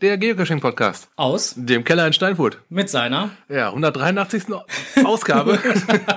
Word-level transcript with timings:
Der 0.00 0.16
Geocaching-Podcast. 0.16 1.08
Aus. 1.16 1.54
Dem 1.56 1.82
Keller 1.82 2.06
in 2.06 2.12
Steinfurt. 2.12 2.58
Mit 2.68 2.88
seiner. 2.88 3.30
Ja, 3.48 3.68
183. 3.68 4.44
Ausgabe. 5.04 5.58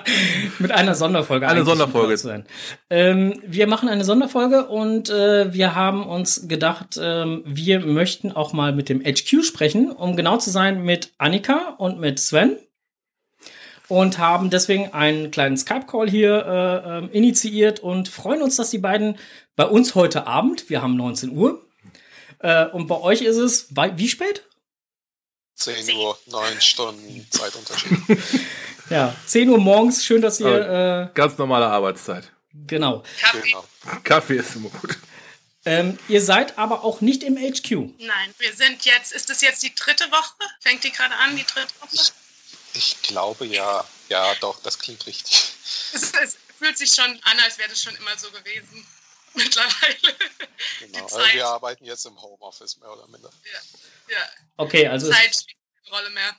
Mit 0.60 0.72
einer 0.72 0.94
Sonderfolge. 0.94 1.48
Eine 1.48 1.66
Sonderfolge. 1.66 2.44
Ähm, 2.92 3.42
wir 3.44 3.66
machen 3.66 3.90
eine 3.90 4.04
Sonderfolge 4.04 4.68
und 4.68 5.10
äh, 5.10 5.52
wir 5.52 5.74
haben 5.74 6.06
uns 6.06 6.48
gedacht, 6.48 7.00
ähm, 7.02 7.42
wir 7.44 7.80
möchten 7.80 8.32
auch 8.32 8.54
mal 8.54 8.72
mit 8.72 8.88
dem 8.88 9.02
HQ 9.02 9.44
sprechen, 9.44 9.92
um 9.92 10.16
genau 10.16 10.38
zu 10.38 10.52
sein 10.52 10.84
mit 10.84 11.14
Annika 11.18 11.74
und 11.78 12.00
mit 12.00 12.20
Sven 12.20 12.58
und 13.88 14.20
haben 14.20 14.52
deswegen 14.52 14.94
einen 14.94 15.32
kleinen 15.32 15.58
Skype-Call 15.58 16.08
hier 16.08 16.46
äh, 16.46 16.98
ähm, 16.98 17.10
initiiert 17.12 17.80
und 17.80 18.10
freuen 18.10 18.44
uns, 18.44 18.58
dass 18.58 18.70
die 18.70 18.78
beiden 18.78 19.18
bei 19.56 19.66
uns 19.66 19.96
heute 19.96 20.28
Abend, 20.28 20.70
wir 20.70 20.84
haben 20.84 20.96
19 20.96 21.36
Uhr, 21.36 21.62
äh, 22.42 22.66
und 22.72 22.88
bei 22.88 23.00
euch 23.00 23.22
ist 23.22 23.38
es, 23.38 23.68
wie 23.70 24.10
spät? 24.10 24.46
10 25.56 25.96
Uhr, 25.96 26.18
9 26.28 26.62
Stunden 26.62 27.28
Zeitunterschied. 27.32 28.00
ja, 28.90 29.16
10 29.26 29.50
Uhr 29.50 29.60
morgens, 29.60 30.04
schön, 30.04 30.22
dass 30.22 30.40
ihr... 30.40 31.10
Äh, 31.12 31.14
ganz 31.14 31.38
normale 31.38 31.68
Arbeitszeit. 31.68 32.32
Genau. 32.54 33.04
Kaffee. 33.20 33.42
Genau. 33.42 33.66
Kaffee 34.04 34.38
ist 34.38 34.56
immer 34.56 34.70
gut. 34.70 34.98
Ähm, 35.64 36.00
ihr 36.08 36.22
seid 36.22 36.58
aber 36.58 36.84
auch 36.84 37.02
nicht 37.02 37.22
im 37.22 37.38
HQ. 37.38 37.72
Nein, 38.00 38.34
wir 38.40 38.54
sind 38.54 38.84
jetzt, 38.86 39.12
ist 39.14 39.30
das 39.30 39.42
jetzt 39.42 39.62
die 39.62 39.74
dritte 39.76 40.06
Woche? 40.12 40.34
Fängt 40.60 40.84
die 40.84 40.92
gerade 40.92 41.14
an, 41.16 41.36
die 41.36 41.44
dritte 41.44 41.74
Woche? 41.80 41.90
Ich 41.92 42.12
ich 42.74 43.02
glaube 43.02 43.46
ja. 43.46 43.86
Ja, 44.10 44.36
doch, 44.36 44.62
das 44.62 44.78
klingt 44.78 45.06
richtig. 45.06 45.54
Es, 45.94 46.14
es 46.14 46.38
fühlt 46.58 46.78
sich 46.78 46.92
schon 46.92 47.06
an, 47.06 47.40
als 47.44 47.58
wäre 47.58 47.70
das 47.70 47.82
schon 47.82 47.96
immer 47.96 48.18
so 48.18 48.30
gewesen. 48.32 48.86
Mittlerweile. 49.34 50.11
Genau, 51.08 51.22
also 51.22 51.34
wir 51.34 51.48
arbeiten 51.48 51.86
jetzt 51.86 52.06
im 52.06 52.22
Homeoffice 52.22 52.78
mehr 52.78 52.92
oder 52.92 53.08
minder. 53.08 53.30
Ja. 53.52 54.16
ja. 54.16 54.30
Okay, 54.58 54.88
also. 54.88 55.10
Zeit 55.10 55.36
spielt 55.36 55.58
eine 55.86 55.96
Rolle 55.96 56.10
mehr. 56.12 56.36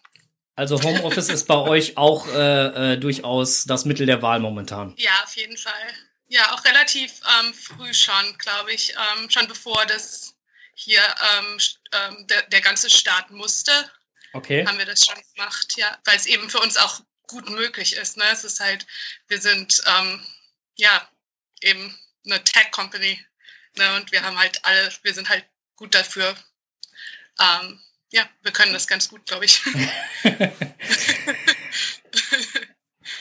Also 0.54 0.82
Homeoffice 0.82 1.28
ist 1.30 1.46
bei 1.46 1.56
euch 1.56 1.96
auch 1.96 2.26
äh, 2.28 2.92
äh, 2.92 2.96
durchaus 2.98 3.64
das 3.64 3.84
Mittel 3.84 4.06
der 4.06 4.20
Wahl 4.20 4.38
momentan. 4.38 4.94
Ja, 4.98 5.22
auf 5.24 5.34
jeden 5.36 5.56
Fall. 5.56 5.94
Ja, 6.28 6.54
auch 6.54 6.64
relativ 6.64 7.20
ähm, 7.40 7.54
früh 7.54 7.92
schon, 7.94 8.38
glaube 8.38 8.72
ich. 8.72 8.94
Ähm, 8.94 9.30
schon 9.30 9.48
bevor 9.48 9.84
das 9.86 10.34
hier 10.74 11.02
ähm, 11.38 11.58
ähm 11.92 12.26
der, 12.26 12.42
der 12.42 12.60
ganze 12.60 12.90
starten 12.90 13.34
musste, 13.34 13.72
okay. 14.32 14.66
haben 14.66 14.78
wir 14.78 14.86
das 14.86 15.04
schon 15.04 15.20
gemacht, 15.34 15.74
ja, 15.76 15.98
weil 16.04 16.16
es 16.16 16.26
eben 16.26 16.48
für 16.50 16.60
uns 16.60 16.76
auch 16.76 17.00
gut 17.28 17.48
möglich 17.48 17.94
ist. 17.94 18.16
Ne? 18.16 18.24
Es 18.30 18.44
ist 18.44 18.60
halt, 18.60 18.86
wir 19.28 19.40
sind 19.40 19.82
ähm, 19.86 20.24
ja 20.76 21.08
eben 21.62 21.98
eine 22.24 22.42
Tech-Company 22.44 23.24
ne? 23.76 23.96
und 23.96 24.12
wir 24.12 24.22
haben 24.22 24.38
halt 24.38 24.64
alle, 24.64 24.90
wir 25.02 25.14
sind 25.14 25.28
halt 25.28 25.44
gut 25.76 25.94
dafür. 25.94 26.34
Ähm, 27.40 27.80
ja, 28.10 28.28
wir 28.42 28.52
können 28.52 28.72
das 28.72 28.86
ganz 28.86 29.08
gut, 29.08 29.26
glaube 29.26 29.44
ich. 29.44 29.62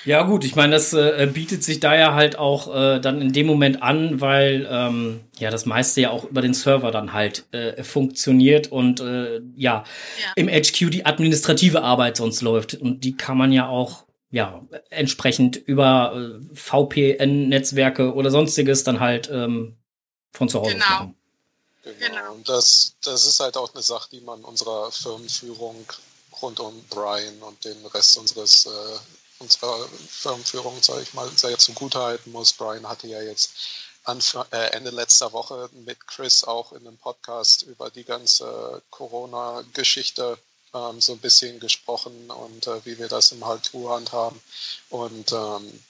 Ja, 0.04 0.24
gut, 0.24 0.44
ich 0.44 0.56
meine, 0.56 0.74
das 0.74 0.94
äh, 0.94 1.30
bietet 1.32 1.64
sich 1.64 1.80
da 1.80 1.96
ja 1.96 2.16
halt 2.16 2.38
auch 2.38 2.76
äh, 2.76 3.00
dann 3.00 3.22
in 3.22 3.34
dem 3.34 3.46
Moment 3.46 3.84
an, 3.84 4.20
weil 4.20 4.68
ähm, 4.70 5.22
ja 5.38 5.52
das 5.52 5.68
meiste 5.68 6.02
ja 6.02 6.10
auch 6.10 6.26
über 6.26 6.42
den 6.42 6.56
Server 6.56 6.90
dann 6.90 7.14
halt 7.14 7.46
äh, 7.52 7.84
funktioniert 7.84 8.72
und 8.72 9.00
äh, 9.00 9.42
ja, 9.56 9.84
ja, 10.20 10.34
im 10.36 10.48
HQ 10.48 10.90
die 10.90 11.06
administrative 11.06 11.84
Arbeit 11.84 12.18
sonst 12.18 12.42
läuft. 12.42 12.74
Und 12.74 13.04
die 13.04 13.16
kann 13.16 13.38
man 13.38 13.52
ja 13.52 13.68
auch 13.68 14.08
ja 14.32 14.66
entsprechend 14.90 15.56
über 15.56 16.14
äh, 16.16 16.56
VPN-Netzwerke 16.56 18.16
oder 18.16 18.32
sonstiges 18.32 18.84
dann 18.84 19.00
halt 19.00 19.30
ähm, 19.32 19.76
von 20.32 20.50
zu 20.50 20.60
Hause 20.60 20.74
genau. 20.74 20.86
machen. 20.86 21.16
Genau. 21.84 21.98
genau. 22.00 22.34
Und 22.34 22.50
das, 22.50 22.94
das 23.04 23.26
ist 23.26 23.40
halt 23.40 23.58
auch 23.58 23.74
eine 23.74 23.84
Sache, 23.84 24.10
die 24.12 24.22
man 24.22 24.44
unserer 24.44 24.92
Firmenführung 24.92 25.86
rund 26.42 26.60
um 26.60 26.84
Brian 26.90 27.42
und 27.42 27.64
den 27.66 27.86
Rest 27.88 28.18
unseres 28.18 28.66
äh, 28.66 29.00
unserer 29.40 29.88
Firmenführung, 30.10 30.82
sage 30.82 31.02
ich 31.02 31.14
mal, 31.14 31.30
sehr 31.36 31.58
zugutehalten 31.58 32.32
muss. 32.32 32.54
Brian 32.54 32.88
hatte 32.88 33.08
ja 33.08 33.22
jetzt 33.22 33.52
Anfang, 34.04 34.46
äh, 34.52 34.72
Ende 34.72 34.92
letzter 34.92 35.32
Woche 35.34 35.70
mit 35.74 36.08
Chris 36.08 36.44
auch 36.44 36.72
in 36.72 36.88
einem 36.88 36.98
Podcast 36.98 37.64
über 37.64 37.90
die 37.90 38.04
ganze 38.04 38.82
Corona-Geschichte 38.90 40.38
ähm, 40.74 41.02
so 41.02 41.14
ein 41.14 41.20
bisschen 41.20 41.60
gesprochen 41.60 42.32
und 42.32 42.68
äh, 42.68 42.86
wie 42.86 42.98
wir 42.98 43.08
das 43.08 43.32
im 43.32 43.46
Haltu 43.46 43.90
handhaben. 43.90 44.42
Und 44.90 45.32
ähm, 45.32 45.84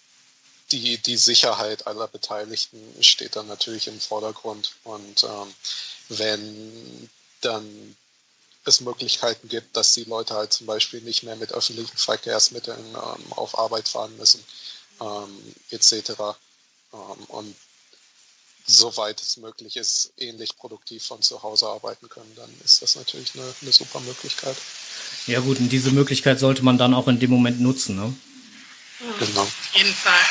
die, 0.72 0.98
die 0.98 1.18
Sicherheit 1.18 1.88
aller 1.88 2.08
Beteiligten 2.08 2.80
steht 3.02 3.36
dann 3.36 3.48
natürlich 3.48 3.88
im 3.88 4.00
Vordergrund. 4.00 4.74
Und 4.84 5.24
ähm, 5.24 5.54
wenn 6.09 7.09
dann 7.42 7.96
es 8.66 8.82
Möglichkeiten 8.82 9.48
gibt, 9.48 9.76
dass 9.76 9.94
die 9.94 10.04
Leute 10.04 10.36
halt 10.36 10.54
zum 10.54 10.68
Beispiel 10.68 11.02
nicht 11.02 11.24
mehr 11.24 11.36
mit 11.36 11.52
öffentlichen 11.52 11.98
Verkehrsmitteln 11.98 12.80
ähm, 12.80 13.34
auf 13.34 13.58
Arbeit 13.58 13.88
fahren 13.88 14.16
müssen, 14.18 14.44
ähm, 15.00 15.56
etc. 15.72 16.12
Ähm, 16.94 17.26
und 17.28 17.56
soweit 18.68 19.22
es 19.22 19.38
möglich 19.38 19.78
ist, 19.78 20.14
ähnlich 20.18 20.56
produktiv 20.56 21.03
von 21.03 21.22
zu 21.22 21.42
Hause 21.42 21.68
arbeiten 21.68 22.08
können, 22.09 22.32
dann 22.36 22.50
ist 22.64 22.82
das 22.82 22.96
natürlich 22.96 23.34
eine, 23.34 23.53
eine 23.62 23.72
super 23.72 24.00
Möglichkeit. 24.02 24.56
Ja 25.28 25.40
gut, 25.40 25.59
und 25.59 25.70
diese 25.70 25.92
Möglichkeit 25.92 26.40
sollte 26.40 26.64
man 26.64 26.78
dann 26.78 26.94
auch 26.94 27.08
in 27.08 27.20
dem 27.20 27.32
Moment 27.32 27.59
nutzen, 27.59 27.96
ne? 27.96 28.14
Genau. 29.20 29.42
Auf 29.42 29.76
jeden 29.76 29.94
Fall, 29.94 30.22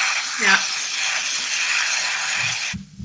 ja. 0.44 0.58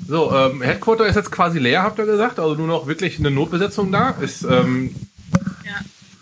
So, 0.08 0.32
ähm, 0.36 0.62
Headquarter 0.62 1.08
ist 1.08 1.16
jetzt 1.16 1.32
quasi 1.32 1.60
leer, 1.60 1.82
habt 1.82 1.98
ihr 1.98 2.06
gesagt? 2.06 2.40
Also 2.40 2.56
nur 2.56 2.68
noch 2.68 2.86
wirklich 2.86 3.18
eine 3.18 3.32
Notbesetzung 3.32 3.92
da. 3.92 4.12
Ist 4.12 4.44
ähm, 4.44 4.96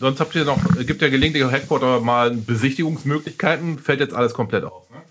Sonst 0.04 0.20
habt 0.20 0.36
ihr 0.36 0.44
noch, 0.44 0.60
gibt 0.86 1.02
ja 1.02 1.08
gelegentlich 1.08 1.50
Headquarter 1.50 2.02
mal 2.02 2.32
Besichtigungsmöglichkeiten, 2.32 3.80
fällt 3.80 4.02
jetzt 4.02 4.14
alles 4.14 4.34
komplett 4.34 4.66
aus, 4.66 4.90
ne? 4.90 5.02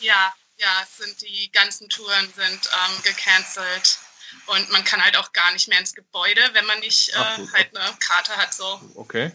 Ja, 0.00 0.32
ja, 0.56 0.82
es 0.82 0.96
sind 0.96 1.20
die 1.20 1.52
ganzen 1.52 1.90
Touren 1.90 2.32
sind 2.34 2.70
ähm, 2.72 3.02
gecancelt 3.02 3.98
und 4.46 4.72
man 4.72 4.82
kann 4.82 5.04
halt 5.04 5.18
auch 5.18 5.30
gar 5.34 5.52
nicht 5.52 5.68
mehr 5.68 5.78
ins 5.78 5.94
Gebäude, 5.94 6.40
wenn 6.54 6.64
man 6.64 6.80
nicht 6.80 7.10
äh, 7.10 7.16
Ach, 7.18 7.38
halt 7.52 7.76
eine 7.76 7.84
Karte 7.98 8.34
hat 8.34 8.54
so. 8.54 8.80
Okay. 8.94 9.30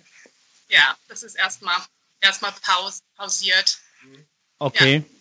Ja, 0.69 0.97
das 1.07 1.21
ist 1.21 1.35
erstmal 1.35 1.75
erstmal 2.19 2.53
paus 2.63 3.03
pausiert. 3.15 3.77
Okay. 4.57 5.05
Ja. 5.07 5.18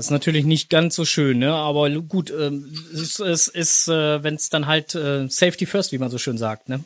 Das 0.00 0.06
ist 0.06 0.12
natürlich 0.12 0.46
nicht 0.46 0.70
ganz 0.70 0.94
so 0.94 1.04
schön, 1.04 1.40
ne? 1.40 1.52
Aber 1.52 1.90
gut, 1.90 2.30
ähm, 2.30 2.72
es, 2.94 3.18
es 3.18 3.48
ist, 3.48 3.86
äh, 3.86 4.22
wenn 4.22 4.36
es 4.36 4.48
dann 4.48 4.66
halt 4.66 4.94
äh, 4.94 5.28
Safety 5.28 5.66
First, 5.66 5.92
wie 5.92 5.98
man 5.98 6.10
so 6.10 6.16
schön 6.16 6.38
sagt, 6.38 6.70
ne? 6.70 6.82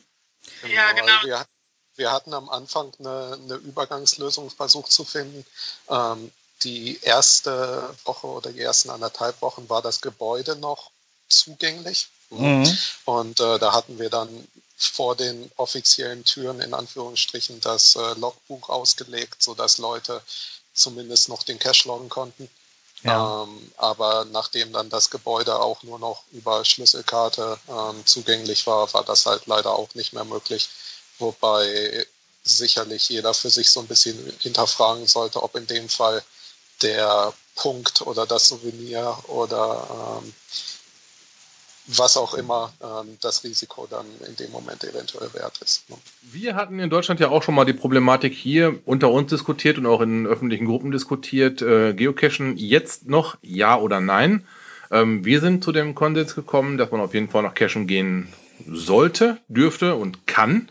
Ja, 0.65 0.91
genau. 0.91 1.07
genau. 1.07 1.23
Wir, 1.23 1.47
wir 1.95 2.11
hatten 2.11 2.35
am 2.35 2.49
Anfang 2.49 2.91
eine, 2.99 3.39
eine 3.41 3.55
Übergangslösung 3.55 4.51
versucht 4.51 4.91
zu 4.91 5.05
finden. 5.05 5.47
Ähm, 5.89 6.33
die 6.65 6.99
erste 7.03 7.89
Woche 8.05 8.27
oder 8.27 8.51
die 8.51 8.63
ersten 8.63 8.91
anderthalb 8.91 9.41
Wochen 9.43 9.69
war 9.69 9.81
das 9.81 10.01
Gebäude 10.01 10.57
noch 10.57 10.91
zugänglich. 11.29 12.09
Mhm. 12.31 12.77
Und 13.05 13.39
äh, 13.39 13.61
da 13.61 13.75
hatten 13.75 14.01
wir 14.01 14.11
dann 14.11 14.29
vor 14.77 15.15
den 15.15 15.53
offiziellen 15.55 16.25
Türen 16.25 16.61
in 16.61 16.75
Anführungsstrichen 16.75 17.61
das 17.61 17.95
äh, 17.95 18.19
Logbuch 18.19 18.71
ausgelegt, 18.71 19.41
sodass 19.41 19.79
Leute 19.79 20.21
zumindest 20.73 21.29
noch 21.29 21.45
den 21.45 21.61
Cache 21.61 21.87
loggen 21.87 22.09
konnten. 22.09 22.51
Ja. 23.05 23.45
Ähm, 23.45 23.73
aber 23.77 24.25
nachdem 24.33 24.73
dann 24.73 24.89
das 24.89 25.11
Gebäude 25.11 25.61
auch 25.61 25.83
nur 25.83 25.99
noch 25.99 26.25
über 26.33 26.65
Schlüsselkarte 26.65 27.59
ähm, 27.69 28.05
zugänglich 28.07 28.67
war, 28.67 28.93
war 28.95 29.05
das 29.05 29.27
halt 29.27 29.47
leider 29.47 29.75
auch 29.75 29.95
nicht 29.95 30.15
mehr 30.15 30.25
möglich. 30.25 30.71
Wobei 31.19 32.07
sicherlich 32.43 33.09
jeder 33.11 33.35
für 33.35 33.51
sich 33.51 33.71
so 33.71 33.81
ein 33.81 33.87
bisschen 33.87 34.19
hinterfragen 34.41 35.07
sollte, 35.07 35.43
ob 35.43 35.55
in 35.55 35.67
dem 35.67 35.89
Fall 35.89 36.23
der 36.83 37.33
Punkt 37.55 38.03
oder 38.03 38.27
das 38.27 38.49
Souvenir 38.49 39.17
oder 39.29 40.23
ähm, 40.23 40.35
was 41.87 42.17
auch 42.17 42.35
immer 42.35 42.73
ähm, 42.83 43.17
das 43.21 43.45
Risiko 43.45 43.87
dann 43.89 44.07
in 44.27 44.37
dem 44.37 44.51
Moment 44.51 44.85
eventuell 44.85 45.33
wert 45.35 45.59
ist. 45.63 45.89
Ne? 45.91 45.97
Wir 46.23 46.55
hatten 46.55 46.79
in 46.79 46.91
Deutschland 46.91 47.21
ja 47.21 47.29
auch 47.29 47.43
schon 47.43 47.55
mal 47.55 47.65
die 47.65 47.73
Problematik 47.73 48.33
hier 48.33 48.79
unter 48.85 49.11
uns 49.11 49.31
diskutiert 49.31 49.79
und 49.79 49.87
auch 49.87 50.01
in 50.01 50.27
öffentlichen 50.27 50.67
Gruppen 50.67 50.91
diskutiert, 50.91 51.63
äh, 51.63 51.93
Geocachen 51.93 52.57
jetzt 52.57 53.07
noch 53.07 53.37
ja 53.43 53.79
oder 53.79 54.01
nein. 54.01 54.47
Ähm, 54.91 55.25
wir 55.25 55.41
sind 55.41 55.63
zu 55.63 55.73
dem 55.73 55.95
Konsens 55.95 56.35
gekommen, 56.35 56.79
dass 56.79 56.91
man 56.91 57.01
auf 57.01 57.15
jeden 57.15 57.29
Fall 57.29 57.43
nach 57.43 57.55
Cachen 57.55 57.87
gehen 57.87 58.33
sollte, 58.67 59.39
dürfte 59.49 59.95
und 59.95 60.27
kann 60.27 60.69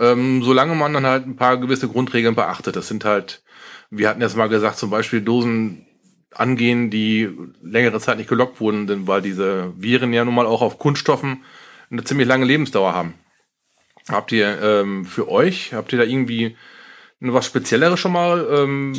ähm, 0.00 0.42
solange 0.42 0.74
man 0.74 0.94
dann 0.94 1.06
halt 1.06 1.26
ein 1.26 1.36
paar 1.36 1.58
gewisse 1.58 1.86
Grundregeln 1.86 2.34
beachtet. 2.34 2.74
Das 2.74 2.88
sind 2.88 3.04
halt, 3.04 3.42
wir 3.90 4.08
hatten 4.08 4.22
jetzt 4.22 4.36
mal 4.36 4.48
gesagt, 4.48 4.78
zum 4.78 4.90
Beispiel 4.90 5.20
Dosen 5.20 5.86
angehen, 6.34 6.90
die 6.90 7.28
längere 7.62 8.00
Zeit 8.00 8.18
nicht 8.18 8.28
gelockt 8.28 8.60
wurden, 8.60 8.86
denn 8.86 9.06
weil 9.06 9.22
diese 9.22 9.72
Viren 9.76 10.12
ja 10.12 10.24
nun 10.24 10.34
mal 10.34 10.46
auch 10.46 10.62
auf 10.62 10.78
Kunststoffen 10.78 11.44
eine 11.90 12.04
ziemlich 12.04 12.28
lange 12.28 12.44
Lebensdauer 12.44 12.94
haben. 12.94 13.14
Habt 14.08 14.32
ihr 14.32 14.60
ähm, 14.62 15.04
für 15.04 15.28
euch, 15.28 15.74
habt 15.74 15.92
ihr 15.92 15.98
da 15.98 16.04
irgendwie 16.04 16.56
was 17.20 17.46
Spezielleres 17.46 18.00
schon 18.00 18.12
mal 18.12 18.46
ähm, 18.50 18.92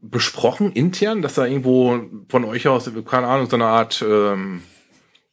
besprochen 0.00 0.72
intern, 0.72 1.22
dass 1.22 1.34
da 1.34 1.44
irgendwo 1.44 2.00
von 2.28 2.44
euch 2.44 2.66
aus, 2.68 2.90
keine 3.06 3.26
Ahnung, 3.26 3.48
so 3.50 3.56
eine 3.56 3.66
Art 3.66 4.04
ähm, 4.06 4.62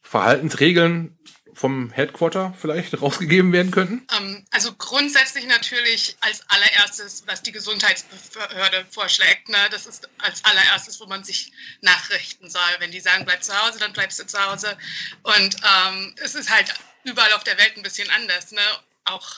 Verhaltensregeln 0.02 1.16
vom 1.54 1.90
Headquarter 1.90 2.54
vielleicht 2.60 3.00
rausgegeben 3.02 3.52
werden 3.52 3.70
könnten? 3.70 4.06
Ähm, 4.16 4.44
also 4.50 4.72
grundsätzlich 4.74 5.46
natürlich 5.46 6.16
als 6.20 6.42
allererstes, 6.48 7.24
was 7.26 7.42
die 7.42 7.52
Gesundheitsbehörde 7.52 8.86
vorschlägt. 8.90 9.48
Ne? 9.48 9.58
Das 9.70 9.86
ist 9.86 10.08
als 10.18 10.44
allererstes, 10.44 11.00
wo 11.00 11.06
man 11.06 11.24
sich 11.24 11.52
nachrichten 11.80 12.50
soll. 12.50 12.60
Wenn 12.78 12.90
die 12.90 13.00
sagen, 13.00 13.24
bleib 13.24 13.42
zu 13.42 13.54
Hause, 13.54 13.78
dann 13.78 13.92
bleibst 13.92 14.18
du 14.18 14.26
zu 14.26 14.38
Hause. 14.38 14.76
Und 15.22 15.56
ähm, 15.56 16.14
es 16.22 16.34
ist 16.34 16.50
halt 16.50 16.74
überall 17.04 17.32
auf 17.32 17.44
der 17.44 17.58
Welt 17.58 17.76
ein 17.76 17.82
bisschen 17.82 18.10
anders. 18.10 18.52
Ne? 18.52 18.60
Auch 19.04 19.28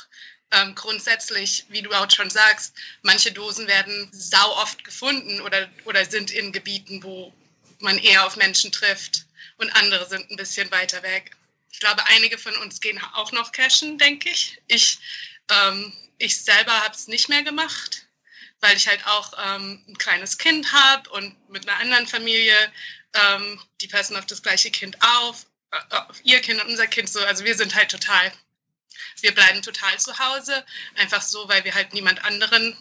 ähm, 0.53 0.75
grundsätzlich, 0.75 1.67
wie 1.69 1.83
du 1.83 1.93
auch 1.93 2.11
schon 2.11 2.31
sagst, 2.31 2.75
manche 3.03 3.33
Dosen 3.33 3.67
werden 3.67 4.09
sau 4.13 4.53
oft 4.57 4.85
gefunden 4.85 5.41
oder, 5.41 5.69
oder 5.85 6.05
sind 6.05 6.31
in 6.31 6.53
Gebieten, 6.53 7.03
wo 7.03 7.33
man 7.81 7.99
eher 7.99 8.27
auf 8.27 8.37
Menschen 8.37 8.73
trifft 8.73 9.27
und 9.59 9.71
andere 9.77 10.07
sind 10.09 10.31
ein 10.31 10.37
bisschen 10.37 10.71
weiter 10.71 11.03
weg. 11.03 11.37
Ich 11.77 11.81
glaube, 11.81 12.07
einige 12.07 12.39
von 12.39 12.57
uns 12.57 12.81
gehen 12.81 12.99
auch 13.13 13.33
noch 13.33 13.53
cashen, 13.53 13.99
denke 13.99 14.31
ich. 14.31 14.59
Ich, 14.67 14.99
ähm, 15.51 15.93
ich 16.17 16.43
selber 16.43 16.73
habe 16.73 16.95
es 16.95 17.07
nicht 17.07 17.29
mehr 17.29 17.43
gemacht, 17.43 18.07
weil 18.61 18.79
ich 18.79 18.89
halt 18.89 19.07
auch 19.07 19.35
ähm, 19.45 19.85
ein 19.87 19.99
kleines 19.99 20.39
Kind 20.39 20.73
habe 20.73 21.11
und 21.11 21.37
mit 21.51 21.69
einer 21.69 21.79
anderen 21.79 22.07
Familie, 22.07 22.57
ähm, 23.13 23.61
die 23.83 23.89
passen 23.89 24.17
auf 24.17 24.25
das 24.25 24.43
gleiche 24.43 24.71
Kind 24.71 24.97
auf, 25.03 25.45
äh, 25.71 25.97
auf 25.97 26.19
ihr 26.25 26.41
Kind 26.41 26.63
und 26.65 26.71
unser 26.71 26.87
Kind 26.87 27.11
so. 27.11 27.21
Also 27.21 27.45
wir 27.45 27.55
sind 27.55 27.75
halt 27.75 27.91
total 27.91 28.33
wir 29.21 29.35
bleiben 29.35 29.61
total 29.61 29.99
zu 29.99 30.19
Hause, 30.19 30.65
einfach 30.95 31.21
so, 31.21 31.47
weil 31.47 31.63
wir 31.65 31.75
halt 31.75 31.93
niemand 31.93 32.25
anderen, 32.25 32.75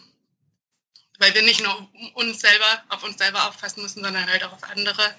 weil 1.18 1.34
wir 1.34 1.42
nicht 1.42 1.62
nur 1.62 1.88
uns 2.14 2.40
selber, 2.40 2.82
auf 2.88 3.02
uns 3.02 3.18
selber 3.18 3.48
aufpassen 3.48 3.82
müssen, 3.82 4.02
sondern 4.02 4.30
halt 4.30 4.44
auch 4.44 4.52
auf 4.52 4.64
andere. 4.64 5.14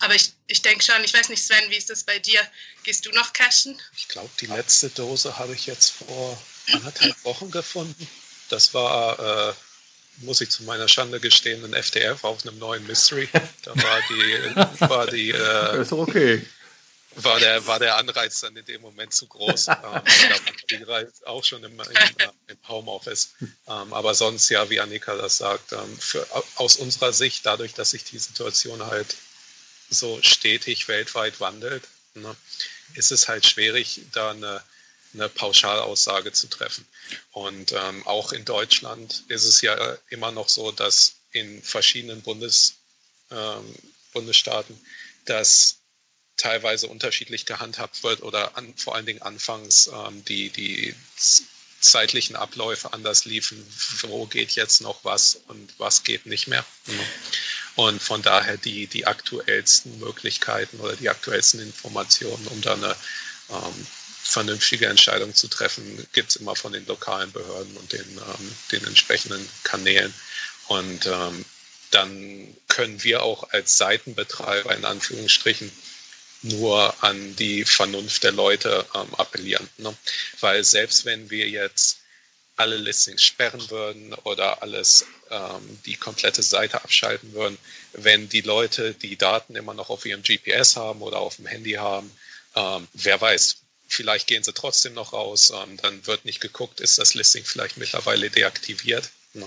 Aber 0.00 0.14
ich, 0.14 0.32
ich 0.46 0.62
denke 0.62 0.84
schon, 0.84 1.02
ich 1.04 1.14
weiß 1.14 1.28
nicht, 1.28 1.44
Sven, 1.44 1.70
wie 1.70 1.76
ist 1.76 1.90
das 1.90 2.04
bei 2.04 2.18
dir? 2.18 2.40
Gehst 2.82 3.06
du 3.06 3.10
noch 3.10 3.32
cashen? 3.32 3.80
Ich 3.96 4.08
glaube, 4.08 4.30
die 4.40 4.46
letzte 4.46 4.88
Dose 4.90 5.38
habe 5.38 5.54
ich 5.54 5.66
jetzt 5.66 5.90
vor 5.90 6.40
anderthalb 6.72 7.24
Wochen 7.24 7.50
gefunden. 7.50 8.08
Das 8.48 8.74
war, 8.74 9.50
äh, 9.50 9.54
muss 10.18 10.40
ich 10.40 10.50
zu 10.50 10.64
meiner 10.64 10.88
Schande 10.88 11.20
gestehen, 11.20 11.64
ein 11.64 11.74
FDF 11.74 12.24
auf 12.24 12.44
einem 12.46 12.58
neuen 12.58 12.86
Mystery. 12.86 13.28
Da 13.64 13.76
war 13.76 14.00
die, 14.08 14.88
war 14.88 15.06
die 15.06 15.30
äh, 15.30 15.80
ist 15.82 15.92
okay 15.92 16.46
war 17.16 17.40
der, 17.40 17.66
war 17.66 17.78
der 17.78 17.96
Anreiz 17.96 18.40
dann 18.40 18.56
in 18.56 18.64
dem 18.64 18.80
Moment 18.82 19.12
zu 19.12 19.26
groß. 19.26 19.68
ähm, 19.68 19.74
da 19.82 20.86
war 20.86 21.04
auch 21.26 21.44
schon 21.44 21.62
im, 21.64 21.72
im, 21.72 21.78
äh, 21.78 22.28
im 22.48 22.68
Homeoffice. 22.68 23.34
Ähm, 23.40 23.92
aber 23.92 24.14
sonst, 24.14 24.48
ja, 24.48 24.68
wie 24.70 24.80
Annika 24.80 25.16
das 25.16 25.38
sagt, 25.38 25.72
ähm, 25.72 25.98
für, 25.98 26.26
aus 26.56 26.76
unserer 26.76 27.12
Sicht, 27.12 27.44
dadurch, 27.44 27.74
dass 27.74 27.90
sich 27.90 28.04
die 28.04 28.18
Situation 28.18 28.84
halt 28.86 29.16
so 29.90 30.20
stetig 30.22 30.86
weltweit 30.86 31.40
wandelt, 31.40 31.82
ne, 32.14 32.36
ist 32.94 33.10
es 33.10 33.28
halt 33.28 33.44
schwierig, 33.44 34.02
da 34.12 34.30
eine, 34.30 34.62
eine 35.14 35.28
Pauschalaussage 35.28 36.32
zu 36.32 36.46
treffen. 36.48 36.86
Und 37.32 37.72
ähm, 37.72 38.06
auch 38.06 38.32
in 38.32 38.44
Deutschland 38.44 39.24
ist 39.28 39.44
es 39.44 39.60
ja 39.60 39.98
immer 40.08 40.30
noch 40.30 40.48
so, 40.48 40.70
dass 40.70 41.16
in 41.32 41.62
verschiedenen 41.62 42.22
Bundes, 42.22 42.74
ähm, 43.30 43.74
Bundesstaaten, 44.12 44.78
dass 45.24 45.79
teilweise 46.40 46.86
unterschiedlich 46.86 47.44
gehandhabt 47.44 48.02
wird 48.02 48.22
oder 48.22 48.56
an, 48.56 48.72
vor 48.76 48.94
allen 48.94 49.06
Dingen 49.06 49.22
anfangs 49.22 49.90
ähm, 49.92 50.24
die, 50.24 50.48
die 50.48 50.94
zeitlichen 51.80 52.34
Abläufe 52.36 52.92
anders 52.92 53.26
liefen. 53.26 53.64
Wo 54.02 54.26
geht 54.26 54.52
jetzt 54.52 54.80
noch 54.80 55.04
was 55.04 55.40
und 55.48 55.74
was 55.78 56.02
geht 56.02 56.26
nicht 56.26 56.46
mehr? 56.46 56.64
Und 57.76 58.02
von 58.02 58.22
daher 58.22 58.56
die, 58.56 58.86
die 58.86 59.06
aktuellsten 59.06 59.98
Möglichkeiten 59.98 60.80
oder 60.80 60.96
die 60.96 61.08
aktuellsten 61.08 61.60
Informationen, 61.60 62.46
um 62.48 62.60
da 62.62 62.74
eine 62.74 62.96
ähm, 63.50 63.86
vernünftige 64.22 64.86
Entscheidung 64.86 65.34
zu 65.34 65.48
treffen, 65.48 66.06
gibt 66.12 66.30
es 66.30 66.36
immer 66.36 66.56
von 66.56 66.72
den 66.72 66.86
lokalen 66.86 67.32
Behörden 67.32 67.76
und 67.76 67.92
den, 67.92 68.08
ähm, 68.18 68.56
den 68.72 68.84
entsprechenden 68.86 69.46
Kanälen. 69.62 70.12
Und 70.68 71.06
ähm, 71.06 71.44
dann 71.90 72.56
können 72.68 73.02
wir 73.02 73.22
auch 73.22 73.50
als 73.50 73.76
Seitenbetreiber 73.76 74.74
in 74.76 74.84
Anführungsstrichen 74.84 75.70
nur 76.42 76.94
an 77.02 77.36
die 77.36 77.64
Vernunft 77.64 78.24
der 78.24 78.32
Leute 78.32 78.86
ähm, 78.94 79.14
appellieren. 79.14 79.68
Ne? 79.78 79.94
Weil 80.40 80.64
selbst 80.64 81.04
wenn 81.04 81.30
wir 81.30 81.48
jetzt 81.48 81.98
alle 82.56 82.76
Listings 82.76 83.22
sperren 83.22 83.70
würden 83.70 84.12
oder 84.24 84.62
alles 84.62 85.06
ähm, 85.30 85.78
die 85.86 85.96
komplette 85.96 86.42
Seite 86.42 86.82
abschalten 86.82 87.32
würden, 87.32 87.58
wenn 87.94 88.28
die 88.28 88.42
Leute 88.42 88.94
die 88.94 89.16
Daten 89.16 89.56
immer 89.56 89.74
noch 89.74 89.88
auf 89.88 90.04
ihrem 90.04 90.22
GPS 90.22 90.76
haben 90.76 91.00
oder 91.00 91.18
auf 91.18 91.36
dem 91.36 91.46
Handy 91.46 91.72
haben, 91.72 92.10
ähm, 92.54 92.86
wer 92.92 93.20
weiß, 93.20 93.56
vielleicht 93.88 94.26
gehen 94.26 94.44
sie 94.44 94.52
trotzdem 94.52 94.94
noch 94.94 95.12
raus, 95.12 95.52
ähm, 95.54 95.78
dann 95.78 96.06
wird 96.06 96.24
nicht 96.24 96.40
geguckt, 96.40 96.80
ist 96.80 96.98
das 96.98 97.14
Listing 97.14 97.44
vielleicht 97.44 97.76
mittlerweile 97.76 98.30
deaktiviert. 98.30 99.10
Ne? 99.32 99.46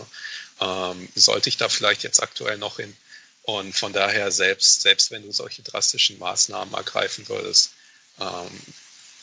Ähm, 0.60 1.10
sollte 1.16 1.50
ich 1.50 1.58
da 1.58 1.70
vielleicht 1.70 2.04
jetzt 2.04 2.22
aktuell 2.22 2.58
noch 2.58 2.78
hin 2.78 2.96
und 3.44 3.76
von 3.76 3.94
daher, 3.94 4.32
selbst, 4.32 4.82
selbst 4.82 5.12
wenn 5.12 5.24
du 5.24 5.32
solche 5.32 5.62
drastischen 5.62 6.18
Maßnahmen 6.18 6.74
ergreifen 6.74 7.28
würdest, 7.28 7.72
ähm, 8.20 8.60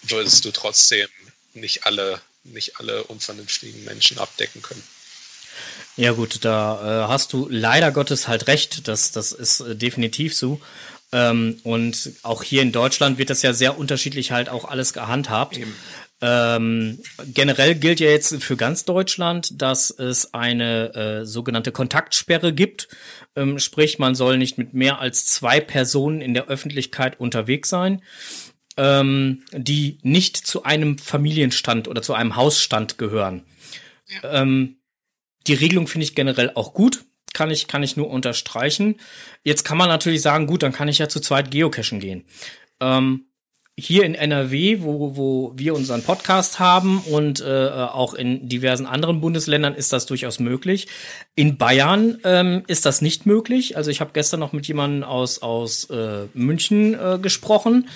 würdest 0.02 0.44
du 0.44 0.50
trotzdem 0.50 1.08
nicht 1.54 1.86
alle, 1.86 2.20
nicht 2.44 2.78
alle 2.78 3.04
unvernünftigen 3.04 3.84
Menschen 3.84 4.18
abdecken 4.18 4.62
können. 4.62 4.82
Ja 5.96 6.12
gut, 6.12 6.44
da 6.44 7.04
äh, 7.04 7.08
hast 7.08 7.32
du 7.32 7.48
leider 7.50 7.92
Gottes 7.92 8.28
halt 8.28 8.46
recht, 8.46 8.88
das, 8.88 9.10
das 9.10 9.32
ist 9.32 9.60
äh, 9.60 9.74
definitiv 9.74 10.36
so. 10.36 10.60
Ähm, 11.12 11.58
und 11.64 12.12
auch 12.22 12.42
hier 12.42 12.62
in 12.62 12.72
Deutschland 12.72 13.18
wird 13.18 13.30
das 13.30 13.42
ja 13.42 13.52
sehr 13.52 13.76
unterschiedlich 13.78 14.30
halt 14.30 14.48
auch 14.48 14.64
alles 14.64 14.92
gehandhabt. 14.92 15.56
Eben. 15.56 15.74
Ähm, 16.22 16.98
generell 17.32 17.74
gilt 17.74 17.98
ja 17.98 18.10
jetzt 18.10 18.42
für 18.42 18.56
ganz 18.56 18.84
Deutschland, 18.84 19.60
dass 19.60 19.90
es 19.90 20.34
eine 20.34 20.94
äh, 20.94 21.26
sogenannte 21.26 21.72
Kontaktsperre 21.72 22.52
gibt. 22.52 22.88
Ähm, 23.34 23.58
sprich, 23.58 23.98
man 23.98 24.14
soll 24.14 24.36
nicht 24.36 24.58
mit 24.58 24.74
mehr 24.74 25.00
als 25.00 25.24
zwei 25.26 25.60
Personen 25.60 26.20
in 26.20 26.34
der 26.34 26.48
Öffentlichkeit 26.48 27.18
unterwegs 27.18 27.70
sein, 27.70 28.02
ähm, 28.76 29.44
die 29.52 29.98
nicht 30.02 30.36
zu 30.36 30.64
einem 30.64 30.98
Familienstand 30.98 31.88
oder 31.88 32.02
zu 32.02 32.12
einem 32.12 32.36
Hausstand 32.36 32.98
gehören. 32.98 33.44
Ja. 34.22 34.42
Ähm, 34.42 34.76
die 35.46 35.54
Regelung 35.54 35.86
finde 35.86 36.04
ich 36.04 36.14
generell 36.14 36.52
auch 36.54 36.74
gut. 36.74 37.04
Kann 37.32 37.50
ich, 37.50 37.66
kann 37.66 37.82
ich 37.82 37.96
nur 37.96 38.10
unterstreichen. 38.10 38.96
Jetzt 39.42 39.64
kann 39.64 39.78
man 39.78 39.88
natürlich 39.88 40.20
sagen, 40.20 40.46
gut, 40.46 40.62
dann 40.62 40.72
kann 40.72 40.88
ich 40.88 40.98
ja 40.98 41.08
zu 41.08 41.20
zweit 41.20 41.50
geocachen 41.50 42.00
gehen. 42.00 42.24
Ähm, 42.80 43.29
hier 43.80 44.04
in 44.04 44.14
NRW, 44.14 44.78
wo, 44.80 45.16
wo 45.16 45.52
wir 45.56 45.74
unseren 45.74 46.02
Podcast 46.02 46.58
haben 46.58 46.98
und 47.00 47.40
äh, 47.40 47.68
auch 47.70 48.14
in 48.14 48.48
diversen 48.48 48.86
anderen 48.86 49.20
Bundesländern 49.20 49.74
ist 49.74 49.92
das 49.92 50.06
durchaus 50.06 50.38
möglich. 50.38 50.88
In 51.34 51.56
Bayern 51.56 52.18
ähm, 52.24 52.62
ist 52.66 52.86
das 52.86 53.02
nicht 53.02 53.26
möglich. 53.26 53.76
Also 53.76 53.90
ich 53.90 54.00
habe 54.00 54.10
gestern 54.12 54.40
noch 54.40 54.52
mit 54.52 54.66
jemandem 54.68 55.04
aus, 55.04 55.42
aus 55.42 55.90
äh, 55.90 56.26
München 56.34 56.94
äh, 56.94 57.18
gesprochen. 57.20 57.88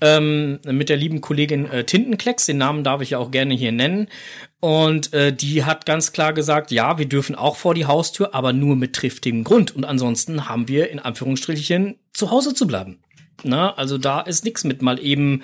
Ähm, 0.00 0.58
mit 0.64 0.88
der 0.88 0.96
lieben 0.96 1.20
Kollegin 1.20 1.70
äh, 1.70 1.84
Tintenklecks, 1.84 2.46
den 2.46 2.58
Namen 2.58 2.82
darf 2.82 3.02
ich 3.02 3.10
ja 3.10 3.18
auch 3.18 3.30
gerne 3.30 3.54
hier 3.54 3.70
nennen. 3.70 4.08
Und 4.58 5.12
äh, 5.12 5.32
die 5.32 5.64
hat 5.64 5.86
ganz 5.86 6.12
klar 6.12 6.32
gesagt, 6.32 6.72
ja, 6.72 6.98
wir 6.98 7.06
dürfen 7.06 7.36
auch 7.36 7.56
vor 7.56 7.74
die 7.74 7.86
Haustür, 7.86 8.34
aber 8.34 8.52
nur 8.52 8.74
mit 8.74 8.94
triftigem 8.94 9.44
Grund. 9.44 9.74
Und 9.74 9.84
ansonsten 9.84 10.48
haben 10.48 10.66
wir 10.66 10.90
in 10.90 10.98
Anführungsstrichen 10.98 11.98
zu 12.12 12.32
Hause 12.32 12.52
zu 12.52 12.66
bleiben. 12.66 13.01
Ne? 13.44 13.76
Also 13.76 13.98
da 13.98 14.20
ist 14.20 14.44
nichts 14.44 14.64
mit 14.64 14.82
mal 14.82 14.98
eben 14.98 15.42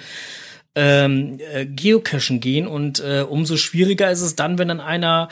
ähm, 0.75 1.39
äh, 1.53 1.67
geocachen 1.67 2.41
gehen 2.41 2.67
und 2.67 3.01
äh, 3.01 3.25
umso 3.29 3.57
schwieriger 3.57 4.11
ist 4.11 4.21
es 4.21 4.37
dann, 4.37 4.59
wenn 4.59 4.69
dann 4.69 4.81
einer 4.81 5.29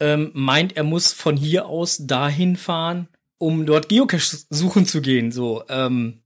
ähm, 0.00 0.30
meint, 0.34 0.76
er 0.76 0.84
muss 0.84 1.12
von 1.12 1.36
hier 1.36 1.66
aus 1.66 1.98
dahin 2.00 2.56
fahren, 2.56 3.08
um 3.38 3.66
dort 3.66 3.88
Geocache 3.88 4.38
suchen 4.50 4.86
zu 4.86 5.00
gehen. 5.00 5.32
So, 5.32 5.64
ähm, 5.68 6.22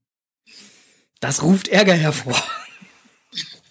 das 1.20 1.42
ruft 1.42 1.68
Ärger 1.68 1.94
hervor. 1.94 2.42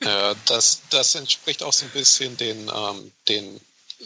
Ja, 0.03 0.36
das, 0.45 0.81
das 0.89 1.15
entspricht 1.15 1.63
auch 1.63 1.74
so 1.74 1.86
ein 1.86 1.91
bisschen 1.91 2.38
den, 2.38 2.69
ähm, 2.69 3.12
den 3.27 3.60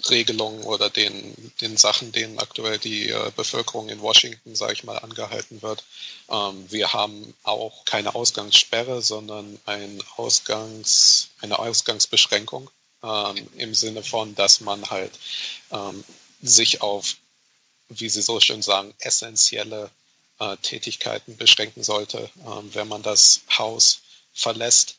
Regelungen 0.10 0.64
oder 0.64 0.90
den, 0.90 1.52
den 1.62 1.78
Sachen, 1.78 2.12
denen 2.12 2.40
aktuell 2.40 2.78
die 2.78 3.10
äh, 3.10 3.32
Bevölkerung 3.36 3.90
in 3.90 4.02
Washington, 4.02 4.56
sage 4.56 4.74
ich 4.74 4.84
mal, 4.84 4.98
angehalten 4.98 5.62
wird. 5.62 5.84
Ähm, 6.30 6.66
wir 6.70 6.94
haben 6.94 7.34
auch 7.44 7.86
keine 7.86 8.16
Ausgangssperre, 8.16 9.02
sondern 9.02 9.60
ein 9.66 10.02
Ausgangs, 10.16 11.30
eine 11.42 11.60
Ausgangsbeschränkung 11.60 12.70
ähm, 13.04 13.48
im 13.58 13.74
Sinne 13.74 14.04
von, 14.04 14.36
dass 14.36 14.62
man 14.62 14.90
halt 14.90 15.12
ähm, 15.72 16.04
sich 16.42 16.82
auf, 16.82 17.16
wie 17.90 18.10
Sie 18.10 18.22
so 18.22 18.40
schön 18.40 18.62
sagen, 18.62 18.94
essentielle 19.00 19.90
äh, 20.40 20.56
Tätigkeiten 20.58 21.36
beschränken 21.36 21.84
sollte, 21.84 22.30
wenn 22.74 22.88
man 22.88 23.04
das 23.04 23.42
Haus 23.58 24.02
verlässt. 24.34 24.96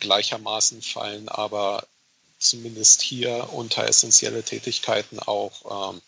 Gleichermaßen 0.00 0.82
fallen 0.82 1.28
aber 1.28 1.86
zumindest 2.42 3.02
hier 3.02 3.48
unter 3.52 3.86
essentielle 3.86 4.42
Tätigkeiten 4.42 5.18
auch 5.18 5.92
ähm, 5.92 6.02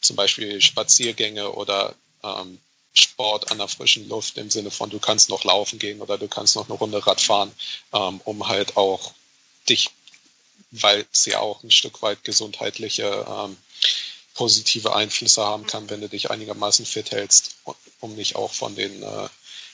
zum 0.00 0.16
Beispiel 0.16 0.60
Spaziergänge 0.60 1.50
oder 1.52 1.94
ähm, 2.22 2.58
Sport 2.92 3.50
an 3.50 3.58
der 3.58 3.68
frischen 3.68 4.08
Luft 4.08 4.36
im 4.38 4.50
Sinne 4.50 4.70
von, 4.70 4.90
du 4.90 4.98
kannst 4.98 5.28
noch 5.28 5.44
laufen 5.44 5.78
gehen 5.78 6.00
oder 6.00 6.18
du 6.18 6.28
kannst 6.28 6.56
noch 6.56 6.68
eine 6.68 6.78
Runde 6.78 7.06
Rad 7.06 7.20
fahren, 7.20 7.52
ähm, 7.92 8.20
um 8.24 8.48
halt 8.48 8.76
auch 8.76 9.12
dich, 9.68 9.90
weil 10.72 11.06
es 11.12 11.26
ja 11.26 11.38
auch 11.38 11.62
ein 11.62 11.70
Stück 11.70 12.02
weit 12.02 12.24
gesundheitliche 12.24 13.26
ähm, 13.28 13.56
positive 14.34 14.94
Einflüsse 14.94 15.44
haben 15.44 15.66
kann, 15.66 15.90
wenn 15.90 16.00
du 16.00 16.08
dich 16.08 16.30
einigermaßen 16.30 16.86
fit 16.86 17.10
hältst, 17.10 17.56
um 18.00 18.14
nicht 18.16 18.36
auch 18.36 18.52
von 18.52 18.74
den 18.74 19.02
äh, 19.02 19.28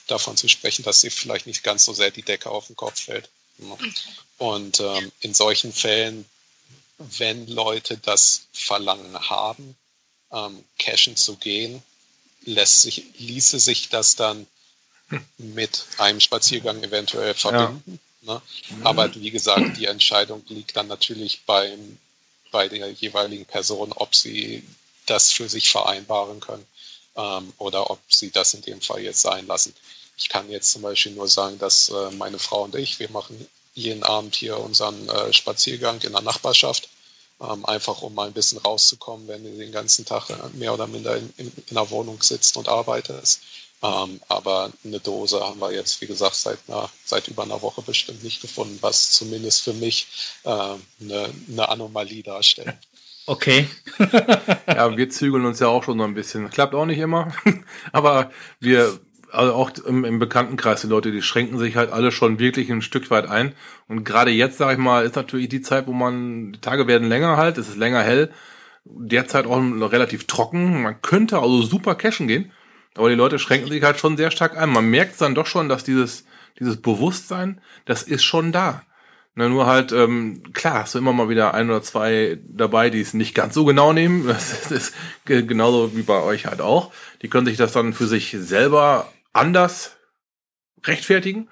davon 0.07 0.37
zu 0.37 0.49
sprechen, 0.49 0.83
dass 0.83 1.01
dir 1.01 1.11
vielleicht 1.11 1.47
nicht 1.47 1.63
ganz 1.63 1.85
so 1.85 1.93
sehr 1.93 2.11
die 2.11 2.23
Decke 2.23 2.51
auf 2.51 2.67
den 2.67 2.77
Kopf 2.77 3.01
fällt. 3.01 3.29
Und 4.39 4.81
ähm, 4.81 5.11
in 5.21 5.35
solchen 5.35 5.73
Fällen, 5.73 6.27
wenn 6.99 7.47
Leute 7.47 7.99
das 7.99 8.47
Verlangen 8.53 9.19
haben, 9.29 9.77
ähm, 10.33 10.63
cashen 10.79 11.17
zu 11.17 11.37
gehen, 11.37 11.83
lässt 12.43 12.83
sich, 12.83 13.05
ließe 13.19 13.59
sich 13.59 13.89
das 13.89 14.17
dann 14.17 14.47
mit 15.39 15.87
einem 15.99 16.21
Spaziergang 16.21 16.83
eventuell 16.83 17.35
verbinden. 17.35 18.01
Ja. 18.23 18.35
Ne? 18.35 18.43
Aber 18.83 19.15
wie 19.15 19.31
gesagt, 19.31 19.77
die 19.77 19.87
Entscheidung 19.87 20.43
liegt 20.49 20.77
dann 20.77 20.89
natürlich 20.89 21.43
beim, 21.47 21.99
bei 22.51 22.69
der 22.69 22.91
jeweiligen 22.91 23.45
Person, 23.45 23.93
ob 23.93 24.15
sie 24.15 24.65
das 25.07 25.31
für 25.31 25.49
sich 25.49 25.71
vereinbaren 25.71 26.41
können 26.41 26.67
ähm, 27.17 27.53
oder 27.59 27.91
ob 27.91 28.01
sie 28.09 28.31
das 28.31 28.55
in 28.55 28.63
dem 28.63 28.81
Fall 28.81 29.01
jetzt 29.01 29.21
sein 29.21 29.47
lassen. 29.47 29.75
Ich 30.19 30.29
kann 30.29 30.51
jetzt 30.51 30.73
zum 30.73 30.83
Beispiel 30.83 31.13
nur 31.13 31.29
sagen, 31.29 31.59
dass 31.59 31.89
äh, 31.91 32.11
meine 32.13 32.39
Frau 32.39 32.65
und 32.65 32.75
ich, 32.75 32.99
wir 32.99 33.11
machen 33.11 33.47
jeden 33.77 34.03
Abend 34.03 34.35
hier 34.35 34.59
unseren 34.59 35.09
äh, 35.09 35.33
Spaziergang 35.33 36.01
in 36.01 36.13
der 36.13 36.23
Nachbarschaft 36.23 36.89
ähm, 37.41 37.65
einfach 37.67 38.03
um 38.03 38.15
mal 38.15 38.27
ein 38.27 38.33
bisschen 38.33 38.59
rauszukommen, 38.59 39.29
wenn 39.29 39.45
du 39.45 39.51
den 39.51 39.73
ganzen 39.73 40.05
Tag 40.05 40.31
äh, 40.31 40.35
mehr 40.55 40.73
oder 40.75 40.87
minder 40.87 41.17
in, 41.17 41.33
in, 41.37 41.53
in 41.69 41.75
der 41.75 41.91
Wohnung 41.91 42.23
sitzt 42.23 42.57
und 42.57 42.69
arbeitest. 42.69 43.43
Ähm, 43.83 44.21
aber 44.29 44.73
eine 44.85 45.01
Dose 45.01 45.41
haben 45.41 45.61
wir 45.61 45.73
jetzt, 45.73 46.01
wie 46.01 46.07
gesagt, 46.07 46.35
seit, 46.35 46.59
einer, 46.67 46.89
seit 47.05 47.29
über 47.29 47.43
einer 47.43 47.61
Woche 47.61 47.83
bestimmt 47.83 48.25
nicht 48.25 48.41
gefunden, 48.41 48.79
was 48.81 49.11
zumindest 49.11 49.63
für 49.63 49.75
mich 49.75 50.07
äh, 50.45 50.49
eine, 50.49 51.31
eine 51.51 51.69
Anomalie 51.69 52.23
darstellt. 52.23 52.75
Okay. 53.27 53.69
ja, 54.67 54.97
wir 54.97 55.11
zügeln 55.11 55.45
uns 55.45 55.61
ja 55.61 55.67
auch 55.67 55.83
schon 55.83 55.99
so 55.99 56.05
ein 56.05 56.15
bisschen. 56.15 56.49
Klappt 56.49 56.75
auch 56.75 56.87
nicht 56.87 56.99
immer, 56.99 57.35
aber 57.93 58.31
wir 58.61 58.99
also 59.33 59.55
auch 59.55 59.71
im, 59.87 60.05
im 60.05 60.19
Bekanntenkreis, 60.19 60.83
die 60.83 60.87
Leute, 60.87 61.13
die 61.13 61.23
schränken 61.23 61.59
sich 61.59 61.77
halt 61.77 61.93
alle 61.93 62.13
schon 62.13 62.39
wirklich 62.39 62.71
ein 62.71 62.83
Stück 62.83 63.11
weit 63.11 63.29
ein. 63.29 63.55
Und 63.89 64.05
gerade 64.05 64.31
jetzt, 64.31 64.59
sage 64.59 64.75
ich 64.75 64.79
mal, 64.79 65.05
ist 65.05 65.17
natürlich 65.17 65.49
die 65.49 65.63
Zeit, 65.63 65.87
wo 65.87 65.93
man, 65.93 66.53
die 66.53 66.61
Tage 66.61 66.87
werden 66.87 67.09
länger 67.09 67.37
halt, 67.37 67.59
es 67.59 67.69
ist 67.69 67.77
länger 67.77 68.03
hell. 68.03 68.31
Derzeit 68.85 69.47
auch 69.47 69.61
relativ 69.61 70.27
trocken. 70.27 70.83
Man 70.83 71.03
könnte 71.03 71.39
also 71.39 71.63
super 71.63 71.95
cashen 71.97 72.29
gehen. 72.29 72.53
Aber 72.95 73.11
die 73.11 73.17
Leute 73.17 73.39
schränken 73.39 73.71
sich 73.71 73.83
halt 73.83 73.99
schon 73.99 74.17
sehr 74.17 74.31
stark 74.31 74.57
ein. 74.57 74.71
Man 74.71 74.89
merkt 74.89 75.21
dann 75.21 75.35
doch 75.35 75.47
schon, 75.47 75.69
dass 75.69 75.85
dieses, 75.85 76.25
dieses 76.59 76.81
Bewusstsein, 76.81 77.61
das 77.85 78.03
ist 78.03 78.25
schon 78.25 78.53
da. 78.53 78.83
Na, 79.39 79.51
nur 79.51 79.67
halt, 79.67 79.93
ähm, 79.93 80.43
klar, 80.55 80.81
hast 80.81 80.95
du 80.95 80.99
immer 80.99 81.13
mal 81.13 81.29
wieder 81.29 81.53
ein 81.53 81.69
oder 81.69 81.83
zwei 81.83 82.39
dabei, 82.49 82.89
die 82.89 83.03
es 83.03 83.13
nicht 83.13 83.35
ganz 83.35 83.53
so 83.53 83.67
genau 83.67 83.93
nehmen. 83.93 84.27
Das 84.27 84.71
ist 84.71 84.95
genauso 85.27 85.95
wie 85.95 86.03
bei 86.03 86.23
euch 86.23 86.47
halt 86.47 86.63
auch. 86.63 86.91
Die 87.21 87.29
können 87.29 87.47
sich 87.47 87.59
das 87.59 87.73
dann 87.73 87.93
für 87.93 88.07
sich 88.07 88.35
selber 88.39 89.13
anders 89.37 89.97
rechtfertigen, 90.85 91.49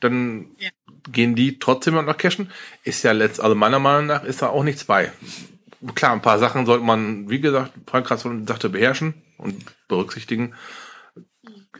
dann 0.00 0.46
ja. 0.58 0.70
gehen 1.10 1.34
die 1.34 1.58
trotzdem 1.58 1.94
noch 1.94 2.16
cashen. 2.16 2.50
Ist 2.84 3.02
ja 3.02 3.12
letzt, 3.12 3.40
also 3.40 3.54
meiner 3.54 3.78
Meinung 3.78 4.06
nach 4.06 4.24
ist 4.24 4.42
da 4.42 4.48
auch 4.48 4.64
nichts 4.64 4.84
bei. 4.84 5.12
Klar, 5.94 6.12
ein 6.12 6.22
paar 6.22 6.38
Sachen 6.38 6.66
sollte 6.66 6.84
man, 6.84 7.28
wie 7.28 7.40
gesagt, 7.40 7.72
Frank 7.86 8.06
Kratzmann 8.06 8.46
sagte, 8.46 8.68
beherrschen 8.68 9.14
und 9.38 9.64
berücksichtigen. 9.88 10.54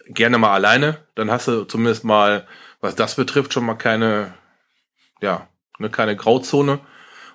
Gerne 0.07 0.39
mal 0.39 0.53
alleine, 0.53 1.07
dann 1.15 1.31
hast 1.31 1.49
du 1.49 1.65
zumindest 1.65 2.05
mal, 2.05 2.47
was 2.81 2.97
das 2.97 3.15
betrifft, 3.15 3.53
schon 3.53 3.65
mal 3.65 3.75
keine, 3.75 4.35
ja, 5.21 5.49
ne, 5.79 5.89
keine 5.89 6.17
Grauzone, 6.17 6.81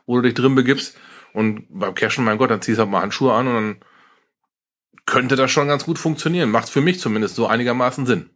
wo 0.06 0.18
du 0.18 0.24
dich 0.24 0.34
drin 0.34 0.56
begibst. 0.56 0.98
Und 1.34 1.68
beim 1.70 1.96
Cashen, 1.96 2.26
mein 2.26 2.38
Gott, 2.38 2.52
dann 2.52 2.62
ziehst 2.62 2.78
du 2.78 2.82
halt 2.82 2.92
mal 2.92 3.02
Handschuhe 3.02 3.34
an 3.34 3.48
und 3.48 3.54
dann 3.54 3.78
könnte 5.08 5.36
das 5.36 5.50
schon 5.50 5.68
ganz 5.68 5.86
gut 5.86 5.98
funktionieren. 5.98 6.52
Macht 6.52 6.70
für 6.70 6.82
mich 6.82 7.00
zumindest 7.00 7.36
so 7.36 7.48
einigermaßen 7.48 8.06
Sinn. 8.06 8.30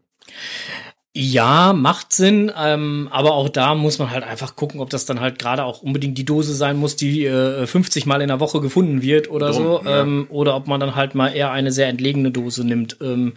Ja, 1.14 1.74
macht 1.74 2.14
Sinn, 2.14 2.54
ähm, 2.58 3.10
aber 3.12 3.34
auch 3.34 3.50
da 3.50 3.76
muss 3.76 4.00
man 4.00 4.12
halt 4.12 4.24
einfach 4.24 4.56
gucken, 4.56 4.80
ob 4.80 4.90
das 4.90 5.04
dann 5.04 5.20
halt 5.20 5.40
gerade 5.40 5.66
auch 5.66 5.82
unbedingt 5.82 6.18
die 6.18 6.24
Dose 6.24 6.54
sein 6.56 6.78
muss, 6.78 6.96
die 6.96 7.26
äh, 7.26 7.68
50 7.68 8.06
Mal 8.06 8.22
in 8.22 8.30
der 8.30 8.40
Woche 8.40 8.62
gefunden 8.62 9.02
wird 9.02 9.30
oder 9.30 9.52
Drum, 9.52 9.64
so, 9.64 9.82
ja. 9.84 10.04
ähm, 10.04 10.28
oder 10.30 10.56
ob 10.56 10.68
man 10.68 10.80
dann 10.80 10.96
halt 10.96 11.14
mal 11.14 11.28
eher 11.28 11.52
eine 11.52 11.74
sehr 11.74 11.90
entlegene 11.90 12.32
Dose 12.32 12.64
nimmt. 12.64 12.96
Ähm, 13.02 13.34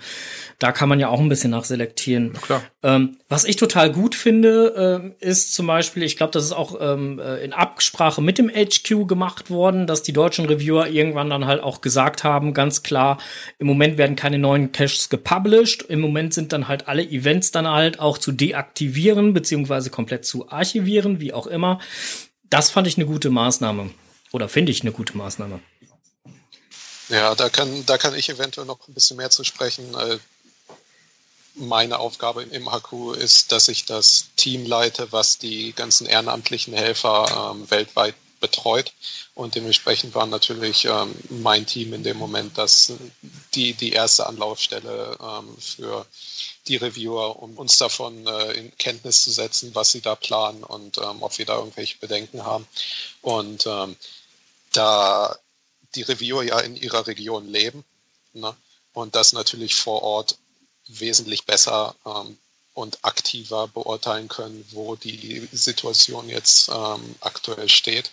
da 0.60 0.70
kann 0.70 0.88
man 0.88 1.00
ja 1.00 1.08
auch 1.08 1.18
ein 1.18 1.28
bisschen 1.28 1.50
nachselektieren. 1.50 2.34
Klar. 2.34 2.62
Ähm, 2.84 3.16
was 3.30 3.44
ich 3.46 3.56
total 3.56 3.90
gut 3.90 4.14
finde, 4.14 5.14
äh, 5.20 5.26
ist 5.26 5.54
zum 5.54 5.66
Beispiel, 5.66 6.02
ich 6.02 6.18
glaube, 6.18 6.32
das 6.32 6.44
ist 6.44 6.52
auch 6.52 6.76
ähm, 6.78 7.18
äh, 7.18 7.42
in 7.42 7.54
Absprache 7.54 8.20
mit 8.20 8.36
dem 8.36 8.50
HQ 8.50 9.08
gemacht 9.08 9.48
worden, 9.48 9.86
dass 9.86 10.02
die 10.02 10.12
deutschen 10.12 10.44
Reviewer 10.44 10.88
irgendwann 10.88 11.30
dann 11.30 11.46
halt 11.46 11.62
auch 11.62 11.80
gesagt 11.80 12.24
haben, 12.24 12.52
ganz 12.52 12.82
klar, 12.82 13.16
im 13.58 13.66
Moment 13.66 13.96
werden 13.96 14.16
keine 14.16 14.38
neuen 14.38 14.70
Caches 14.70 15.08
gepublished. 15.08 15.80
Im 15.88 16.02
Moment 16.02 16.34
sind 16.34 16.52
dann 16.52 16.68
halt 16.68 16.86
alle 16.86 17.02
Events 17.02 17.52
dann 17.52 17.66
halt 17.66 18.00
auch 18.00 18.18
zu 18.18 18.32
deaktivieren, 18.32 19.32
beziehungsweise 19.32 19.88
komplett 19.88 20.26
zu 20.26 20.50
archivieren, 20.50 21.20
wie 21.20 21.32
auch 21.32 21.46
immer. 21.46 21.80
Das 22.50 22.70
fand 22.70 22.86
ich 22.86 22.98
eine 22.98 23.06
gute 23.06 23.30
Maßnahme. 23.30 23.92
Oder 24.30 24.50
finde 24.50 24.72
ich 24.72 24.82
eine 24.82 24.92
gute 24.92 25.16
Maßnahme. 25.16 25.60
Ja, 27.08 27.34
da 27.34 27.48
kann, 27.48 27.86
da 27.86 27.96
kann 27.96 28.14
ich 28.14 28.28
eventuell 28.28 28.66
noch 28.66 28.86
ein 28.88 28.92
bisschen 28.92 29.16
mehr 29.16 29.30
zu 29.30 29.42
sprechen. 29.42 29.84
Meine 31.54 31.98
Aufgabe 31.98 32.42
im 32.42 32.70
HQ 32.70 33.16
ist, 33.16 33.52
dass 33.52 33.68
ich 33.68 33.84
das 33.84 34.26
Team 34.36 34.66
leite, 34.66 35.12
was 35.12 35.38
die 35.38 35.72
ganzen 35.72 36.06
ehrenamtlichen 36.06 36.74
Helfer 36.74 37.52
ähm, 37.54 37.70
weltweit 37.70 38.14
betreut. 38.40 38.92
Und 39.34 39.54
dementsprechend 39.54 40.14
war 40.14 40.26
natürlich 40.26 40.84
ähm, 40.84 41.14
mein 41.30 41.64
Team 41.64 41.94
in 41.94 42.02
dem 42.02 42.18
Moment 42.18 42.58
das, 42.58 42.92
die, 43.54 43.72
die 43.72 43.92
erste 43.92 44.26
Anlaufstelle 44.26 45.16
ähm, 45.18 45.56
für 45.58 46.06
die 46.68 46.76
Reviewer, 46.76 47.42
um 47.42 47.56
uns 47.56 47.78
davon 47.78 48.26
äh, 48.26 48.52
in 48.52 48.76
Kenntnis 48.76 49.22
zu 49.22 49.30
setzen, 49.30 49.74
was 49.74 49.92
sie 49.92 50.02
da 50.02 50.14
planen 50.14 50.62
und 50.62 50.98
ähm, 50.98 51.22
ob 51.22 51.38
wir 51.38 51.46
da 51.46 51.56
irgendwelche 51.56 51.98
Bedenken 51.98 52.44
haben. 52.44 52.66
Und 53.22 53.66
ähm, 53.66 53.96
da 54.72 55.38
die 55.94 56.02
Reviewer 56.02 56.42
ja 56.42 56.58
in 56.60 56.76
ihrer 56.76 57.06
Region 57.06 57.48
leben 57.48 57.84
ne, 58.34 58.54
und 58.92 59.14
das 59.14 59.32
natürlich 59.32 59.74
vor 59.74 60.02
Ort 60.02 60.36
wesentlich 60.88 61.44
besser 61.44 61.94
ähm, 62.06 62.38
und 62.74 62.98
aktiver 63.02 63.68
beurteilen 63.68 64.28
können, 64.28 64.64
wo 64.72 64.96
die 64.96 65.48
Situation 65.52 66.28
jetzt 66.28 66.68
ähm, 66.68 67.14
aktuell 67.20 67.68
steht, 67.68 68.10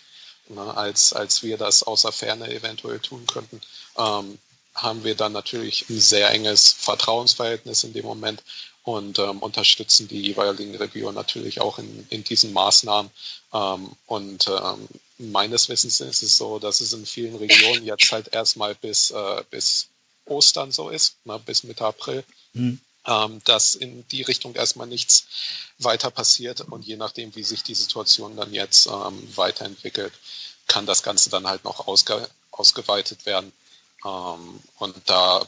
ne, 0.48 0.76
als, 0.76 1.12
als 1.12 1.42
wir 1.42 1.58
das 1.58 1.82
außer 1.82 2.12
Ferne 2.12 2.48
eventuell 2.52 3.00
tun 3.00 3.26
könnten, 3.26 3.60
ähm, 3.98 4.38
haben 4.74 5.04
wir 5.04 5.14
dann 5.14 5.32
natürlich 5.32 5.88
ein 5.90 6.00
sehr 6.00 6.30
enges 6.30 6.72
Vertrauensverhältnis 6.72 7.84
in 7.84 7.92
dem 7.92 8.06
Moment 8.06 8.42
und 8.84 9.18
ähm, 9.18 9.38
unterstützen 9.38 10.08
die 10.08 10.20
jeweiligen 10.20 10.74
Reviewer 10.74 11.12
natürlich 11.12 11.60
auch 11.60 11.78
in, 11.78 12.06
in 12.10 12.24
diesen 12.24 12.52
Maßnahmen. 12.52 13.10
Ähm, 13.52 13.90
und 14.06 14.48
ähm, 14.48 14.88
meines 15.18 15.68
Wissens 15.68 16.00
ist 16.00 16.22
es 16.22 16.36
so, 16.36 16.58
dass 16.58 16.80
es 16.80 16.92
in 16.92 17.06
vielen 17.06 17.36
Regionen 17.36 17.84
jetzt 17.84 18.10
halt 18.10 18.32
erstmal 18.32 18.74
bis, 18.74 19.10
äh, 19.10 19.44
bis 19.50 19.88
Ostern 20.32 20.72
so 20.72 20.88
ist, 20.88 21.16
ne, 21.24 21.38
bis 21.38 21.62
Mitte 21.62 21.84
April. 21.84 22.24
Mhm. 22.52 22.80
Ähm, 23.04 23.40
dass 23.44 23.74
in 23.74 24.06
die 24.08 24.22
Richtung 24.22 24.54
erstmal 24.54 24.86
nichts 24.86 25.26
weiter 25.78 26.12
passiert 26.12 26.60
und 26.60 26.86
je 26.86 26.96
nachdem, 26.96 27.34
wie 27.34 27.42
sich 27.42 27.64
die 27.64 27.74
Situation 27.74 28.36
dann 28.36 28.54
jetzt 28.54 28.86
ähm, 28.86 29.36
weiterentwickelt, 29.36 30.12
kann 30.68 30.86
das 30.86 31.02
Ganze 31.02 31.28
dann 31.28 31.48
halt 31.48 31.64
noch 31.64 31.88
ausge 31.88 32.28
ausgeweitet 32.52 33.26
werden. 33.26 33.52
Ähm, 34.04 34.60
und 34.78 34.96
da 35.06 35.44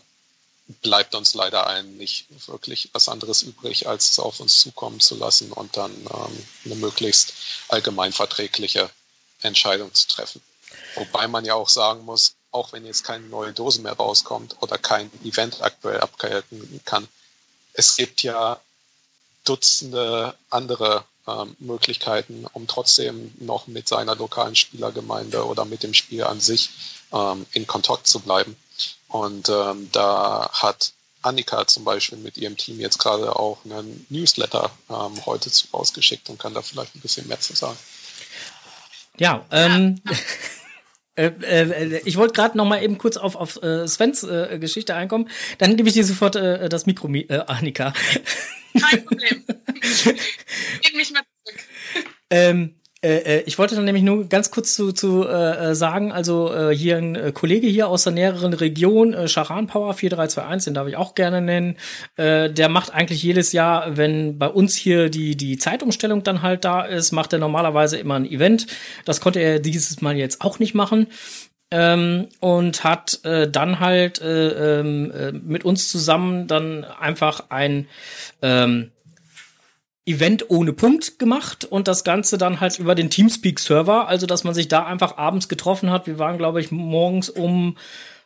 bleibt 0.83 1.15
uns 1.15 1.35
leider 1.35 1.67
allen 1.67 1.97
nicht 1.97 2.27
wirklich 2.49 2.89
was 2.93 3.09
anderes 3.09 3.43
übrig, 3.43 3.87
als 3.87 4.11
es 4.11 4.19
auf 4.19 4.41
uns 4.41 4.59
zukommen 4.61 5.01
zu 5.01 5.15
lassen 5.15 5.53
und 5.53 5.77
dann 5.77 5.93
ähm, 5.93 6.47
eine 6.65 6.75
möglichst 6.77 7.35
allgemeinverträgliche 7.69 8.91
Entscheidung 9.43 9.93
zu 9.93 10.09
treffen. 10.09 10.41
Wobei 10.95 11.29
man 11.29 11.45
ja 11.45 11.55
auch 11.55 11.69
sagen 11.69 12.05
muss, 12.05 12.35
auch 12.55 12.73
wenn 12.73 12.87
jetzt 12.87 13.05
keine 13.05 13.27
neue 13.27 13.53
Dose 13.53 13.81
mehr 13.83 13.95
rauskommt 13.95 14.57
oder 14.61 14.79
kein 14.79 15.11
Event 15.25 15.61
aktuell 15.61 16.01
abgehalten 16.01 16.81
kann, 16.85 17.09
es 17.73 17.97
gibt 17.97 18.23
ja 18.23 18.61
Dutzende 19.45 20.35
andere 20.49 21.05
ähm, 21.27 21.57
Möglichkeiten, 21.59 22.47
um 22.53 22.67
trotzdem 22.67 23.35
noch 23.41 23.67
mit 23.67 23.89
seiner 23.89 24.15
lokalen 24.15 24.55
Spielergemeinde 24.55 25.45
oder 25.45 25.65
mit 25.65 25.83
dem 25.83 25.93
Spiel 25.93 26.25
an 26.25 26.41
sich 26.41 26.71
ähm, 27.13 27.45
in 27.53 27.67
Kontakt 27.67 28.07
zu 28.07 28.21
bleiben. 28.21 28.57
Und 29.09 29.49
ähm, 29.49 29.91
da 29.93 30.49
hat 30.53 30.93
Annika 31.23 31.67
zum 31.67 31.85
Beispiel 31.85 32.19
mit 32.19 32.39
ihrem 32.39 32.57
Team 32.57 32.81
jetzt 32.81 32.99
gerade 32.99 33.37
auch 33.37 33.59
einen 33.65 34.07
Newsletter 34.09 34.71
ähm, 34.89 35.27
heute 35.27 35.51
zu 35.51 35.67
rausgeschickt 35.73 36.29
und 36.31 36.39
kann 36.39 36.55
da 36.55 36.63
vielleicht 36.63 36.95
ein 36.95 37.01
bisschen 37.01 37.27
mehr 37.27 37.41
zu 37.41 37.55
sagen. 37.55 37.79
Ja, 39.17 39.45
ähm, 39.51 40.01
Äh, 41.17 41.31
äh, 41.43 42.01
ich 42.05 42.17
wollte 42.17 42.33
gerade 42.35 42.59
noch 42.59 42.65
mal 42.65 42.83
eben 42.83 42.99
kurz 42.99 43.17
auf, 43.17 43.37
auf 43.37 43.63
äh, 43.63 43.87
Svens 43.87 44.25
äh, 44.25 44.59
Geschichte 44.59 44.95
einkommen. 44.95 45.29
Dann 45.59 45.77
gebe 45.77 45.89
ich 45.89 45.95
dir 45.95 46.05
sofort 46.05 46.37
äh, 46.37 46.69
das 46.69 46.87
Mikro, 46.87 47.09
äh, 47.13 47.41
Annika. 47.47 47.93
Kein 48.81 49.05
Problem. 49.05 49.45
Gib 50.83 50.97
mich 50.97 51.13
mal 51.13 51.23
zurück. 51.45 51.61
Ähm, 52.31 52.75
äh, 53.05 53.19
äh, 53.19 53.43
ich 53.45 53.59
wollte 53.59 53.75
dann 53.75 53.85
nämlich 53.85 54.03
nur 54.03 54.25
ganz 54.29 54.51
kurz 54.51 54.75
zu, 54.75 54.93
zu 54.93 55.29
äh, 55.29 55.75
sagen, 55.75 56.11
also 56.11 56.53
äh, 56.53 56.75
hier 56.75 56.97
ein 56.97 57.15
äh, 57.15 57.33
Kollege 57.33 57.67
hier 57.67 57.89
aus 57.89 58.05
der 58.05 58.15
näheren 58.15 58.55
Region, 58.55 59.13
äh, 59.13 59.29
Charan 59.29 59.67
Power 59.67 59.93
4321, 59.93 60.65
den 60.65 60.75
darf 60.75 60.89
ich 60.89 60.97
auch 60.97 61.15
gerne 61.15 61.43
nennen, 61.43 61.77
äh, 62.17 62.49
der 62.49 62.71
macht 62.71 62.95
eigentlich 62.95 63.23
jedes 63.23 63.53
Jahr, 63.53 63.99
wenn 63.99 64.39
bei 64.39 64.49
uns 64.49 64.75
hier 64.75 65.11
die, 65.11 65.37
die 65.37 65.59
Zeitumstellung 65.59 66.23
dann 66.23 66.41
halt 66.41 66.65
da 66.65 66.83
ist, 66.83 67.13
macht 67.13 67.35
er 67.35 67.39
normalerweise 67.39 67.99
immer 67.99 68.15
ein 68.15 68.25
Event. 68.25 68.67
Das 69.05 69.21
konnte 69.21 69.41
er 69.41 69.59
dieses 69.59 70.01
Mal 70.01 70.17
jetzt 70.17 70.41
auch 70.41 70.59
nicht 70.59 70.75
machen. 70.75 71.09
Ähm, 71.71 72.29
und 72.41 72.85
hat 72.85 73.25
äh, 73.25 73.51
dann 73.51 73.81
halt 73.81 74.21
äh, 74.21 74.81
ähm, 74.81 75.11
äh, 75.11 75.33
mit 75.33 75.65
uns 75.65 75.91
zusammen 75.91 76.47
dann 76.47 76.85
einfach 76.85 77.47
ein 77.49 77.89
ähm, 78.43 78.93
Event 80.07 80.51
ohne 80.51 80.73
Punkt 80.73 81.19
gemacht 81.19 81.65
und 81.65 81.89
das 81.89 82.05
Ganze 82.05 82.37
dann 82.37 82.61
halt 82.61 82.79
über 82.79 82.95
den 82.95 83.09
Teamspeak-Server, 83.09 84.07
also 84.07 84.27
dass 84.27 84.45
man 84.45 84.53
sich 84.53 84.69
da 84.69 84.85
einfach 84.85 85.17
abends 85.17 85.49
getroffen 85.49 85.91
hat. 85.91 86.07
Wir 86.07 86.19
waren, 86.19 86.37
glaube 86.37 86.61
ich, 86.61 86.71
morgens 86.71 87.31
um 87.31 87.77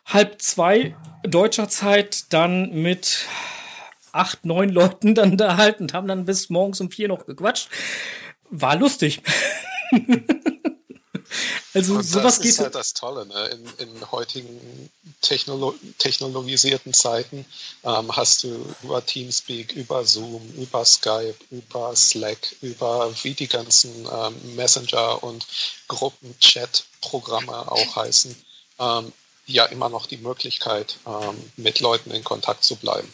halb 0.05 0.41
zwei 0.41 0.95
deutscher 1.23 1.69
Zeit 1.69 2.33
dann 2.33 2.71
mit 2.73 3.25
acht, 4.11 4.45
neun 4.45 4.69
Leuten 4.69 5.15
dann 5.15 5.37
da 5.37 5.55
halt 5.55 5.79
und 5.79 5.93
haben 5.93 6.07
dann 6.07 6.25
bis 6.25 6.49
morgens 6.49 6.81
um 6.81 6.91
vier 6.91 7.07
noch 7.07 7.25
gequatscht. 7.25 7.69
War 8.49 8.75
lustig. 8.75 9.21
Also 11.79 11.95
und 11.95 12.03
sowas 12.03 12.35
das 12.35 12.41
geht. 12.41 12.51
Das 12.51 12.57
ist 12.57 12.63
halt 12.63 12.75
das 12.75 12.93
Tolle, 12.93 13.25
ne? 13.25 13.47
in, 13.47 13.87
in 13.87 14.11
heutigen 14.11 14.89
Technolo 15.21 15.75
technologisierten 15.97 16.93
Zeiten 16.93 17.45
ähm, 17.83 18.15
hast 18.15 18.43
du 18.43 18.65
über 18.83 19.05
Teamspeak, 19.05 19.73
über 19.73 20.05
Zoom, 20.05 20.47
über 20.53 20.85
Skype, 20.85 21.35
über 21.51 21.95
Slack, 21.95 22.55
über 22.61 23.13
wie 23.23 23.33
die 23.33 23.47
ganzen 23.47 24.07
ähm, 24.11 24.55
Messenger 24.55 25.23
und 25.23 25.45
Gruppen-Chat-Programme 25.87 27.71
auch 27.71 27.95
heißen, 27.95 28.35
ähm, 28.79 29.11
ja 29.45 29.65
immer 29.65 29.89
noch 29.89 30.05
die 30.05 30.17
Möglichkeit, 30.17 30.97
ähm, 31.07 31.51
mit 31.57 31.79
Leuten 31.79 32.11
in 32.11 32.23
Kontakt 32.23 32.63
zu 32.63 32.75
bleiben. 32.75 33.11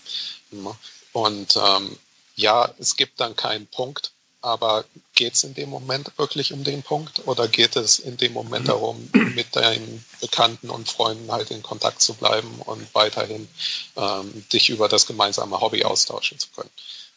Und 1.13 1.55
ähm, 1.55 1.97
ja, 2.35 2.73
es 2.77 2.95
gibt 2.95 3.19
dann 3.19 3.35
keinen 3.35 3.67
Punkt, 3.67 4.11
aber 4.45 4.85
geht 5.15 5.33
es 5.33 5.43
in 5.43 5.55
dem 5.55 5.69
Moment 5.69 6.11
wirklich 6.17 6.53
um 6.53 6.63
den 6.63 6.83
Punkt 6.83 7.27
oder 7.27 7.47
geht 7.47 7.75
es 7.75 7.97
in 7.99 8.15
dem 8.17 8.33
Moment 8.33 8.67
darum, 8.67 9.09
mit 9.33 9.55
deinen 9.55 10.05
Bekannten 10.21 10.69
und 10.69 10.87
Freunden 10.87 11.31
halt 11.31 11.49
in 11.49 11.63
Kontakt 11.63 12.01
zu 12.01 12.13
bleiben 12.13 12.61
und 12.65 12.93
weiterhin 12.93 13.47
ähm, 13.95 14.45
dich 14.53 14.69
über 14.69 14.87
das 14.87 15.07
gemeinsame 15.07 15.59
Hobby 15.59 15.83
austauschen 15.83 16.37
zu 16.37 16.49
können? 16.55 16.69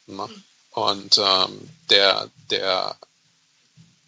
Ne? 0.06 0.28
Und 0.72 1.18
ähm, 1.18 1.68
der, 1.90 2.30
der 2.50 2.96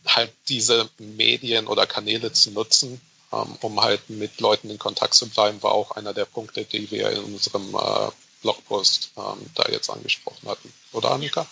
halt 0.06 0.32
diese 0.48 0.88
Medien 0.98 1.66
oder 1.66 1.86
Kanäle 1.86 2.32
zu 2.32 2.52
nutzen, 2.52 3.00
ähm, 3.32 3.56
um 3.60 3.82
halt 3.82 4.08
mit 4.08 4.40
Leuten 4.40 4.70
in 4.70 4.78
Kontakt 4.78 5.14
zu 5.14 5.28
bleiben, 5.28 5.62
war 5.62 5.72
auch 5.72 5.90
einer 5.92 6.14
der 6.14 6.24
Punkte, 6.24 6.64
die 6.64 6.90
wir 6.90 7.10
in 7.10 7.24
unserem 7.24 7.74
äh, 7.74 8.10
Blogpost 8.40 9.10
ähm, 9.18 9.46
da 9.54 9.64
jetzt 9.70 9.90
angesprochen 9.90 10.48
hatten. 10.48 10.72
Oder 10.92 11.10
Annika? 11.10 11.46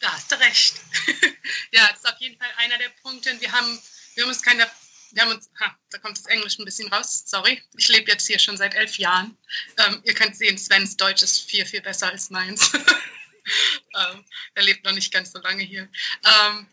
Da 0.00 0.12
hast 0.12 0.30
du 0.30 0.38
recht. 0.38 0.74
ja, 1.72 1.88
das 1.88 1.98
ist 1.98 2.08
auf 2.08 2.20
jeden 2.20 2.38
Fall 2.38 2.50
einer 2.56 2.78
der 2.78 2.90
Punkte. 3.02 3.40
Wir 3.40 3.50
haben, 3.52 3.80
wir 4.14 4.24
haben 4.24 4.30
uns 4.30 4.42
keine, 4.42 4.70
wir 5.12 5.22
haben 5.22 5.30
uns, 5.30 5.50
ha, 5.60 5.76
da 5.90 5.98
kommt 5.98 6.18
das 6.18 6.26
Englisch 6.26 6.58
ein 6.58 6.64
bisschen 6.64 6.92
raus, 6.92 7.24
sorry. 7.26 7.62
Ich 7.76 7.88
lebe 7.88 8.10
jetzt 8.10 8.26
hier 8.26 8.38
schon 8.38 8.56
seit 8.56 8.74
elf 8.74 8.98
Jahren. 8.98 9.36
Ähm, 9.78 10.02
ihr 10.04 10.14
könnt 10.14 10.36
sehen, 10.36 10.58
Svens 10.58 10.96
Deutsch 10.96 11.22
ist 11.22 11.48
viel, 11.48 11.64
viel 11.64 11.80
besser 11.80 12.08
als 12.08 12.30
meins. 12.30 12.72
ähm, 12.74 14.24
er 14.54 14.62
lebt 14.62 14.84
noch 14.84 14.92
nicht 14.92 15.12
ganz 15.12 15.32
so 15.32 15.38
lange 15.40 15.62
hier. 15.62 15.88
Ähm, 16.24 16.66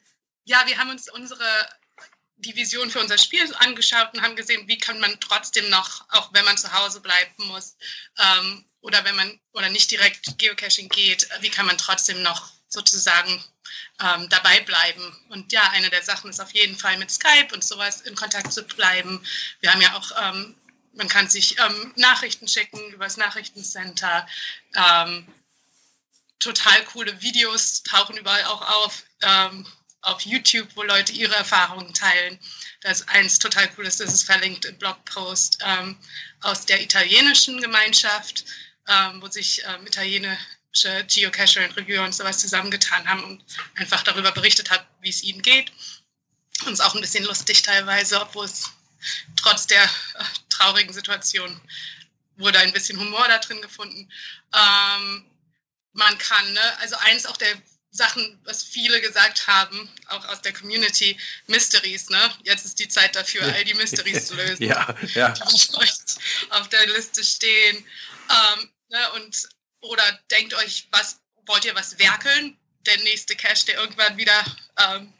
ja, 0.45 0.65
wir 0.67 0.77
haben 0.77 0.89
uns 0.89 1.09
unsere 1.09 1.69
die 2.41 2.55
Vision 2.55 2.89
für 2.89 2.99
unser 2.99 3.17
Spiel 3.17 3.53
angeschaut 3.59 4.13
und 4.13 4.21
haben 4.21 4.35
gesehen, 4.35 4.67
wie 4.67 4.77
kann 4.77 4.99
man 4.99 5.19
trotzdem 5.19 5.69
noch, 5.69 6.05
auch 6.09 6.33
wenn 6.33 6.45
man 6.45 6.57
zu 6.57 6.71
Hause 6.73 6.99
bleiben 7.01 7.47
muss 7.47 7.77
ähm, 8.17 8.65
oder 8.81 9.03
wenn 9.05 9.15
man 9.15 9.39
oder 9.53 9.69
nicht 9.69 9.91
direkt 9.91 10.37
Geocaching 10.39 10.89
geht, 10.89 11.27
wie 11.41 11.49
kann 11.49 11.67
man 11.67 11.77
trotzdem 11.77 12.21
noch 12.23 12.51
sozusagen 12.71 13.43
ähm, 14.01 14.27
dabei 14.29 14.61
bleiben. 14.61 15.15
Und 15.29 15.51
ja, 15.51 15.69
eine 15.71 15.89
der 15.89 16.03
Sachen 16.03 16.29
ist 16.29 16.39
auf 16.39 16.53
jeden 16.53 16.77
Fall 16.77 16.97
mit 16.97 17.11
Skype 17.11 17.53
und 17.53 17.63
sowas 17.63 18.01
in 18.01 18.15
Kontakt 18.15 18.51
zu 18.51 18.63
bleiben. 18.63 19.23
Wir 19.59 19.71
haben 19.71 19.81
ja 19.81 19.95
auch, 19.95 20.11
ähm, 20.23 20.55
man 20.93 21.07
kann 21.07 21.29
sich 21.29 21.57
ähm, 21.59 21.93
Nachrichten 21.95 22.47
schicken 22.47 22.79
über 22.91 23.05
das 23.05 23.17
Nachrichtencenter. 23.17 24.27
Ähm, 24.75 25.27
total 26.39 26.83
coole 26.85 27.21
Videos 27.21 27.83
tauchen 27.83 28.17
überall 28.17 28.43
auch 28.45 28.61
auf, 28.83 29.03
ähm, 29.21 29.67
auf 30.01 30.21
YouTube, 30.21 30.67
wo 30.75 30.83
Leute 30.83 31.11
ihre 31.11 31.35
Erfahrungen 31.35 31.93
teilen. 31.93 32.39
Das 32.81 33.01
ist 33.01 33.09
eins 33.09 33.37
total 33.37 33.67
cooles, 33.75 33.97
das 33.97 34.13
ist 34.13 34.23
verlinkt 34.23 34.65
im 34.65 34.77
Blogpost 34.79 35.59
ähm, 35.63 35.95
aus 36.41 36.65
der 36.65 36.81
italienischen 36.81 37.61
Gemeinschaft, 37.61 38.45
wo 39.19 39.27
sich 39.29 39.63
Italiener 39.85 40.35
Geocacher 40.73 41.65
in 41.65 41.71
Reviewer 41.71 42.03
und 42.03 42.15
sowas 42.15 42.39
zusammengetan 42.39 43.07
haben 43.07 43.23
und 43.23 43.43
einfach 43.75 44.03
darüber 44.03 44.31
berichtet 44.31 44.69
hat, 44.69 44.85
wie 45.01 45.09
es 45.09 45.23
ihnen 45.23 45.41
geht. 45.41 45.71
Und 46.65 46.73
es 46.73 46.79
ist 46.79 46.81
auch 46.81 46.95
ein 46.95 47.01
bisschen 47.01 47.25
lustig 47.25 47.61
teilweise, 47.61 48.21
obwohl 48.21 48.45
es 48.45 48.69
trotz 49.35 49.67
der 49.67 49.83
äh, 49.83 50.23
traurigen 50.49 50.93
Situation 50.93 51.59
wurde 52.37 52.59
ein 52.59 52.73
bisschen 52.73 52.99
Humor 52.99 53.27
da 53.27 53.37
drin 53.39 53.61
gefunden. 53.61 54.09
Ähm, 54.53 55.25
man 55.93 56.17
kann, 56.17 56.53
ne, 56.53 56.77
also 56.79 56.95
eins 56.97 57.25
auch 57.25 57.37
der 57.37 57.53
Sachen, 57.91 58.39
was 58.45 58.63
viele 58.63 59.01
gesagt 59.01 59.47
haben, 59.47 59.89
auch 60.07 60.25
aus 60.29 60.41
der 60.41 60.53
Community, 60.53 61.17
Mysteries, 61.47 62.09
ne? 62.09 62.33
Jetzt 62.43 62.63
ist 62.65 62.79
die 62.79 62.87
Zeit 62.87 63.15
dafür, 63.15 63.43
all 63.43 63.65
die 63.65 63.73
Mysteries 63.73 64.27
zu 64.27 64.35
lösen, 64.37 64.63
ja, 64.63 64.95
ja. 65.13 65.29
die 65.29 65.69
auf 66.51 66.69
der 66.69 66.87
Liste 66.87 67.23
stehen. 67.23 67.85
Ähm, 68.29 68.71
ne, 68.89 69.11
und 69.13 69.49
oder 69.81 70.03
denkt 70.29 70.53
euch, 70.53 70.87
was 70.91 71.19
wollt 71.45 71.65
ihr 71.65 71.75
was 71.75 71.99
werkeln? 71.99 72.57
Der 72.85 72.97
nächste 72.99 73.35
Cache, 73.35 73.65
der 73.67 73.75
irgendwann 73.75 74.17
wieder 74.17 74.45
ähm, 74.79 75.13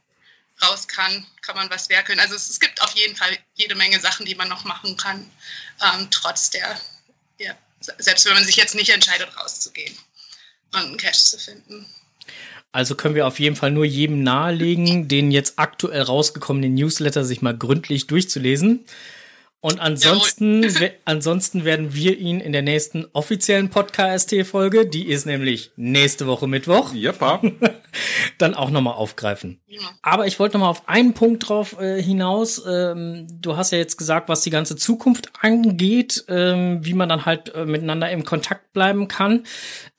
raus 0.62 0.88
kann, 0.88 1.26
kann 1.42 1.56
man 1.56 1.70
was 1.70 1.90
werkeln. 1.90 2.20
Also 2.20 2.36
es, 2.36 2.50
es, 2.50 2.60
gibt 2.60 2.82
auf 2.82 2.92
jeden 2.92 3.16
Fall 3.16 3.38
jede 3.56 3.76
Menge 3.76 4.00
Sachen, 4.00 4.26
die 4.26 4.36
man 4.36 4.50
noch 4.50 4.64
machen 4.64 4.98
kann, 4.98 5.30
ähm, 5.82 6.08
trotz 6.12 6.50
der, 6.52 6.80
ja, 7.40 7.56
selbst 7.80 8.26
wenn 8.26 8.34
man 8.34 8.46
sich 8.46 8.56
jetzt 8.56 8.76
nicht 8.76 8.90
entscheidet, 8.90 9.36
rauszugehen 9.38 9.96
und 10.74 10.80
einen 10.80 10.98
Cache 10.98 11.24
zu 11.24 11.38
finden. 11.38 11.86
Also 12.72 12.96
können 12.96 13.16
wir 13.16 13.28
auf 13.28 13.40
jeden 13.40 13.56
Fall 13.56 13.72
nur 13.72 13.84
jedem 13.84 14.24
nahelegen, 14.24 15.08
den 15.08 15.32
jetzt 15.32 15.54
aktuell 15.58 16.02
rausgekommenen 16.02 16.74
Newsletter 16.74 17.26
sich 17.26 17.42
mal 17.42 17.58
gründlich 17.58 18.08
durchzulesen. 18.08 18.86
Und 19.64 19.80
ansonsten, 19.80 20.66
ansonsten 21.06 21.66
werden 21.66 21.94
wir 21.94 22.18
ihn 22.18 22.40
in 22.40 22.52
der 22.52 22.64
nächsten 22.64 23.06
offiziellen 23.14 23.70
Podcast-Folge, 23.70 24.88
die 24.88 25.08
ist 25.08 25.28
nämlich 25.28 25.72
nächste 25.76 26.26
Woche 26.26 26.48
Mittwoch, 26.48 26.94
Jeppa. 26.94 27.42
dann 28.40 28.56
auch 28.56 28.72
nochmal 28.72 28.96
aufgreifen. 28.96 29.62
Ja. 29.68 29.82
Aber 30.02 30.26
ich 30.26 30.40
wollte 30.40 30.58
nochmal 30.58 30.72
auf 30.72 30.90
einen 30.90 31.14
Punkt 31.14 31.48
drauf 31.48 31.80
äh, 31.80 32.02
hinaus. 32.02 32.64
Ähm, 32.68 33.28
du 33.40 33.56
hast 33.56 33.72
ja 33.72 33.78
jetzt 33.78 33.98
gesagt, 33.98 34.30
was 34.30 34.42
die 34.42 34.50
ganze 34.50 34.76
Zukunft 34.76 35.32
angeht, 35.42 36.26
ähm, 36.28 36.84
wie 36.84 36.96
man 36.96 37.08
dann 37.08 37.26
halt 37.28 37.54
äh, 37.54 37.66
miteinander 37.66 38.10
im 38.10 38.26
Kontakt 38.26 38.74
bleiben 38.74 39.08
kann. 39.08 39.44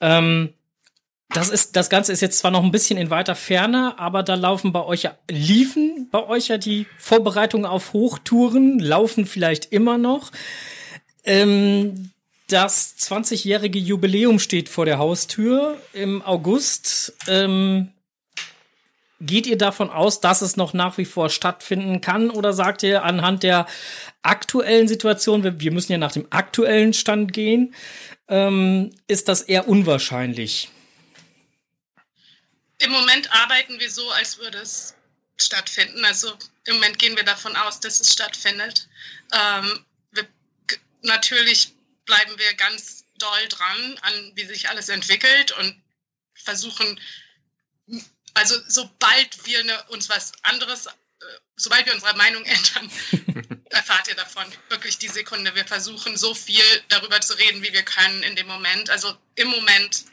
Ähm, 0.01 0.53
das 1.33 1.49
ist, 1.49 1.75
das 1.75 1.89
Ganze 1.89 2.11
ist 2.11 2.21
jetzt 2.21 2.39
zwar 2.39 2.51
noch 2.51 2.63
ein 2.63 2.71
bisschen 2.71 2.97
in 2.97 3.09
weiter 3.09 3.35
Ferne, 3.35 3.97
aber 3.97 4.23
da 4.23 4.35
laufen 4.35 4.71
bei 4.71 4.83
euch 4.83 5.03
ja, 5.03 5.17
liefen 5.29 6.07
bei 6.11 6.25
euch 6.25 6.47
ja 6.47 6.57
die 6.57 6.85
Vorbereitungen 6.97 7.65
auf 7.65 7.93
Hochtouren, 7.93 8.79
laufen 8.79 9.25
vielleicht 9.25 9.71
immer 9.71 9.97
noch. 9.97 10.31
Ähm, 11.23 12.11
das 12.47 12.95
20-jährige 12.97 13.79
Jubiläum 13.79 14.39
steht 14.39 14.69
vor 14.69 14.85
der 14.85 14.97
Haustür 14.99 15.77
im 15.93 16.21
August. 16.21 17.13
Ähm, 17.27 17.89
geht 19.21 19.47
ihr 19.47 19.57
davon 19.57 19.89
aus, 19.89 20.19
dass 20.19 20.41
es 20.41 20.57
noch 20.57 20.73
nach 20.73 20.97
wie 20.97 21.05
vor 21.05 21.29
stattfinden 21.29 22.01
kann 22.01 22.29
oder 22.29 22.53
sagt 22.53 22.83
ihr 22.83 23.03
anhand 23.03 23.43
der 23.43 23.65
aktuellen 24.21 24.87
Situation, 24.87 25.59
wir 25.59 25.71
müssen 25.71 25.93
ja 25.93 25.97
nach 25.97 26.11
dem 26.11 26.27
aktuellen 26.29 26.93
Stand 26.93 27.33
gehen, 27.33 27.73
ähm, 28.27 28.91
ist 29.07 29.29
das 29.29 29.41
eher 29.41 29.67
unwahrscheinlich? 29.67 30.69
Im 32.83 32.91
Moment 32.91 33.31
arbeiten 33.31 33.79
wir 33.79 33.89
so, 33.89 34.09
als 34.11 34.37
würde 34.37 34.59
es 34.59 34.93
stattfinden. 35.37 36.03
Also 36.05 36.37
im 36.65 36.75
Moment 36.75 36.99
gehen 36.99 37.15
wir 37.15 37.23
davon 37.23 37.55
aus, 37.55 37.79
dass 37.79 37.99
es 37.99 38.13
stattfindet. 38.13 38.87
Ähm, 39.31 39.85
wir, 40.11 40.27
natürlich 41.01 41.73
bleiben 42.05 42.37
wir 42.37 42.53
ganz 42.55 43.05
doll 43.17 43.47
dran 43.49 43.97
an, 44.01 44.31
wie 44.35 44.45
sich 44.45 44.69
alles 44.69 44.89
entwickelt 44.89 45.51
und 45.53 45.81
versuchen, 46.33 46.99
also 48.33 48.55
sobald 48.67 49.45
wir 49.45 49.63
ne, 49.63 49.83
uns 49.89 50.09
was 50.09 50.33
anderes 50.43 50.87
sobald 51.55 51.85
wir 51.85 51.93
unsere 51.93 52.15
Meinung 52.15 52.43
ändern, 52.45 52.91
erfahrt 53.69 54.07
ihr 54.07 54.15
davon. 54.15 54.45
Wirklich 54.69 54.97
die 54.97 55.07
Sekunde. 55.07 55.53
Wir 55.55 55.65
versuchen 55.65 56.17
so 56.17 56.33
viel 56.33 56.63
darüber 56.89 57.21
zu 57.21 57.33
reden, 57.35 57.61
wie 57.63 57.73
wir 57.73 57.83
können 57.83 58.23
in 58.23 58.35
dem 58.35 58.47
Moment. 58.47 58.89
Also 58.89 59.15
im 59.35 59.47
Moment 59.47 60.05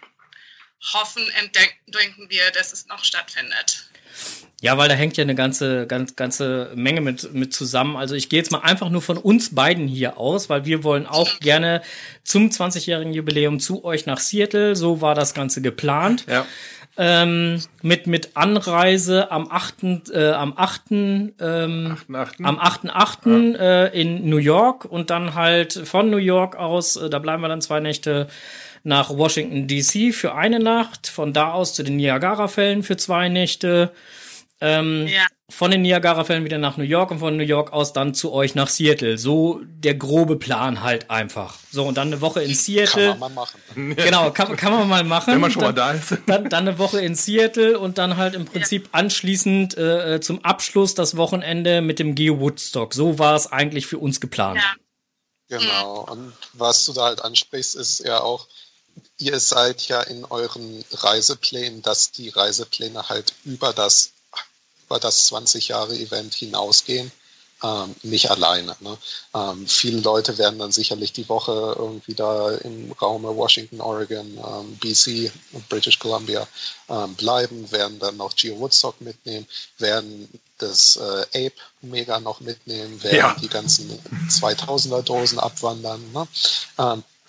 hoffen 0.95 1.23
und 1.23 1.57
denken 1.95 2.31
wir, 2.31 2.51
dass 2.53 2.73
es 2.73 2.87
noch 2.87 3.05
stattfindet. 3.05 3.91
Ja, 4.63 4.77
weil 4.77 4.89
da 4.91 4.95
hängt 4.95 5.17
ja 5.17 5.23
eine 5.23 5.35
ganze, 5.35 5.87
ganz, 5.87 6.17
ganze 6.17 6.71
Menge 6.75 7.01
mit, 7.01 7.33
mit 7.33 7.55
zusammen. 7.55 7.97
Also 7.97 8.15
ich 8.15 8.29
gehe 8.29 8.39
jetzt 8.39 8.51
mal 8.51 8.59
einfach 8.59 8.91
nur 8.91 9.01
von 9.01 9.17
uns 9.17 9.55
beiden 9.55 9.89
hier 9.89 10.19
aus, 10.19 10.51
weil 10.51 10.67
wir 10.67 10.85
wollen 10.85 11.07
auch 11.07 11.41
gerne 11.41 11.81
zum 12.25 12.51
20-jährigen 12.51 13.15
Jubiläum 13.15 13.59
zu 13.59 13.85
euch 13.85 14.05
nach 14.05 14.19
Seattle. 14.19 14.77
So 14.77 15.01
war 15.01 15.15
das 15.15 15.33
Ganze 15.33 15.63
geplant. 15.63 16.27
Ja. 16.29 16.45
Ähm, 16.99 17.63
mit, 17.81 18.07
mit 18.07 18.37
Anreise 18.37 19.31
am 19.31 19.51
8. 19.51 20.11
Äh, 20.13 20.33
am 20.33 20.53
8. 20.55 20.83
Ähm, 20.91 21.33
8.8.. 21.39 22.45
am 22.45 22.59
8.8. 22.59 23.57
Äh, 23.57 23.99
in 23.99 24.29
New 24.29 24.37
York 24.37 24.85
und 24.85 25.09
dann 25.09 25.35
halt 25.35 25.73
von 25.73 26.11
New 26.11 26.19
York 26.19 26.57
aus, 26.57 26.97
äh, 26.97 27.09
da 27.09 27.19
bleiben 27.19 27.43
wir 27.43 27.49
dann 27.49 27.63
zwei 27.63 27.81
Nächte 27.81 28.29
nach 28.83 29.11
Washington 29.11 29.67
DC 29.69 30.15
für 30.15 30.35
eine 30.35 30.59
Nacht, 30.59 31.07
von 31.07 31.33
da 31.33 31.53
aus 31.53 31.75
zu 31.75 31.83
den 31.83 31.97
Niagara-Fällen 31.97 32.83
für 32.83 32.97
zwei 32.97 33.29
Nächte 33.29 33.93
ähm, 34.63 35.07
Ja. 35.07 35.27
von 35.49 35.71
den 35.71 35.83
Niagara-Fällen 35.83 36.45
wieder 36.45 36.59
nach 36.59 36.77
New 36.77 36.85
York 36.85 37.11
und 37.11 37.19
von 37.19 37.37
New 37.37 37.43
York 37.43 37.73
aus 37.73 37.93
dann 37.95 38.15
zu 38.15 38.33
euch 38.33 38.55
nach 38.55 38.69
Seattle. 38.69 39.17
So 39.19 39.61
der 39.65 39.95
grobe 39.95 40.37
Plan 40.37 40.83
halt 40.83 41.11
einfach. 41.11 41.57
So, 41.71 41.85
und 41.87 41.97
dann 41.97 42.09
eine 42.09 42.21
Woche 42.21 42.41
in 42.43 42.49
Kann 42.49 42.55
Seattle. 42.57 43.09
man 43.11 43.19
mal 43.21 43.29
machen. 43.31 43.61
Genau, 43.97 44.31
kann, 44.31 44.55
kann 44.57 44.73
man 44.73 44.89
mal 44.89 45.05
machen. 45.05 45.33
Wenn 45.35 45.41
man 45.41 45.51
schon 45.51 45.63
mal 45.63 45.73
dann, 45.73 45.97
da 45.99 46.15
ist. 46.15 46.19
Dann, 46.27 46.49
dann 46.51 46.69
eine 46.69 46.79
Woche 46.79 47.01
in 47.01 47.15
Seattle 47.15 47.79
und 47.79 47.97
dann 47.99 48.17
halt 48.17 48.35
im 48.35 48.45
Prinzip 48.45 48.89
anschließend 48.93 49.77
äh, 49.79 50.21
zum 50.21 50.45
Abschluss 50.45 50.95
das 50.95 51.17
Wochenende 51.17 51.81
mit 51.81 51.99
dem 51.99 52.15
Geo 52.15 52.39
Woodstock. 52.41 52.93
So 52.95 53.19
war 53.19 53.35
es 53.35 53.51
eigentlich 53.51 53.87
für 53.87 53.99
uns 53.99 54.21
geplant. 54.21 54.61
Ja. 54.61 55.59
Genau. 55.59 56.07
Und 56.09 56.33
was 56.53 56.87
du 56.87 56.93
da 56.93 57.07
halt 57.07 57.23
ansprichst, 57.25 57.75
ist 57.75 58.05
ja 58.07 58.21
auch, 58.21 58.47
ihr 59.21 59.39
seid 59.39 59.87
ja 59.89 60.01
in 60.03 60.25
euren 60.25 60.85
Reiseplänen, 60.93 61.83
dass 61.83 62.11
die 62.11 62.31
Reisepläne 62.31 63.09
halt 63.09 63.35
über 63.45 63.73
das, 63.73 64.11
über 64.87 64.99
das 64.99 65.27
20 65.27 65.69
Jahre 65.69 65.95
Event 65.97 66.35
hinausgehen. 66.35 67.13
Ähm, 67.63 67.95
nicht 68.03 68.31
alleine. 68.31 68.75
Ne? 68.81 68.97
Ähm, 69.35 69.67
viele 69.67 70.01
Leute 70.01 70.39
werden 70.39 70.59
dann 70.59 70.73
sicherlich 70.73 71.13
die 71.13 71.29
Woche 71.29 71.75
irgendwie 71.77 72.15
da 72.15 72.53
im 72.53 72.91
Raum 72.93 73.23
Washington, 73.25 73.83
Oregon, 73.83 74.27
ähm, 74.39 74.77
BC 74.79 75.31
und 75.53 75.69
British 75.69 75.99
Columbia 75.99 76.49
ähm, 76.89 77.15
bleiben, 77.17 77.71
werden 77.71 77.99
dann 77.99 78.17
noch 78.17 78.35
Geo 78.35 78.59
Woodstock 78.59 78.99
mitnehmen, 79.03 79.47
werden 79.77 80.27
das 80.57 80.97
äh, 80.97 81.47
Ape 81.49 81.61
Mega 81.83 82.19
noch 82.21 82.41
mitnehmen, 82.41 83.03
werden 83.03 83.17
Ja. 83.19 83.37
die 83.39 83.49
ganzen 83.49 83.91
2000er 84.31 85.03
Dosen 85.03 85.39
abwandern. 85.39 86.01
Ne? 86.15 86.27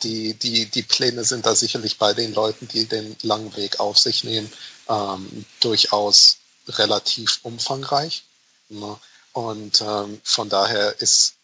Die, 0.03 0.33
die, 0.33 0.65
die 0.65 0.83
Pläne 0.83 1.23
sind 1.23 1.45
da 1.45 1.55
sicherlich 1.55 1.97
bei 1.97 2.13
den 2.13 2.33
Leuten, 2.33 2.67
die 2.67 2.85
den 2.85 3.15
langen 3.21 3.55
Weg 3.55 3.79
auf 3.79 3.97
sich 3.97 4.23
nehmen, 4.23 4.51
ähm, 4.89 5.45
durchaus 5.59 6.37
relativ 6.67 7.39
umfangreich. 7.43 8.23
Ne? 8.69 8.97
Und 9.33 9.81
ähm, 9.81 10.19
von 10.23 10.49
daher 10.49 10.99
ist 11.01 11.35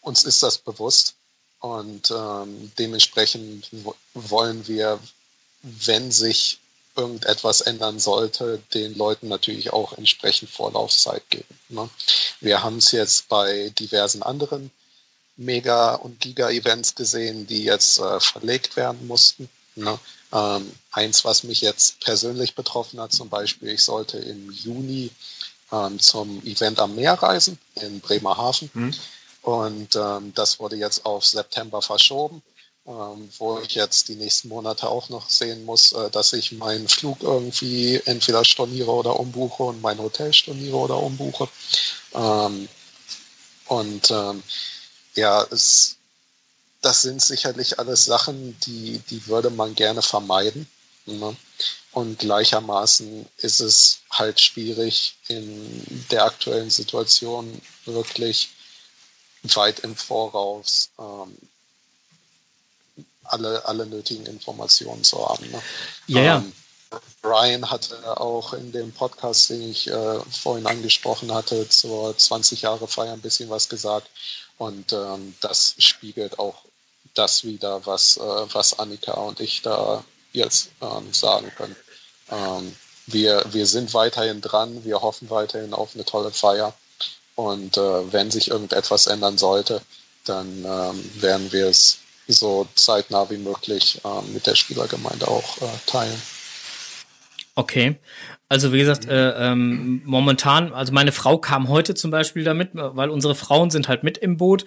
uns 0.00 0.24
ist 0.24 0.42
das 0.42 0.58
bewusst 0.58 1.14
und 1.60 2.10
ähm, 2.10 2.72
dementsprechend 2.78 3.68
wo- 3.72 3.94
wollen 4.14 4.66
wir, 4.66 4.98
wenn 5.62 6.10
sich 6.10 6.58
irgendetwas 6.96 7.60
ändern 7.60 8.00
sollte, 8.00 8.60
den 8.74 8.96
Leuten 8.96 9.28
natürlich 9.28 9.72
auch 9.72 9.92
entsprechend 9.92 10.50
Vorlaufzeit 10.50 11.28
geben. 11.30 11.58
Ne? 11.68 11.88
Wir 12.40 12.62
haben 12.62 12.78
es 12.78 12.90
jetzt 12.90 13.28
bei 13.28 13.70
diversen 13.78 14.22
anderen 14.22 14.70
Mega- 15.38 15.94
und 15.94 16.20
Giga-Events 16.20 16.94
gesehen, 16.94 17.46
die 17.46 17.64
jetzt 17.64 17.98
äh, 17.98 18.20
verlegt 18.20 18.76
werden 18.76 19.06
mussten. 19.06 19.48
Ne? 19.76 19.98
Ähm, 20.32 20.72
eins, 20.92 21.24
was 21.24 21.44
mich 21.44 21.60
jetzt 21.60 22.00
persönlich 22.00 22.54
betroffen 22.54 23.00
hat, 23.00 23.12
zum 23.12 23.28
Beispiel, 23.28 23.70
ich 23.70 23.82
sollte 23.82 24.18
im 24.18 24.50
Juni 24.50 25.10
ähm, 25.72 25.98
zum 25.98 26.44
Event 26.44 26.80
am 26.80 26.94
Meer 26.96 27.14
reisen 27.14 27.58
in 27.76 28.00
Bremerhaven. 28.00 28.70
Mhm. 28.74 28.94
Und 29.42 29.96
ähm, 29.96 30.32
das 30.34 30.58
wurde 30.58 30.76
jetzt 30.76 31.06
auf 31.06 31.24
September 31.24 31.80
verschoben, 31.80 32.42
ähm, 32.86 33.30
wo 33.38 33.60
ich 33.60 33.74
jetzt 33.76 34.08
die 34.08 34.16
nächsten 34.16 34.48
Monate 34.48 34.88
auch 34.88 35.08
noch 35.08 35.30
sehen 35.30 35.64
muss, 35.64 35.92
äh, 35.92 36.10
dass 36.10 36.32
ich 36.32 36.52
meinen 36.52 36.88
Flug 36.88 37.22
irgendwie 37.22 38.00
entweder 38.04 38.44
storniere 38.44 38.90
oder 38.90 39.18
umbuche 39.18 39.62
und 39.62 39.80
mein 39.80 39.98
Hotel 39.98 40.32
storniere 40.32 40.76
oder 40.76 40.96
umbuche. 40.96 41.48
Ähm, 42.14 42.68
und 43.66 44.10
ähm, 44.10 44.42
ja, 45.18 45.42
es, 45.50 45.96
das 46.80 47.02
sind 47.02 47.20
sicherlich 47.20 47.78
alles 47.78 48.04
Sachen, 48.04 48.58
die, 48.60 49.00
die 49.10 49.26
würde 49.26 49.50
man 49.50 49.74
gerne 49.74 50.00
vermeiden. 50.00 50.68
Ne? 51.06 51.36
Und 51.92 52.18
gleichermaßen 52.18 53.26
ist 53.38 53.60
es 53.60 53.98
halt 54.10 54.40
schwierig, 54.40 55.16
in 55.28 56.06
der 56.10 56.24
aktuellen 56.24 56.70
Situation 56.70 57.60
wirklich 57.84 58.50
weit 59.42 59.80
im 59.80 59.96
Voraus 59.96 60.90
ähm, 60.98 61.36
alle, 63.24 63.64
alle 63.66 63.86
nötigen 63.86 64.26
Informationen 64.26 65.02
zu 65.02 65.28
haben. 65.28 65.50
Ne? 65.50 65.62
Ja, 66.06 66.22
ja. 66.22 66.36
Ähm, 66.38 66.52
Brian 67.20 67.70
hatte 67.70 68.18
auch 68.18 68.52
in 68.54 68.72
dem 68.72 68.92
Podcast, 68.92 69.50
den 69.50 69.70
ich 69.70 69.88
äh, 69.88 70.20
vorhin 70.30 70.66
angesprochen 70.66 71.32
hatte, 71.34 71.68
zur 71.68 72.16
20 72.16 72.62
Jahre 72.62 72.88
Feier 72.88 73.12
ein 73.12 73.20
bisschen 73.20 73.50
was 73.50 73.68
gesagt. 73.68 74.08
Und 74.58 74.92
ähm, 74.92 75.34
das 75.40 75.74
spiegelt 75.78 76.38
auch 76.38 76.62
das 77.14 77.44
wieder, 77.44 77.86
was, 77.86 78.16
äh, 78.16 78.20
was 78.20 78.78
Annika 78.78 79.12
und 79.12 79.40
ich 79.40 79.62
da 79.62 80.04
jetzt 80.32 80.70
ähm, 80.82 81.12
sagen 81.12 81.50
können. 81.56 81.76
Ähm, 82.30 82.76
wir, 83.06 83.44
wir 83.50 83.66
sind 83.66 83.94
weiterhin 83.94 84.40
dran, 84.40 84.84
wir 84.84 85.00
hoffen 85.00 85.30
weiterhin 85.30 85.72
auf 85.72 85.94
eine 85.94 86.04
tolle 86.04 86.30
Feier. 86.30 86.74
Und 87.36 87.76
äh, 87.76 88.12
wenn 88.12 88.30
sich 88.30 88.50
irgendetwas 88.50 89.06
ändern 89.06 89.38
sollte, 89.38 89.80
dann 90.24 90.64
ähm, 90.64 91.22
werden 91.22 91.52
wir 91.52 91.68
es 91.68 91.98
so 92.26 92.66
zeitnah 92.74 93.30
wie 93.30 93.38
möglich 93.38 94.00
ähm, 94.04 94.32
mit 94.32 94.46
der 94.46 94.54
Spielergemeinde 94.54 95.28
auch 95.28 95.56
äh, 95.58 95.70
teilen. 95.86 96.20
Okay. 97.58 97.96
Also 98.48 98.72
wie 98.72 98.78
gesagt, 98.78 99.08
äh, 99.08 99.30
ähm, 99.32 100.00
momentan, 100.04 100.72
also 100.72 100.92
meine 100.92 101.10
Frau 101.10 101.38
kam 101.38 101.68
heute 101.68 101.96
zum 101.96 102.12
Beispiel 102.12 102.44
damit, 102.44 102.70
weil 102.72 103.10
unsere 103.10 103.34
Frauen 103.34 103.70
sind 103.70 103.88
halt 103.88 104.04
mit 104.04 104.16
im 104.16 104.36
Boot 104.36 104.64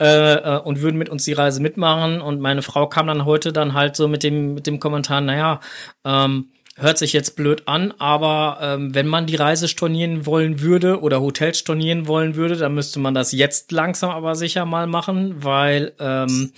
äh, 0.00 0.36
äh, 0.36 0.58
und 0.58 0.80
würden 0.80 0.96
mit 0.96 1.10
uns 1.10 1.24
die 1.26 1.34
Reise 1.34 1.60
mitmachen. 1.60 2.22
Und 2.22 2.40
meine 2.40 2.62
Frau 2.62 2.86
kam 2.86 3.08
dann 3.08 3.26
heute 3.26 3.52
dann 3.52 3.74
halt 3.74 3.94
so 3.94 4.08
mit 4.08 4.22
dem 4.22 4.54
mit 4.54 4.66
dem 4.66 4.80
Kommentar, 4.80 5.20
naja, 5.20 5.60
ähm, 6.02 6.48
hört 6.76 6.96
sich 6.96 7.12
jetzt 7.12 7.36
blöd 7.36 7.68
an, 7.68 7.92
aber 7.98 8.56
ähm, 8.62 8.94
wenn 8.94 9.06
man 9.06 9.26
die 9.26 9.36
Reise 9.36 9.68
stornieren 9.68 10.24
wollen 10.24 10.62
würde 10.62 11.02
oder 11.02 11.20
Hotels 11.20 11.58
stornieren 11.58 12.06
wollen 12.08 12.36
würde, 12.36 12.56
dann 12.56 12.74
müsste 12.74 13.00
man 13.00 13.12
das 13.12 13.32
jetzt 13.32 13.70
langsam 13.70 14.08
aber 14.12 14.34
sicher 14.34 14.64
mal 14.64 14.86
machen, 14.86 15.44
weil 15.44 15.92
ähm, 16.00 16.52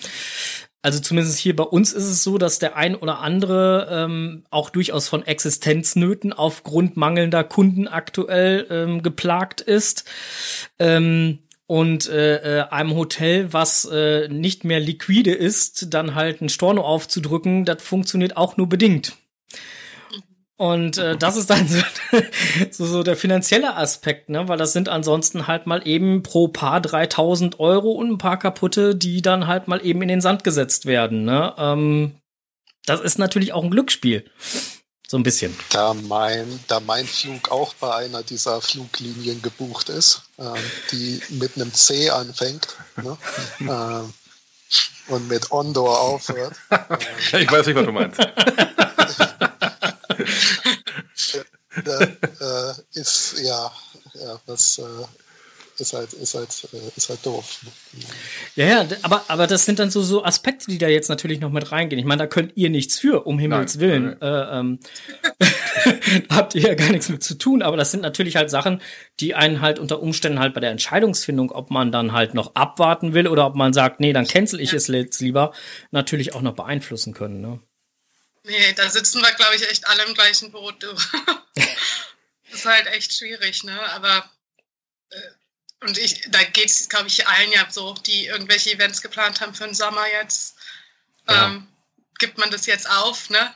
also 0.82 0.98
zumindest 0.98 1.38
hier 1.38 1.54
bei 1.54 1.62
uns 1.62 1.92
ist 1.92 2.04
es 2.04 2.24
so, 2.24 2.38
dass 2.38 2.58
der 2.58 2.76
ein 2.76 2.96
oder 2.96 3.20
andere 3.20 3.88
ähm, 3.90 4.42
auch 4.50 4.68
durchaus 4.68 5.08
von 5.08 5.24
Existenznöten 5.24 6.32
aufgrund 6.32 6.96
mangelnder 6.96 7.44
Kunden 7.44 7.86
aktuell 7.86 8.66
ähm, 8.68 9.02
geplagt 9.02 9.60
ist. 9.60 10.04
Ähm, 10.80 11.38
und 11.68 12.08
äh, 12.08 12.58
äh, 12.58 12.68
einem 12.68 12.96
Hotel, 12.96 13.52
was 13.52 13.86
äh, 13.86 14.28
nicht 14.28 14.64
mehr 14.64 14.80
liquide 14.80 15.32
ist, 15.32 15.94
dann 15.94 16.14
halt 16.14 16.42
ein 16.42 16.48
Storno 16.48 16.82
aufzudrücken, 16.82 17.64
das 17.64 17.82
funktioniert 17.82 18.36
auch 18.36 18.56
nur 18.56 18.68
bedingt. 18.68 19.16
Und 20.62 20.96
äh, 20.96 21.16
das 21.16 21.34
ist 21.34 21.50
dann 21.50 21.66
so, 21.68 21.82
so, 22.70 22.86
so 22.86 23.02
der 23.02 23.16
finanzielle 23.16 23.74
Aspekt, 23.74 24.28
ne? 24.28 24.46
Weil 24.46 24.58
das 24.58 24.72
sind 24.72 24.88
ansonsten 24.88 25.48
halt 25.48 25.66
mal 25.66 25.84
eben 25.88 26.22
pro 26.22 26.46
Paar 26.46 26.80
3000 26.80 27.58
Euro 27.58 27.90
und 27.90 28.12
ein 28.12 28.18
paar 28.18 28.38
kaputte, 28.38 28.94
die 28.94 29.22
dann 29.22 29.48
halt 29.48 29.66
mal 29.66 29.84
eben 29.84 30.02
in 30.02 30.08
den 30.08 30.20
Sand 30.20 30.44
gesetzt 30.44 30.86
werden, 30.86 31.24
ne? 31.24 31.52
Ähm, 31.58 32.14
das 32.86 33.00
ist 33.00 33.18
natürlich 33.18 33.52
auch 33.52 33.64
ein 33.64 33.72
Glücksspiel. 33.72 34.24
So 35.08 35.16
ein 35.16 35.24
bisschen. 35.24 35.52
Da 35.70 35.94
mein, 35.94 36.60
da 36.68 36.78
mein 36.78 37.06
Flug 37.06 37.50
auch 37.50 37.74
bei 37.74 37.92
einer 37.96 38.22
dieser 38.22 38.60
Fluglinien 38.60 39.42
gebucht 39.42 39.88
ist, 39.88 40.22
ähm, 40.38 40.54
die 40.92 41.20
mit 41.30 41.56
einem 41.56 41.74
C 41.74 42.08
anfängt 42.08 42.68
ne? 43.02 43.18
ähm, 43.62 44.14
und 45.08 45.26
mit 45.26 45.50
Ondor 45.50 46.00
aufhört. 46.00 46.54
Ich 47.32 47.50
weiß 47.50 47.66
nicht, 47.66 47.74
was 47.74 47.84
du 47.84 47.92
meinst. 47.92 48.20
Da, 51.84 52.00
äh, 52.00 52.74
ist 52.94 53.38
ja, 53.42 53.72
ja 54.14 54.40
das 54.46 54.78
äh, 54.78 54.82
ist 55.78 55.94
halt, 55.94 56.12
ist 56.12 56.34
halt, 56.34 56.68
äh, 56.72 56.96
ist 56.96 57.08
halt 57.08 57.24
doof. 57.24 57.60
Ja, 58.56 58.66
ja, 58.66 58.86
aber, 59.02 59.24
aber 59.28 59.46
das 59.46 59.64
sind 59.64 59.78
dann 59.78 59.90
so, 59.90 60.02
so 60.02 60.24
Aspekte, 60.24 60.70
die 60.70 60.78
da 60.78 60.88
jetzt 60.88 61.08
natürlich 61.08 61.40
noch 61.40 61.50
mit 61.50 61.72
reingehen. 61.72 61.98
Ich 61.98 62.04
meine, 62.04 62.20
da 62.20 62.26
könnt 62.26 62.52
ihr 62.56 62.70
nichts 62.70 62.98
für, 62.98 63.26
um 63.26 63.38
Himmels 63.38 63.76
Nein, 63.76 63.80
Willen. 63.80 64.16
nein. 64.20 64.22
Äh, 64.22 64.58
ähm, 64.58 64.80
habt 66.30 66.54
ihr 66.54 66.62
ja 66.62 66.74
gar 66.74 66.90
nichts 66.90 67.08
mit 67.08 67.22
zu 67.22 67.38
tun, 67.38 67.62
aber 67.62 67.76
das 67.76 67.90
sind 67.90 68.00
natürlich 68.00 68.36
halt 68.36 68.50
Sachen, 68.50 68.80
die 69.20 69.34
einen 69.34 69.60
halt 69.60 69.78
unter 69.78 70.02
Umständen 70.02 70.40
halt 70.40 70.54
bei 70.54 70.60
der 70.60 70.70
Entscheidungsfindung, 70.70 71.50
ob 71.50 71.70
man 71.70 71.90
dann 71.90 72.12
halt 72.12 72.34
noch 72.34 72.54
abwarten 72.54 73.14
will 73.14 73.26
oder 73.26 73.46
ob 73.46 73.54
man 73.54 73.72
sagt, 73.72 74.00
nee, 74.00 74.12
dann 74.12 74.26
cancel 74.26 74.60
ich 74.60 74.72
es 74.72 74.88
jetzt 74.88 75.20
lieber, 75.20 75.52
natürlich 75.90 76.34
auch 76.34 76.42
noch 76.42 76.54
beeinflussen 76.54 77.14
können, 77.14 77.40
ne? 77.40 77.60
Nee, 78.44 78.72
da 78.72 78.90
sitzen 78.90 79.22
wir, 79.22 79.32
glaube 79.34 79.56
ich, 79.56 79.68
echt 79.68 79.86
alle 79.86 80.04
im 80.04 80.14
gleichen 80.14 80.50
Boot. 80.50 80.82
Du. 80.82 80.92
das 81.54 81.66
ist 82.52 82.64
halt 82.64 82.86
echt 82.88 83.12
schwierig, 83.12 83.62
ne? 83.62 83.80
Aber 83.92 84.30
äh, 85.10 85.20
und 85.80 85.98
ich, 85.98 86.22
da 86.28 86.42
geht 86.44 86.70
es, 86.70 86.88
glaube 86.88 87.08
ich, 87.08 87.26
allen 87.26 87.52
ja 87.52 87.68
so, 87.70 87.94
die 87.94 88.26
irgendwelche 88.26 88.72
Events 88.72 89.02
geplant 89.02 89.40
haben 89.40 89.54
für 89.54 89.64
den 89.64 89.74
Sommer 89.74 90.06
jetzt. 90.08 90.56
Ja. 91.28 91.46
Ähm, 91.46 91.68
gibt 92.18 92.38
man 92.38 92.50
das 92.50 92.66
jetzt 92.66 92.88
auf, 92.88 93.30
ne? 93.30 93.54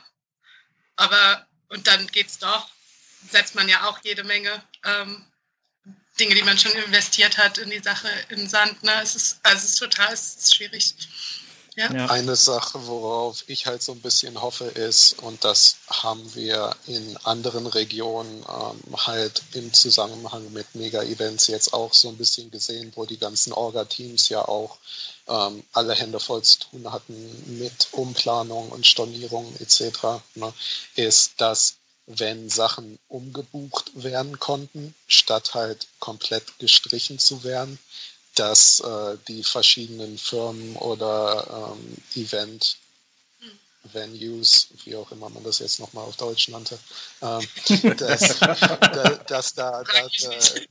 Aber 0.95 1.47
und 1.69 1.87
dann 1.87 2.07
geht's 2.07 2.39
doch, 2.39 2.69
setzt 3.29 3.55
man 3.55 3.67
ja 3.67 3.83
auch 3.87 3.99
jede 4.03 4.23
Menge 4.23 4.63
ähm, 4.83 5.25
Dinge, 6.19 6.35
die 6.35 6.43
man 6.43 6.57
schon 6.57 6.71
investiert 6.71 7.37
hat 7.37 7.57
in 7.57 7.69
die 7.69 7.79
Sache 7.79 8.09
in 8.29 8.49
Sand. 8.49 8.81
Ne? 8.83 9.01
Es 9.01 9.15
ist, 9.15 9.39
also 9.43 9.57
es 9.57 9.73
ist 9.73 9.79
total 9.79 10.13
es 10.13 10.35
ist 10.35 10.55
schwierig. 10.55 10.93
Ja. 11.77 12.07
Eine 12.07 12.35
Sache, 12.35 12.87
worauf 12.87 13.43
ich 13.45 13.67
halt 13.67 13.83
so 13.83 13.91
ein 13.91 14.01
bisschen 14.01 14.41
hoffe, 14.41 14.65
ist, 14.65 15.21
und 15.21 15.43
das 15.43 15.77
haben 15.87 16.33
wir 16.33 16.75
in 16.87 17.15
anderen 17.17 17.67
Regionen 17.67 18.43
ähm, 18.49 19.05
halt 19.05 19.43
im 19.53 19.71
Zusammenhang 19.71 20.51
mit 20.53 20.73
Mega-Events 20.73 21.45
jetzt 21.45 21.73
auch 21.73 21.93
so 21.93 22.09
ein 22.09 22.17
bisschen 22.17 22.49
gesehen, 22.49 22.91
wo 22.95 23.05
die 23.05 23.19
ganzen 23.19 23.53
Orga-Teams 23.53 24.29
ja 24.29 24.41
auch 24.47 24.79
ähm, 25.27 25.63
alle 25.71 25.93
Hände 25.93 26.19
voll 26.19 26.41
zu 26.41 26.61
tun 26.61 26.91
hatten 26.91 27.59
mit 27.59 27.89
Umplanung 27.91 28.69
und 28.69 28.87
Stornierung 28.87 29.53
etc., 29.59 30.19
ne, 30.33 30.51
ist, 30.95 31.33
dass 31.37 31.75
wenn 32.07 32.49
Sachen 32.49 32.97
umgebucht 33.07 33.91
werden 33.93 34.39
konnten, 34.39 34.95
statt 35.07 35.53
halt 35.53 35.85
komplett 35.99 36.57
gestrichen 36.57 37.19
zu 37.19 37.43
werden, 37.43 37.77
dass 38.39 38.79
äh, 38.79 39.17
die 39.27 39.43
verschiedenen 39.43 40.17
Firmen 40.17 40.75
oder 40.77 41.75
ähm, 41.75 41.97
Event 42.15 42.77
Venues, 43.93 44.67
wie 44.83 44.95
auch 44.95 45.11
immer 45.11 45.29
man 45.29 45.43
das 45.43 45.59
jetzt 45.59 45.79
nochmal 45.79 46.03
auf 46.05 46.17
Deutsch 46.17 46.49
nannte, 46.49 46.77
ähm, 47.21 47.47
dass, 47.97 48.39
da, 48.39 48.55
dass, 49.27 49.53
da, 49.53 49.83
da 49.83 50.07
äh, 50.07 50.67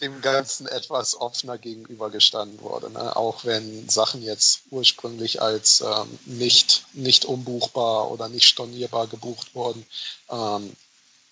dem 0.00 0.20
Ganzen 0.20 0.66
etwas 0.66 1.18
offener 1.20 1.58
gegenübergestanden 1.58 2.60
wurde. 2.60 2.90
Ne? 2.90 3.16
Auch 3.16 3.44
wenn 3.44 3.88
Sachen 3.88 4.22
jetzt 4.22 4.62
ursprünglich 4.70 5.42
als 5.42 5.80
ähm, 5.80 6.18
nicht, 6.24 6.86
nicht 6.92 7.24
umbuchbar 7.24 8.10
oder 8.10 8.28
nicht 8.28 8.46
stornierbar 8.46 9.06
gebucht 9.06 9.54
wurden, 9.54 9.86
ähm, 10.30 10.74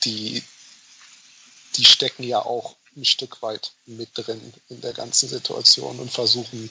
die, 0.05 0.42
die 1.77 1.85
stecken 1.85 2.23
ja 2.23 2.40
auch 2.40 2.77
ein 2.96 3.04
Stück 3.04 3.42
weit 3.42 3.72
mit 3.87 4.11
drin 4.14 4.40
in 4.68 4.80
der 4.80 4.92
ganzen 4.92 5.28
Situation 5.28 5.98
und 5.98 6.11
versuchen 6.11 6.70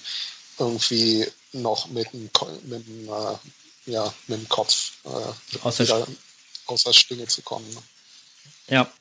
irgendwie 0.59 1.27
noch 1.53 1.87
mit 1.89 2.11
dem, 2.13 2.29
mit 2.63 2.87
dem, 2.87 3.09
äh, 3.09 3.91
ja, 3.91 4.13
mit 4.27 4.39
dem 4.39 4.49
Kopf 4.49 4.93
äh, 5.05 5.59
aus, 5.61 5.77
der 5.77 6.07
aus 6.67 6.83
der 6.83 6.93
Schlinge 6.93 7.27
zu 7.27 7.41
kommen. 7.41 7.67
Ne? 7.73 7.81
Ja, 8.69 8.91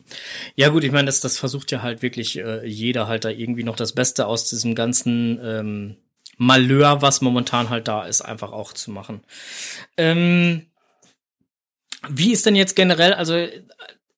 ja 0.57 0.69
gut, 0.69 0.85
ich 0.85 0.91
meine, 0.91 1.07
das, 1.07 1.21
das 1.21 1.39
versucht 1.39 1.71
ja 1.71 1.83
halt 1.83 2.03
wirklich 2.03 2.37
äh, 2.37 2.67
jeder 2.67 3.07
halt 3.07 3.25
da 3.25 3.29
irgendwie 3.29 3.63
noch 3.63 3.77
das 3.77 3.93
Beste 3.93 4.27
aus 4.27 4.49
diesem 4.49 4.75
ganzen 4.75 5.39
ähm, 5.43 5.97
Malheur, 6.37 7.03
was 7.03 7.21
momentan 7.21 7.71
halt 7.71 7.87
da 7.87 8.07
ist, 8.07 8.23
einfach 8.23 8.53
auch 8.53 8.73
zu 8.73 8.91
machen. 8.91 9.23
Ähm, 9.97 10.67
wie 12.09 12.33
ist 12.33 12.47
denn 12.47 12.57
jetzt 12.57 12.75
generell, 12.75 13.15
also 13.15 13.47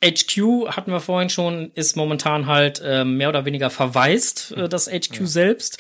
HQ 0.05 0.69
hatten 0.69 0.93
wir 0.93 1.01
vorhin 1.01 1.31
schon, 1.31 1.71
ist 1.75 1.97
momentan 1.97 2.47
halt 2.47 2.81
äh, 2.85 3.05
mehr 3.05 3.31
oder 3.31 3.45
weniger 3.45 3.71
verwaist, 3.71 4.53
äh, 4.53 4.69
das 4.69 4.89
HQ 4.89 5.21
ja. 5.21 5.27
selbst. 5.27 5.79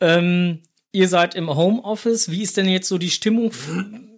Ähm, 0.00 0.62
ihr 0.90 1.08
seid 1.08 1.34
im 1.34 1.54
Homeoffice. 1.54 2.30
Wie 2.30 2.42
ist 2.42 2.56
denn 2.56 2.68
jetzt 2.68 2.88
so 2.88 2.98
die 2.98 3.10
Stimmung 3.10 3.52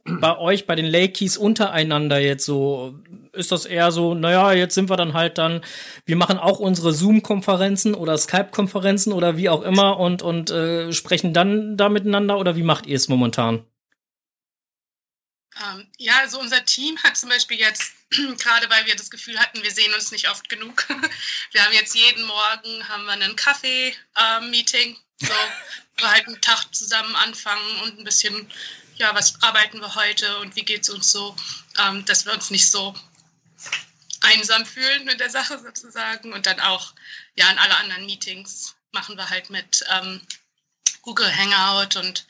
bei 0.05 0.39
euch, 0.39 0.67
bei 0.67 0.75
den 0.75 0.87
Lakeys 0.87 1.37
untereinander 1.37 2.19
jetzt 2.19 2.45
so? 2.45 2.99
Ist 3.33 3.53
das 3.53 3.67
eher 3.67 3.91
so, 3.91 4.15
naja, 4.15 4.53
jetzt 4.53 4.75
sind 4.75 4.89
wir 4.89 4.97
dann 4.97 5.13
halt 5.13 5.39
dann, 5.39 5.61
wir 6.07 6.17
machen 6.17 6.39
auch 6.39 6.61
unsere 6.61 6.93
Zoom-Konferenzen 6.93 7.95
oder 7.95 8.17
Skype-Konferenzen 8.17 9.13
oder 9.13 9.37
wie 9.37 9.49
auch 9.49 9.63
immer 9.63 9.99
und, 9.99 10.23
und 10.23 10.51
äh, 10.51 10.93
sprechen 10.93 11.35
dann 11.35 11.77
da 11.77 11.89
miteinander 11.89 12.39
oder 12.39 12.57
wie 12.57 12.63
macht 12.63 12.87
ihr 12.87 12.97
es 12.97 13.09
momentan? 13.09 13.65
Ähm, 15.57 15.87
ja, 15.99 16.15
also 16.21 16.41
unser 16.41 16.65
Team 16.65 16.97
hat 17.03 17.17
zum 17.17 17.29
Beispiel 17.29 17.59
jetzt, 17.59 17.93
gerade 18.39 18.69
weil 18.71 18.87
wir 18.87 18.97
das 18.97 19.11
Gefühl 19.11 19.39
hatten, 19.39 19.63
wir 19.63 19.71
sehen 19.71 19.93
uns 19.95 20.11
nicht 20.11 20.29
oft 20.29 20.49
genug, 20.49 20.87
wir 21.53 21.65
haben 21.65 21.73
jetzt 21.73 21.95
jeden 21.95 22.25
Morgen 22.25 22.89
haben 22.89 23.05
wir 23.05 23.13
einen 23.13 23.37
Kaffee-Meeting, 23.37 24.95
äh, 24.95 25.27
so, 25.27 25.33
wir 25.99 26.11
halt 26.11 26.27
einen 26.27 26.41
Tag 26.41 26.75
zusammen 26.75 27.15
anfangen 27.17 27.81
und 27.83 27.99
ein 27.99 28.05
bisschen, 28.05 28.51
ja, 28.97 29.15
was 29.15 29.43
arbeiten 29.43 29.81
wir 29.81 29.95
heute 29.95 30.39
und 30.39 30.57
wie 30.57 30.65
geht 30.65 30.83
es 30.83 30.91
uns 30.91 31.11
so, 31.11 31.37
ähm, 31.79 32.05
dass 32.05 32.27
wir 32.27 32.33
uns 32.33 32.51
nicht 32.51 32.71
so 32.71 32.95
einsam 34.21 34.65
fühlen 34.65 35.05
mit 35.05 35.21
der 35.21 35.31
Sache 35.31 35.59
sozusagen. 35.59 36.33
Und 36.33 36.47
dann 36.47 36.61
auch, 36.61 36.95
ja, 37.37 37.51
in 37.51 37.59
alle 37.59 37.77
anderen 37.77 38.07
Meetings 38.07 38.75
machen 38.93 39.17
wir 39.17 39.29
halt 39.29 39.51
mit 39.51 39.85
ähm, 39.91 40.21
Google 41.03 41.31
Hangout 41.37 41.99
und 41.99 42.27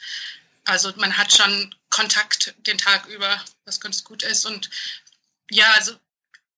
also 0.64 0.92
man 0.96 1.16
hat 1.16 1.32
schon 1.32 1.74
Kontakt 1.90 2.54
den 2.66 2.78
Tag 2.78 3.06
über, 3.06 3.40
was 3.66 3.80
ganz 3.80 4.02
gut 4.02 4.22
ist. 4.22 4.46
Und 4.46 4.70
ja, 5.50 5.70
also 5.72 5.94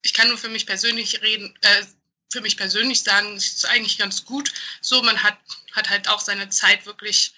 ich 0.02 0.14
kann 0.14 0.28
nur 0.28 0.38
für 0.38 0.48
mich 0.48 0.66
persönlich 0.66 1.20
reden, 1.22 1.56
äh, 1.62 1.84
für 2.30 2.40
mich 2.40 2.56
persönlich 2.56 3.02
sagen, 3.02 3.36
es 3.36 3.46
ist 3.46 3.66
eigentlich 3.66 3.98
ganz 3.98 4.24
gut. 4.24 4.52
So, 4.80 5.02
man 5.02 5.22
hat, 5.22 5.38
hat 5.72 5.90
halt 5.90 6.08
auch 6.08 6.20
seine 6.20 6.48
Zeit 6.48 6.86
wirklich 6.86 7.34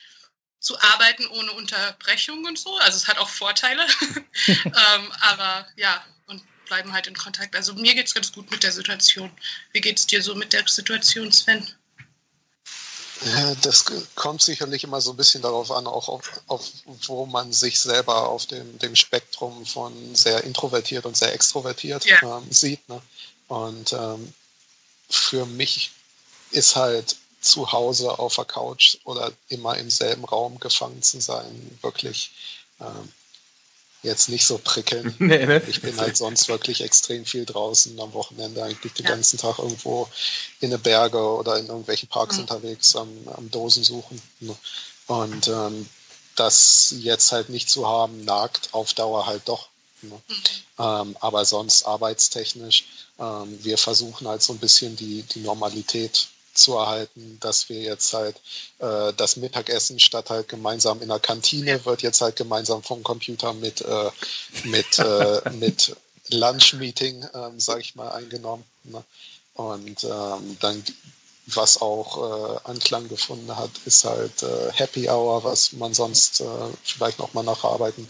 zu 0.61 0.79
arbeiten 0.81 1.27
ohne 1.29 1.53
Unterbrechung 1.53 2.45
und 2.45 2.59
so. 2.59 2.77
Also 2.79 2.97
es 2.97 3.07
hat 3.07 3.19
auch 3.19 3.29
Vorteile. 3.29 3.87
ähm, 4.47 5.13
aber 5.21 5.69
ja, 5.77 6.05
und 6.27 6.43
bleiben 6.67 6.93
halt 6.93 7.07
in 7.07 7.15
Kontakt. 7.15 7.55
Also 7.55 7.75
mir 7.75 7.95
geht 7.95 8.07
es 8.07 8.15
ganz 8.15 8.33
gut 8.33 8.51
mit 8.51 8.63
der 8.63 8.73
Situation. 8.73 9.31
Wie 9.73 9.81
geht 9.81 9.99
es 9.99 10.07
dir 10.07 10.23
so 10.23 10.35
mit 10.35 10.53
der 10.53 10.67
Situation, 10.67 11.33
Sven? 11.33 11.67
Das 13.63 13.85
kommt 14.15 14.43
sicherlich 14.43 14.85
immer 14.85 15.01
so 15.01 15.11
ein 15.11 15.17
bisschen 15.17 15.43
darauf 15.43 15.71
an, 15.71 15.87
auch 15.87 16.09
auf, 16.09 16.41
auf 16.47 16.65
wo 17.07 17.27
man 17.27 17.53
sich 17.53 17.81
selber 17.81 18.29
auf 18.29 18.47
dem, 18.47 18.79
dem 18.79 18.95
Spektrum 18.97 19.67
von 19.67 20.15
sehr 20.15 20.45
introvertiert 20.45 21.07
und 21.07 21.17
sehr 21.17 21.33
extrovertiert 21.33 22.05
ja. 22.05 22.39
ähm, 22.39 22.47
sieht. 22.51 22.89
Ne? 22.89 23.01
Und 23.49 23.93
ähm, 23.93 24.33
für 25.09 25.47
mich 25.47 25.91
ist 26.51 26.77
halt 26.77 27.17
zu 27.41 27.71
Hause 27.73 28.19
auf 28.19 28.35
der 28.35 28.45
Couch 28.45 28.99
oder 29.05 29.33
immer 29.49 29.77
im 29.79 29.91
selben 29.91 30.25
Raum 30.25 30.59
gefangen 30.59 31.03
zu 31.03 31.21
sein, 31.21 31.79
wirklich 31.83 32.33
ähm, 32.81 33.13
jetzt 34.03 34.29
nicht 34.29 34.47
so 34.47 34.59
prickelnd. 34.59 35.21
Nee, 35.21 35.47
ne? 35.47 35.63
Ich 35.67 35.83
bin 35.83 35.97
halt 35.99 36.17
sonst 36.17 36.49
wirklich 36.49 36.83
extrem 36.83 37.25
viel 37.25 37.45
draußen 37.45 37.99
am 38.01 38.13
Wochenende, 38.13 38.63
eigentlich 38.63 38.93
den 38.93 39.05
ja. 39.05 39.11
ganzen 39.11 39.39
Tag 39.39 39.59
irgendwo 39.59 40.09
in 40.61 40.71
den 40.71 40.81
Berge 40.81 41.19
oder 41.19 41.59
in 41.59 41.67
irgendwelchen 41.67 42.09
Parks 42.09 42.37
mhm. 42.37 42.43
unterwegs 42.43 42.95
am, 42.97 43.09
am, 43.27 43.51
Dosen 43.51 43.83
suchen. 43.83 44.21
Und 45.07 45.49
ähm, 45.49 45.89
das 46.37 46.95
jetzt 46.99 47.33
halt 47.33 47.49
nicht 47.49 47.69
zu 47.69 47.87
haben, 47.87 48.25
nagt 48.25 48.69
auf 48.73 48.93
Dauer 48.95 49.27
halt 49.27 49.43
doch. 49.47 49.69
Mhm. 50.03 50.13
Ähm, 50.79 51.17
aber 51.21 51.45
sonst 51.45 51.85
arbeitstechnisch, 51.85 52.85
ähm, 53.19 53.59
wir 53.65 53.79
versuchen 53.79 54.29
halt 54.29 54.43
so 54.43 54.53
ein 54.53 54.59
bisschen 54.59 54.95
die, 54.95 55.23
die 55.23 55.41
Normalität 55.41 56.29
zu 56.59 56.75
erhalten, 56.75 57.39
dass 57.41 57.69
wir 57.69 57.81
jetzt 57.81 58.13
halt 58.13 58.37
äh, 58.79 59.13
das 59.17 59.37
Mittagessen 59.37 59.99
statt 59.99 60.31
halt 60.31 60.49
gemeinsam 60.49 61.01
in 61.03 61.09
der 61.09 61.21
Kantine 61.21 61.85
wird 61.85 62.03
jetzt 62.03 62.21
halt 62.21 62.37
gemeinsam 62.37 62.83
vom 62.83 63.03
Computer 63.03 63.53
mit 63.55 63.81
äh, 63.81 64.11
mit 64.65 64.99
äh, 64.99 65.51
mit 65.53 65.97
Lunch-Meeting, 66.31 67.27
ähm, 67.35 67.59
sage 67.59 67.81
ich 67.81 67.95
mal, 67.95 68.11
eingenommen. 68.11 68.65
Ne? 68.85 69.03
Und 69.55 70.05
ähm, 70.05 70.57
dann 70.61 70.85
was 71.55 71.81
auch 71.81 72.19
äh, 72.19 72.61
Anklang 72.65 73.09
gefunden 73.09 73.57
hat, 73.57 73.71
ist 73.87 74.05
halt 74.05 74.43
äh, 74.43 74.71
Happy 74.73 75.09
Hour, 75.09 75.45
was 75.45 75.73
man 75.73 75.95
sonst 75.95 76.41
äh, 76.41 76.45
vielleicht 76.85 77.19
noch 77.19 77.33
mal 77.33 77.43
nach 77.43 77.65
Arbeiten 77.65 78.07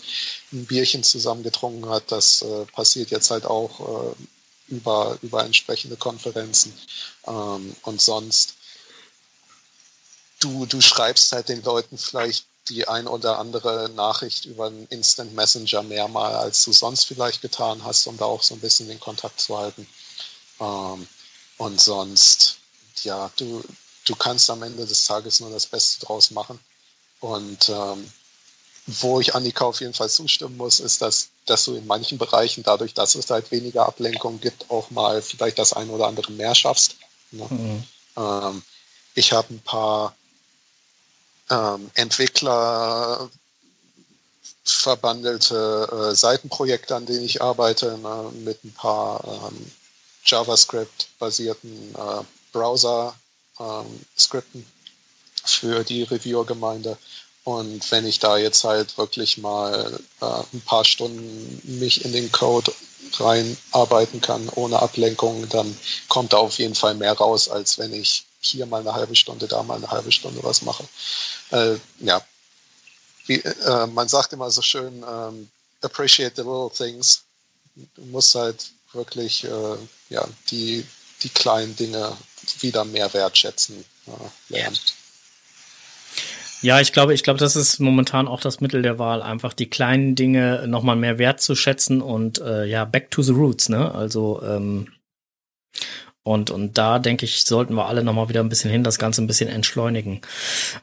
ein 0.52 0.66
Bierchen 0.66 1.04
zusammen 1.04 1.44
getrunken 1.44 1.88
hat. 1.88 2.10
Das 2.10 2.42
äh, 2.42 2.64
passiert 2.66 3.10
jetzt 3.10 3.30
halt 3.30 3.46
auch 3.46 3.80
äh, 3.80 4.14
über, 4.68 5.18
über 5.22 5.44
entsprechende 5.44 5.96
Konferenzen. 5.96 6.72
Ähm, 7.26 7.74
und 7.82 8.00
sonst, 8.00 8.54
du, 10.40 10.66
du 10.66 10.80
schreibst 10.80 11.32
halt 11.32 11.48
den 11.48 11.62
Leuten 11.62 11.98
vielleicht 11.98 12.46
die 12.68 12.86
ein 12.86 13.06
oder 13.06 13.38
andere 13.38 13.88
Nachricht 13.90 14.44
über 14.44 14.66
einen 14.66 14.86
Instant 14.88 15.34
Messenger 15.34 15.82
mehrmal, 15.82 16.34
als 16.34 16.64
du 16.64 16.72
sonst 16.72 17.04
vielleicht 17.04 17.40
getan 17.40 17.82
hast, 17.84 18.06
um 18.06 18.16
da 18.16 18.26
auch 18.26 18.42
so 18.42 18.54
ein 18.54 18.60
bisschen 18.60 18.88
den 18.88 19.00
Kontakt 19.00 19.40
zu 19.40 19.56
halten. 19.56 19.86
Ähm, 20.60 21.08
und 21.56 21.80
sonst, 21.80 22.58
ja, 23.02 23.30
du, 23.36 23.64
du 24.04 24.14
kannst 24.16 24.50
am 24.50 24.62
Ende 24.62 24.86
des 24.86 25.04
Tages 25.04 25.40
nur 25.40 25.50
das 25.50 25.66
Beste 25.66 26.04
draus 26.06 26.30
machen. 26.30 26.58
Und 27.20 27.68
ähm, 27.68 28.12
wo 28.88 29.20
ich 29.20 29.34
Annika 29.34 29.66
auf 29.66 29.80
jeden 29.80 29.92
Fall 29.92 30.08
zustimmen 30.08 30.56
muss, 30.56 30.80
ist, 30.80 31.02
dass, 31.02 31.28
dass 31.44 31.64
du 31.64 31.74
in 31.74 31.86
manchen 31.86 32.16
Bereichen, 32.16 32.62
dadurch, 32.62 32.94
dass 32.94 33.14
es 33.14 33.28
halt 33.28 33.50
weniger 33.50 33.86
Ablenkung 33.86 34.40
gibt, 34.40 34.70
auch 34.70 34.90
mal 34.90 35.20
vielleicht 35.20 35.58
das 35.58 35.74
eine 35.74 35.92
oder 35.92 36.06
andere 36.06 36.32
mehr 36.32 36.54
schaffst. 36.54 36.96
Ne? 37.30 37.46
Mhm. 37.50 37.84
Ähm, 38.16 38.62
ich 39.14 39.32
habe 39.32 39.52
ein 39.52 39.60
paar 39.60 40.16
ähm, 41.50 41.90
Entwickler 41.94 43.28
verbandelte 44.64 46.10
äh, 46.10 46.14
Seitenprojekte, 46.14 46.96
an 46.96 47.04
denen 47.04 47.24
ich 47.24 47.42
arbeite, 47.42 47.98
ne, 47.98 48.32
mit 48.44 48.64
ein 48.64 48.72
paar 48.72 49.22
ähm, 49.24 49.70
JavaScript-basierten 50.24 51.94
äh, 51.94 52.22
Browser-Skripten 52.52 54.60
ähm, 54.60 54.66
für 55.44 55.84
die 55.84 56.04
Reviewer-Gemeinde. 56.04 56.96
Und 57.48 57.90
wenn 57.90 58.04
ich 58.04 58.18
da 58.18 58.36
jetzt 58.36 58.62
halt 58.64 58.98
wirklich 58.98 59.38
mal 59.38 59.98
äh, 60.20 60.42
ein 60.52 60.60
paar 60.66 60.84
Stunden 60.84 61.62
mich 61.80 62.04
in 62.04 62.12
den 62.12 62.30
Code 62.30 62.70
reinarbeiten 63.14 64.20
kann, 64.20 64.50
ohne 64.50 64.82
Ablenkung, 64.82 65.48
dann 65.48 65.74
kommt 66.08 66.34
da 66.34 66.36
auf 66.36 66.58
jeden 66.58 66.74
Fall 66.74 66.94
mehr 66.94 67.14
raus, 67.14 67.48
als 67.48 67.78
wenn 67.78 67.94
ich 67.94 68.26
hier 68.40 68.66
mal 68.66 68.82
eine 68.82 68.92
halbe 68.92 69.16
Stunde, 69.16 69.48
da 69.48 69.62
mal 69.62 69.76
eine 69.76 69.90
halbe 69.90 70.12
Stunde 70.12 70.42
was 70.42 70.60
mache. 70.60 70.84
Äh, 71.50 71.76
ja, 72.00 72.20
Wie, 73.24 73.40
äh, 73.40 73.86
man 73.86 74.08
sagt 74.08 74.34
immer 74.34 74.50
so 74.50 74.60
schön, 74.60 75.02
ähm, 75.10 75.48
appreciate 75.80 76.36
the 76.36 76.42
little 76.42 76.70
things. 76.70 77.22
Du 77.96 78.02
musst 78.10 78.34
halt 78.34 78.66
wirklich 78.92 79.44
äh, 79.44 79.76
ja, 80.10 80.28
die, 80.50 80.86
die 81.22 81.30
kleinen 81.30 81.74
Dinge 81.76 82.14
wieder 82.60 82.84
mehr 82.84 83.10
wertschätzen 83.14 83.86
äh, 84.06 84.52
lernen. 84.52 84.76
Ja. 84.76 84.97
Ja, 86.60 86.80
ich 86.80 86.92
glaube, 86.92 87.14
ich 87.14 87.22
glaube, 87.22 87.38
das 87.38 87.54
ist 87.54 87.78
momentan 87.78 88.26
auch 88.26 88.40
das 88.40 88.60
Mittel 88.60 88.82
der 88.82 88.98
Wahl, 88.98 89.22
einfach 89.22 89.52
die 89.52 89.70
kleinen 89.70 90.14
Dinge 90.14 90.64
nochmal 90.66 90.96
mehr 90.96 91.18
wertzuschätzen 91.18 92.02
und 92.02 92.40
äh, 92.40 92.64
ja, 92.64 92.84
back 92.84 93.10
to 93.10 93.22
the 93.22 93.32
roots, 93.32 93.68
ne? 93.68 93.94
Also 93.94 94.42
ähm, 94.42 94.88
und 96.24 96.50
und 96.50 96.76
da 96.76 96.98
denke 96.98 97.24
ich, 97.24 97.44
sollten 97.44 97.74
wir 97.74 97.86
alle 97.86 98.02
nochmal 98.02 98.28
wieder 98.28 98.40
ein 98.40 98.48
bisschen 98.48 98.70
hin, 98.70 98.84
das 98.84 98.98
Ganze 98.98 99.22
ein 99.22 99.28
bisschen 99.28 99.48
entschleunigen. 99.48 100.20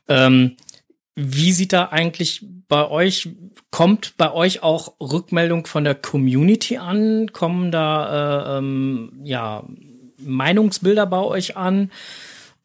Ähm, 0.08 0.56
wie 1.16 1.52
sieht 1.52 1.74
da 1.74 1.86
eigentlich 1.86 2.46
bei 2.68 2.90
euch, 2.90 3.30
kommt 3.70 4.18
bei 4.18 4.32
euch 4.32 4.64
auch 4.64 5.00
Rückmeldung 5.00 5.66
von 5.66 5.84
der 5.84 5.96
Community 5.96 6.78
an? 6.78 7.32
Kommen 7.32 7.72
da 7.72 8.56
äh, 8.56 8.58
ähm, 8.58 9.14
ja 9.24 9.64
Meinungsbilder 10.18 11.06
bei 11.06 11.20
euch 11.20 11.58
an? 11.58 11.92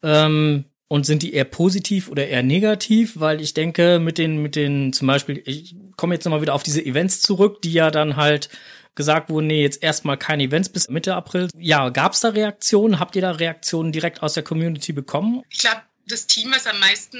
Ähm, 0.01 0.65
und 0.91 1.05
sind 1.05 1.23
die 1.23 1.33
eher 1.33 1.45
positiv 1.45 2.09
oder 2.09 2.27
eher 2.27 2.43
negativ? 2.43 3.13
Weil 3.15 3.39
ich 3.39 3.53
denke, 3.53 3.97
mit 3.99 4.17
den, 4.17 4.41
mit 4.41 4.57
den, 4.57 4.91
zum 4.91 5.07
Beispiel, 5.07 5.41
ich 5.45 5.73
komme 5.95 6.15
jetzt 6.15 6.25
nochmal 6.25 6.41
wieder 6.41 6.53
auf 6.53 6.63
diese 6.63 6.85
Events 6.85 7.21
zurück, 7.21 7.61
die 7.61 7.71
ja 7.71 7.91
dann 7.91 8.17
halt 8.17 8.49
gesagt 8.93 9.29
wurden, 9.29 9.47
nee, 9.47 9.61
jetzt 9.61 9.81
erstmal 9.81 10.17
keine 10.17 10.43
Events 10.43 10.67
bis 10.67 10.89
Mitte 10.89 11.15
April. 11.15 11.47
Ja, 11.55 11.87
gab 11.91 12.11
es 12.11 12.19
da 12.19 12.27
Reaktionen? 12.27 12.99
Habt 12.99 13.15
ihr 13.15 13.21
da 13.21 13.31
Reaktionen 13.31 13.93
direkt 13.93 14.21
aus 14.21 14.33
der 14.33 14.43
Community 14.43 14.91
bekommen? 14.91 15.43
Ich 15.49 15.59
glaube, 15.59 15.81
das 16.07 16.27
Team, 16.27 16.51
was 16.51 16.67
am 16.67 16.77
meisten 16.81 17.19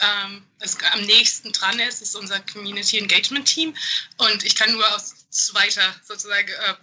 ähm, 0.00 0.44
also 0.60 0.78
am 0.92 1.02
nächsten 1.02 1.50
dran 1.50 1.80
ist, 1.80 2.00
ist 2.00 2.14
unser 2.14 2.38
Community 2.52 2.98
Engagement 2.98 3.46
Team. 3.46 3.74
Und 4.18 4.44
ich 4.44 4.54
kann 4.54 4.72
nur 4.72 4.84
aus 4.94 5.26
zweiter 5.30 5.82
sozusagen 6.04 6.48
äh, 6.48 6.74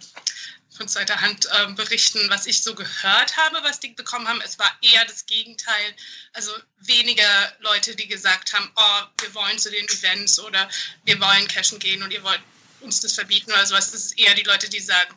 von 0.82 0.88
zweiter 0.88 1.20
Hand 1.20 1.46
äh, 1.46 1.72
berichten, 1.74 2.18
was 2.28 2.46
ich 2.46 2.60
so 2.60 2.74
gehört 2.74 3.36
habe, 3.36 3.62
was 3.62 3.78
die 3.78 3.90
bekommen 3.90 4.26
haben. 4.26 4.40
Es 4.40 4.58
war 4.58 4.70
eher 4.82 5.04
das 5.04 5.26
Gegenteil. 5.26 5.94
Also 6.32 6.52
weniger 6.80 7.56
Leute, 7.60 7.94
die 7.94 8.08
gesagt 8.08 8.52
haben, 8.52 8.68
oh, 8.74 9.02
wir 9.20 9.32
wollen 9.32 9.60
zu 9.60 9.70
den 9.70 9.88
Events 9.88 10.40
oder 10.40 10.68
wir 11.04 11.20
wollen 11.20 11.46
cashen 11.46 11.78
gehen 11.78 12.02
und 12.02 12.10
ihr 12.10 12.24
wollt 12.24 12.40
uns 12.80 13.00
das 13.00 13.12
verbieten 13.12 13.52
oder 13.52 13.64
sowas. 13.64 13.92
Das 13.92 14.06
ist 14.06 14.18
eher 14.18 14.34
die 14.34 14.42
Leute, 14.42 14.68
die 14.68 14.80
sagen, 14.80 15.14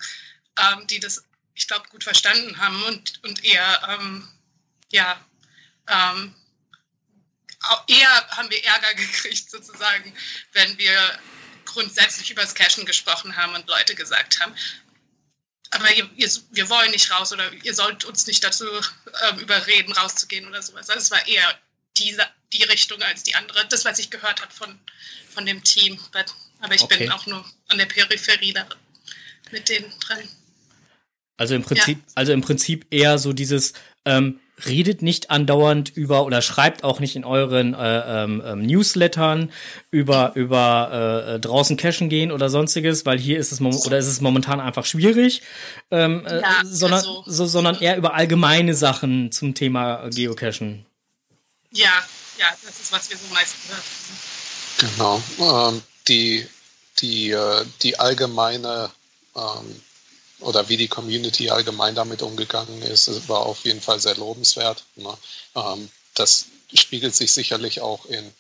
ähm, 0.60 0.86
die 0.86 1.00
das, 1.00 1.24
ich 1.56 1.68
glaube, 1.68 1.90
gut 1.90 2.04
verstanden 2.04 2.56
haben 2.60 2.84
und, 2.84 3.24
und 3.24 3.44
eher, 3.44 3.82
ähm, 3.90 4.28
ja, 4.92 5.20
ähm, 5.88 6.36
eher 7.88 8.28
haben 8.38 8.52
wir 8.52 8.64
Ärger 8.66 8.94
gekriegt 8.98 9.50
sozusagen, 9.50 10.14
wenn 10.52 10.78
wir 10.78 11.20
grundsätzlich 11.66 12.30
über 12.30 12.44
das 12.44 12.54
Cashen 12.54 12.86
gesprochen 12.86 13.36
haben 13.36 13.56
und 13.56 13.68
Leute 13.68 13.96
gesagt 13.96 14.40
haben, 14.40 14.56
aber 15.72 15.94
ihr, 15.96 16.10
ihr, 16.16 16.30
wir 16.52 16.70
wollen 16.70 16.92
nicht 16.92 17.12
raus 17.12 17.34
oder 17.34 17.52
ihr 17.64 17.74
sollt 17.74 18.06
uns 18.06 18.28
nicht 18.28 18.44
dazu 18.44 18.66
ähm, 19.30 19.40
überreden, 19.40 19.92
rauszugehen 19.94 20.48
oder 20.48 20.62
sowas. 20.62 20.90
Also 20.90 21.02
es 21.02 21.12
war 21.12 21.28
eher 21.28 21.60
diese, 21.98 22.26
die 22.54 22.64
Richtung 22.64 23.02
als 23.02 23.24
die 23.24 23.36
andere. 23.36 23.66
Das, 23.68 23.86
was 23.86 24.00
ich 24.00 24.10
gehört 24.10 24.42
habe 24.42 24.54
von, 24.54 24.78
von 25.30 25.46
dem 25.46 25.64
Team. 25.64 26.00
Aber 26.60 26.74
ich 26.74 26.82
okay. 26.82 27.00
bin 27.00 27.12
auch 27.12 27.26
nur 27.26 27.44
an 27.68 27.78
der 27.78 27.86
Peripherie 27.86 28.54
da 28.54 28.68
mit 29.52 29.70
denen 29.70 29.92
dran. 30.00 30.28
Also 31.38 31.56
im 31.56 31.64
Prinzip, 31.64 31.98
ja. 31.98 32.14
also 32.16 32.32
im 32.32 32.42
Prinzip 32.42 32.86
eher 32.92 33.18
so 33.18 33.34
dieses, 33.34 33.74
ähm, 34.06 34.40
redet 34.64 35.02
nicht 35.02 35.32
andauernd 35.32 35.90
über 35.90 36.26
oder 36.26 36.42
schreibt 36.42 36.84
auch 36.84 37.00
nicht 37.00 37.16
in 37.16 37.26
euren 37.26 37.74
äh, 37.74 38.24
ähm, 38.24 38.42
ähm, 38.46 38.62
Newslettern 38.62 39.52
über 39.92 40.32
über 40.36 41.34
äh, 41.36 41.40
draußen 41.40 41.76
cashen 41.78 42.08
gehen 42.08 42.32
oder 42.32 42.50
sonstiges, 42.50 43.06
weil 43.06 43.20
hier 43.20 43.38
ist 43.38 43.52
es 43.52 43.60
oder 43.60 43.98
ist 43.98 44.08
es 44.08 44.22
momentan 44.22 44.62
einfach 44.62 44.86
schwierig, 44.86 45.42
ähm, 45.92 46.26
äh, 46.26 46.42
ja, 46.42 46.62
sondern 46.64 47.00
also, 47.00 47.24
so, 47.26 47.46
sondern 47.46 47.76
eher 47.76 47.98
über 47.98 48.14
allgemeine 48.14 48.74
Sachen 48.74 49.32
zum 49.32 49.56
Thema 49.56 50.10
Geocachen. 50.10 50.86
Ja, 51.72 51.90
ja, 52.40 52.48
das 52.66 52.80
ist 52.80 52.92
was 52.92 53.10
wir 53.10 53.18
so 53.18 53.34
meist 53.34 53.56
gehört. 53.68 53.84
Genau, 54.78 55.70
ähm, 55.70 55.82
die 56.08 56.48
die 57.00 57.32
äh, 57.32 57.66
die 57.82 58.00
allgemeine 58.00 58.90
ähm, 59.36 59.82
oder 60.40 60.68
wie 60.70 60.78
die 60.78 60.88
Community 60.88 61.50
allgemein 61.50 61.96
damit 61.96 62.22
umgegangen 62.22 62.82
ist, 62.82 63.28
war 63.30 63.46
auf 63.46 63.64
jeden 63.64 63.82
Fall 63.82 64.00
sehr 64.00 64.16
lobenswert. 64.16 64.84
Ne? 64.96 65.14
Ähm, 65.56 65.90
das 66.14 66.46
spiegelt 66.74 67.16
sich 67.16 67.32
sicherlich 67.32 67.82
auch 67.82 68.06
in 68.06 68.32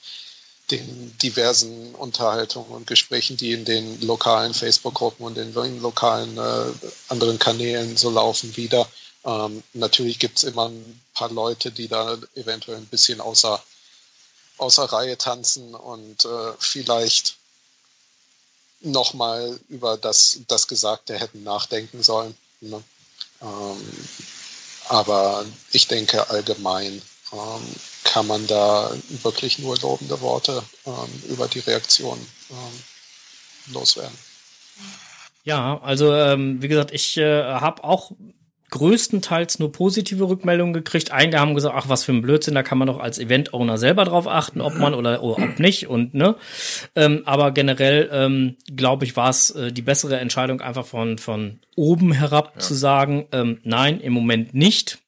den 0.71 1.15
diversen 1.19 1.93
Unterhaltungen 1.95 2.71
und 2.71 2.87
Gesprächen, 2.87 3.37
die 3.37 3.51
in 3.51 3.65
den 3.65 4.01
lokalen 4.01 4.53
Facebook-Gruppen 4.53 5.25
und 5.25 5.37
in 5.37 5.53
den 5.53 5.81
lokalen 5.81 6.37
äh, 6.37 6.71
anderen 7.09 7.37
Kanälen 7.37 7.97
so 7.97 8.09
laufen, 8.09 8.55
wieder. 8.57 8.87
Ähm, 9.23 9.63
natürlich 9.73 10.19
gibt 10.19 10.37
es 10.37 10.43
immer 10.43 10.69
ein 10.69 11.01
paar 11.13 11.31
Leute, 11.31 11.71
die 11.71 11.87
da 11.87 12.17
eventuell 12.35 12.77
ein 12.77 12.87
bisschen 12.87 13.21
außer, 13.21 13.61
außer 14.57 14.85
Reihe 14.85 15.17
tanzen 15.17 15.75
und 15.75 16.25
äh, 16.25 16.53
vielleicht 16.57 17.37
nochmal 18.85 19.59
über 19.69 19.97
das, 19.97 20.39
das 20.47 20.67
Gesagte 20.67 21.17
hätten 21.17 21.43
nachdenken 21.43 22.03
sollen. 22.03 22.35
Ne? 22.61 22.81
Ähm, 23.41 23.77
aber 24.87 25.45
ich 25.71 25.87
denke, 25.87 26.29
allgemein 26.29 27.01
ähm, 27.33 27.75
kann 28.03 28.27
man 28.27 28.45
da 28.47 28.91
wirklich 29.23 29.59
nur 29.59 29.77
lobende 29.79 30.19
Worte 30.21 30.63
ähm, 30.85 31.23
über 31.27 31.47
die 31.47 31.59
Reaktion 31.59 32.19
ähm, 32.51 33.73
loswerden. 33.73 34.17
Ja, 35.43 35.79
also 35.81 36.13
ähm, 36.13 36.61
wie 36.61 36.67
gesagt, 36.67 36.91
ich 36.91 37.17
äh, 37.17 37.43
habe 37.43 37.83
auch 37.83 38.11
größtenteils 38.71 39.59
nur 39.59 39.71
positive 39.71 40.27
Rückmeldungen 40.27 40.73
gekriegt. 40.73 41.11
Einige 41.11 41.39
haben 41.39 41.53
gesagt, 41.53 41.75
ach, 41.77 41.89
was 41.89 42.03
für 42.03 42.11
ein 42.11 42.21
Blödsinn, 42.21 42.55
da 42.55 42.63
kann 42.63 42.77
man 42.77 42.87
doch 42.87 42.99
als 42.99 43.19
Event-Owner 43.19 43.77
selber 43.77 44.05
drauf 44.05 44.27
achten, 44.27 44.61
ob 44.61 44.75
man 44.77 44.93
oder, 44.93 45.21
oder 45.23 45.43
ob 45.43 45.59
nicht 45.59 45.87
und 45.87 46.13
ne. 46.13 46.35
Ähm, 46.95 47.21
aber 47.25 47.51
generell 47.51 48.09
ähm, 48.11 48.55
glaube 48.75 49.05
ich, 49.05 49.15
war 49.15 49.29
es 49.29 49.51
äh, 49.51 49.71
die 49.71 49.81
bessere 49.81 50.19
Entscheidung, 50.19 50.61
einfach 50.61 50.85
von, 50.85 51.17
von 51.17 51.59
oben 51.75 52.11
herab 52.11 52.53
ja. 52.55 52.59
zu 52.59 52.73
sagen, 52.73 53.27
ähm, 53.31 53.59
nein, 53.63 53.99
im 53.99 54.13
Moment 54.13 54.53
nicht. 54.53 54.99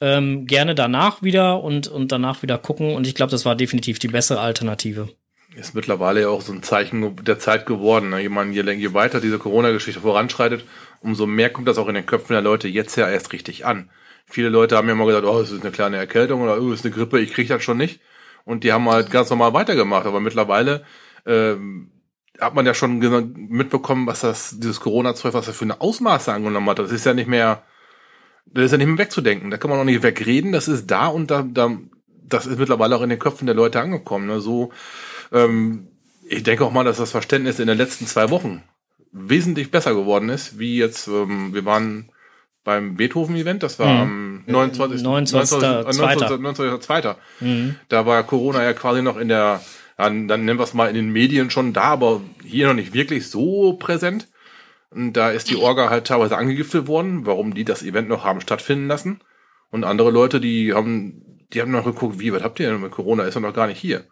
Ähm, 0.00 0.46
gerne 0.46 0.76
danach 0.76 1.22
wieder 1.22 1.62
und, 1.62 1.88
und 1.88 2.12
danach 2.12 2.42
wieder 2.42 2.56
gucken. 2.56 2.94
Und 2.94 3.06
ich 3.06 3.16
glaube, 3.16 3.32
das 3.32 3.44
war 3.44 3.56
definitiv 3.56 3.98
die 3.98 4.08
bessere 4.08 4.40
Alternative. 4.40 5.08
Ist 5.56 5.74
mittlerweile 5.74 6.20
ja 6.20 6.28
auch 6.28 6.42
so 6.42 6.52
ein 6.52 6.62
Zeichen 6.62 7.16
der 7.24 7.40
Zeit 7.40 7.66
geworden. 7.66 8.10
Ne? 8.10 8.20
Je, 8.20 8.28
man, 8.28 8.52
je, 8.52 8.62
je 8.62 8.94
weiter 8.94 9.20
diese 9.20 9.38
Corona-Geschichte 9.38 10.00
voranschreitet, 10.00 10.64
umso 11.00 11.26
mehr 11.26 11.50
kommt 11.50 11.68
das 11.68 11.78
auch 11.78 11.88
in 11.88 11.94
den 11.94 12.06
Köpfen 12.06 12.32
der 12.32 12.42
Leute 12.42 12.68
jetzt 12.68 12.96
ja 12.96 13.08
erst 13.08 13.32
richtig 13.32 13.66
an. 13.66 13.90
Viele 14.26 14.48
Leute 14.48 14.76
haben 14.76 14.88
ja 14.88 14.94
immer 14.94 15.06
gesagt, 15.06 15.24
oh, 15.24 15.40
es 15.40 15.50
ist 15.50 15.62
eine 15.62 15.70
kleine 15.70 15.96
Erkältung 15.96 16.42
oder 16.42 16.60
oh, 16.60 16.72
es 16.72 16.80
ist 16.80 16.86
eine 16.86 16.94
Grippe, 16.94 17.20
ich 17.20 17.32
kriege 17.32 17.48
das 17.48 17.62
schon 17.62 17.78
nicht. 17.78 18.00
Und 18.44 18.64
die 18.64 18.72
haben 18.72 18.88
halt 18.88 19.10
ganz 19.10 19.30
normal 19.30 19.54
weitergemacht. 19.54 20.06
Aber 20.06 20.20
mittlerweile 20.20 20.84
ähm, 21.26 21.90
hat 22.40 22.54
man 22.54 22.66
ja 22.66 22.74
schon 22.74 22.98
mitbekommen, 23.48 24.06
was 24.06 24.20
das, 24.20 24.58
dieses 24.58 24.80
Corona-Zeug, 24.80 25.34
was 25.34 25.46
das 25.46 25.56
für 25.56 25.64
eine 25.64 25.80
Ausmaße 25.80 26.32
angenommen 26.32 26.68
hat. 26.68 26.78
Das 26.78 26.92
ist 26.92 27.06
ja 27.06 27.14
nicht 27.14 27.28
mehr, 27.28 27.62
das 28.46 28.66
ist 28.66 28.72
ja 28.72 28.78
nicht 28.78 28.86
mehr 28.86 28.98
wegzudenken. 28.98 29.50
Da 29.50 29.56
kann 29.56 29.70
man 29.70 29.80
auch 29.80 29.84
nicht 29.84 30.02
wegreden. 30.02 30.52
Das 30.52 30.68
ist 30.68 30.86
da 30.90 31.08
und 31.08 31.30
da, 31.30 31.42
da 31.42 31.76
das 32.28 32.46
ist 32.46 32.58
mittlerweile 32.58 32.96
auch 32.96 33.02
in 33.02 33.10
den 33.10 33.18
Köpfen 33.18 33.46
der 33.46 33.54
Leute 33.54 33.80
angekommen. 33.80 34.26
Ne? 34.26 34.40
So, 34.40 34.72
ähm, 35.32 35.88
ich 36.22 36.42
denke 36.42 36.64
auch 36.64 36.72
mal, 36.72 36.84
dass 36.84 36.98
das 36.98 37.10
Verständnis 37.10 37.58
in 37.58 37.66
den 37.66 37.78
letzten 37.78 38.06
zwei 38.06 38.30
Wochen 38.30 38.62
wesentlich 39.12 39.70
besser 39.70 39.94
geworden 39.94 40.28
ist, 40.28 40.58
wie 40.58 40.78
jetzt, 40.78 41.08
ähm, 41.08 41.54
wir 41.54 41.64
waren 41.64 42.10
beim 42.64 42.96
Beethoven-Event, 42.96 43.62
das 43.62 43.78
war 43.78 44.02
am 44.02 44.44
29. 44.46 45.02
29. 45.02 45.58
29. 45.58 46.38
29. 46.38 46.40
29. 46.40 47.10
Mhm. 47.40 47.76
Da 47.88 48.04
war 48.04 48.22
Corona 48.24 48.62
ja 48.62 48.74
quasi 48.74 49.00
noch 49.02 49.16
in 49.16 49.28
der 49.28 49.60
Dann, 49.96 50.28
dann 50.28 50.44
nennen 50.44 50.58
wir 50.58 50.64
es 50.64 50.74
mal 50.74 50.88
in 50.88 50.94
den 50.94 51.10
Medien 51.10 51.50
schon 51.50 51.72
da, 51.72 51.82
aber 51.82 52.20
hier 52.44 52.68
noch 52.68 52.74
nicht 52.74 52.94
wirklich 52.94 53.28
so 53.30 53.72
präsent. 53.74 54.28
Und 54.90 55.14
da 55.14 55.30
ist 55.30 55.50
die 55.50 55.56
Orga 55.56 55.90
halt 55.90 56.06
teilweise 56.06 56.36
angegiftet 56.36 56.86
worden, 56.86 57.26
warum 57.26 57.54
die 57.54 57.64
das 57.64 57.82
Event 57.82 58.08
noch 58.08 58.24
haben 58.24 58.40
stattfinden 58.40 58.86
lassen. 58.86 59.20
Und 59.70 59.84
andere 59.84 60.10
Leute, 60.10 60.40
die 60.40 60.72
haben, 60.72 61.46
die 61.52 61.60
haben 61.60 61.72
noch 61.72 61.84
geguckt, 61.84 62.18
wie, 62.20 62.32
was 62.32 62.42
habt 62.42 62.60
ihr 62.60 62.70
denn 62.70 62.80
mit 62.80 62.92
Corona? 62.92 63.24
Ist 63.24 63.34
er 63.34 63.40
noch 63.40 63.54
gar 63.54 63.66
nicht 63.66 63.80
hier. 63.80 64.04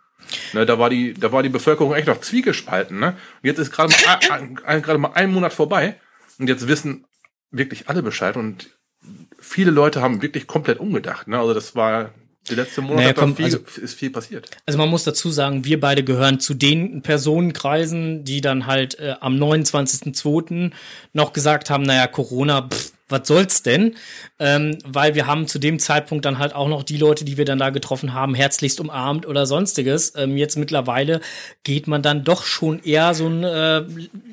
Ne, 0.53 0.67
da 0.67 0.79
war 0.79 0.91
die, 0.91 1.15
da 1.15 1.33
war 1.33 1.43
die 1.43 1.49
Bevölkerung 1.49 1.95
echt 1.95 2.09
noch 2.09 2.21
zwiegespalten, 2.21 2.99
ne? 2.99 3.09
Und 3.09 3.17
jetzt 3.43 3.59
ist 3.59 3.71
gerade 3.71 3.95
mal, 4.07 4.81
gerade 4.81 4.99
mal 4.99 5.13
ein 5.13 5.33
Monat 5.33 5.53
vorbei. 5.53 6.01
Und 6.39 6.49
jetzt 6.49 6.69
wissen 6.69 7.05
wirklich 7.51 7.89
alle 7.89 8.03
Bescheid 8.03 8.37
und 8.37 8.71
viele 9.39 9.71
Leute 9.71 10.01
haben 10.01 10.23
wirklich 10.23 10.47
komplett 10.47 10.81
umgedacht, 10.81 11.29
ne? 11.29 11.39
Also 11.39 11.55
das 11.55 11.75
war 11.77 12.13
die 12.49 12.55
letzte 12.55 12.81
Monat 12.81 12.97
naja, 12.97 13.13
komm, 13.13 13.37
viel, 13.37 13.45
also, 13.47 13.59
ist 13.81 13.95
viel 13.95 14.11
passiert. 14.11 14.49
Also 14.67 14.79
man 14.79 14.89
muss 14.89 15.05
dazu 15.05 15.31
sagen, 15.31 15.65
wir 15.65 15.81
beide 15.81 16.05
gehören 16.05 16.39
zu 16.39 16.55
den 16.55 17.03
Personenkreisen, 17.03 18.25
die 18.25 18.41
dann 18.41 18.67
halt 18.67 18.99
äh, 18.99 19.15
am 19.21 19.35
29.02. 19.35 20.73
noch 21.13 21.33
gesagt 21.33 21.71
haben, 21.71 21.83
naja, 21.83 22.07
Corona, 22.07 22.69
pff, 22.69 22.93
was 23.09 23.29
soll's 23.29 23.63
denn? 23.63 23.95
Ähm, 24.39 24.79
weil 24.85 25.15
wir 25.15 25.27
haben 25.27 25.47
zu 25.47 25.59
dem 25.59 25.79
Zeitpunkt 25.79 26.25
dann 26.25 26.39
halt 26.39 26.55
auch 26.55 26.69
noch 26.69 26.83
die 26.83 26.99
Leute, 26.99 27.25
die 27.25 27.37
wir 27.37 27.45
dann 27.45 27.59
da 27.59 27.71
getroffen 27.71 28.13
haben, 28.13 28.35
herzlichst 28.35 28.81
umarmt 28.81 29.27
oder 29.27 29.47
sonstiges. 29.47 30.13
Ähm, 30.17 30.37
jetzt 30.37 30.57
mittlerweile 30.57 31.21
geht 31.63 31.87
man 31.87 32.03
dann 32.03 32.25
doch 32.25 32.45
schon 32.45 32.83
eher 32.83 33.15
so 33.15 33.29
ein, 33.29 33.45
äh, 33.45 33.85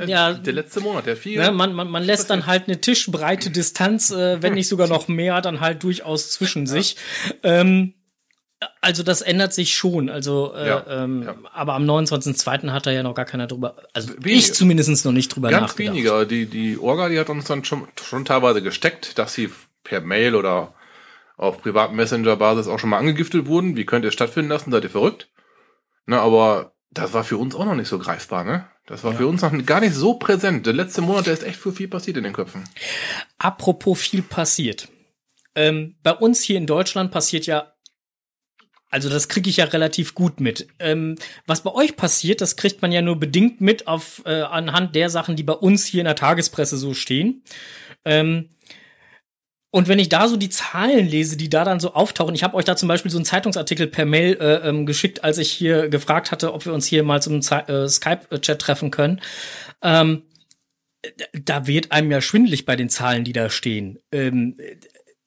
ja. 0.06 0.34
Der 0.34 0.54
letzte 0.54 0.82
Monat, 0.82 1.06
der 1.06 1.18
viel. 1.18 1.40
Ne, 1.40 1.52
man, 1.52 1.74
man, 1.74 1.90
man 1.90 2.04
lässt 2.04 2.30
dann 2.30 2.48
halt 2.48 2.68
eine 2.68 2.82
tischbreite 2.82 3.52
Distanz, 3.52 4.12
äh, 4.12 4.42
wenn 4.42 4.54
nicht 4.56 4.68
sogar 4.68 4.88
noch 4.88 5.08
mehr, 5.08 5.42
dann 5.42 5.60
halt 5.60 5.84
durchaus 5.84 6.32
zwischen 6.32 6.66
sich. 6.66 6.96
Ähm, 7.44 7.94
also 8.82 9.04
das 9.04 9.22
ändert 9.22 9.54
sich 9.54 9.76
schon. 9.76 10.10
Also, 10.10 10.54
äh, 10.56 10.68
ja, 10.68 10.86
ähm, 10.88 11.24
ja. 11.24 11.36
aber 11.54 11.74
am 11.74 11.84
29.02. 11.90 12.72
hat 12.72 12.86
da 12.86 12.92
ja 12.92 13.04
noch 13.04 13.16
gar 13.16 13.26
keiner 13.26 13.48
drüber, 13.48 13.76
also 13.94 14.10
Wenige, 14.10 14.32
ich 14.32 14.54
zumindest 14.54 15.06
noch 15.06 15.12
nicht 15.12 15.30
drüber 15.30 15.50
ganz 15.50 15.72
nachgedacht. 15.72 15.96
Ganz 15.96 15.98
weniger. 15.98 16.26
Die, 16.26 16.46
die 16.46 16.78
Orga, 16.78 17.10
die 17.10 17.20
hat 17.20 17.30
uns 17.30 17.46
dann 17.46 17.64
schon, 17.64 17.88
schon 18.04 18.26
teilweise 18.26 18.62
gesteckt, 18.62 19.18
dass 19.18 19.34
sie 19.34 19.52
per 19.84 20.02
Mail 20.02 20.36
oder 20.36 20.74
auf 21.38 21.62
privaten 21.62 21.96
Messenger-Basis 21.96 22.68
auch 22.68 22.80
schon 22.80 22.90
mal 22.90 23.00
angegiftet 23.00 23.48
wurden. 23.48 23.76
Wie 23.76 23.86
könnt 23.86 24.06
ihr 24.06 24.12
stattfinden 24.12 24.50
lassen? 24.50 24.72
Seid 24.72 24.84
ihr 24.84 24.90
verrückt? 24.90 25.30
Na, 26.06 26.20
aber 26.20 26.74
das 26.92 27.14
war 27.14 27.24
für 27.24 27.38
uns 27.38 27.56
auch 27.56 27.66
noch 27.66 27.76
nicht 27.76 27.88
so 27.88 28.00
greifbar, 28.00 28.44
ne? 28.44 28.68
Das 28.86 29.04
war 29.04 29.14
ja. 29.14 29.20
für 29.20 29.28
uns 29.28 29.42
noch 29.42 29.52
gar 29.66 29.80
nicht 29.80 29.96
so 29.96 30.16
präsent. 30.16 30.66
Der 30.66 30.74
letzte 30.74 31.02
Monat, 31.02 31.26
der 31.26 31.34
ist 31.34 31.44
echt 31.44 31.58
für 31.58 31.72
viel 31.72 31.88
passiert 31.88 32.18
in 32.18 32.24
den 32.24 32.34
Köpfen. 32.34 32.66
Apropos 33.38 34.00
viel 34.00 34.22
passiert. 34.22 34.90
Ähm, 35.56 35.96
bei 36.04 36.12
uns 36.12 36.42
hier 36.42 36.58
in 36.58 36.66
Deutschland 36.66 37.12
passiert 37.12 37.46
ja 37.46 37.73
also 38.94 39.10
das 39.10 39.28
kriege 39.28 39.50
ich 39.50 39.58
ja 39.58 39.66
relativ 39.66 40.14
gut 40.14 40.40
mit. 40.40 40.68
Ähm, 40.78 41.18
was 41.48 41.64
bei 41.64 41.74
euch 41.74 41.96
passiert, 41.96 42.42
das 42.42 42.56
kriegt 42.56 42.84
man 42.84 42.92
ja 42.92 43.02
nur 43.02 43.20
bedingt 43.20 43.60
mit 43.60 43.88
auf 43.88 44.22
äh, 44.26 44.42
anhand 44.42 44.96
der 44.96 45.10
Sachen, 45.10 45.36
die 45.36 45.42
bei 45.42 45.54
uns 45.54 45.86
hier 45.88 46.02
in 46.02 46.06
der 46.06 46.16
Tagespresse 46.16 46.78
so 46.78 46.94
stehen. 46.94 47.42
Ähm, 48.06 48.50
und 49.72 49.88
wenn 49.88 49.98
ich 49.98 50.10
da 50.10 50.28
so 50.28 50.38
die 50.38 50.50
Zahlen 50.50 51.08
lese, 51.08 51.38
die 51.38 51.50
da 51.50 51.64
dann 51.64 51.80
so 51.80 51.96
auftauchen, 51.96 52.36
ich 52.36 52.44
habe 52.44 52.56
euch 52.56 52.66
da 52.66 52.76
zum 52.76 52.88
Beispiel 52.88 53.10
so 53.10 53.18
einen 53.18 53.26
Zeitungsartikel 53.26 53.88
per 53.88 54.06
Mail 54.06 54.38
äh, 54.40 54.70
ähm, 54.70 54.86
geschickt, 54.86 55.24
als 55.24 55.40
ich 55.40 55.52
hier 55.52 55.90
gefragt 55.90 56.32
hatte, 56.32 56.54
ob 56.54 56.68
wir 56.68 56.74
uns 56.74 56.86
hier 56.86 57.02
mal 57.02 57.20
zum 57.20 57.40
äh, 57.40 57.90
Skype-Chat 57.90 58.60
treffen 58.60 58.92
können. 58.92 59.22
Ähm, 59.82 60.22
da 61.34 61.66
wird 61.66 61.92
einem 61.92 62.12
ja 62.12 62.22
schwindelig 62.22 62.66
bei 62.66 62.76
den 62.76 62.90
Zahlen, 62.90 63.24
die 63.24 63.34
da 63.34 63.50
stehen. 63.50 63.98
Ähm, 64.12 64.56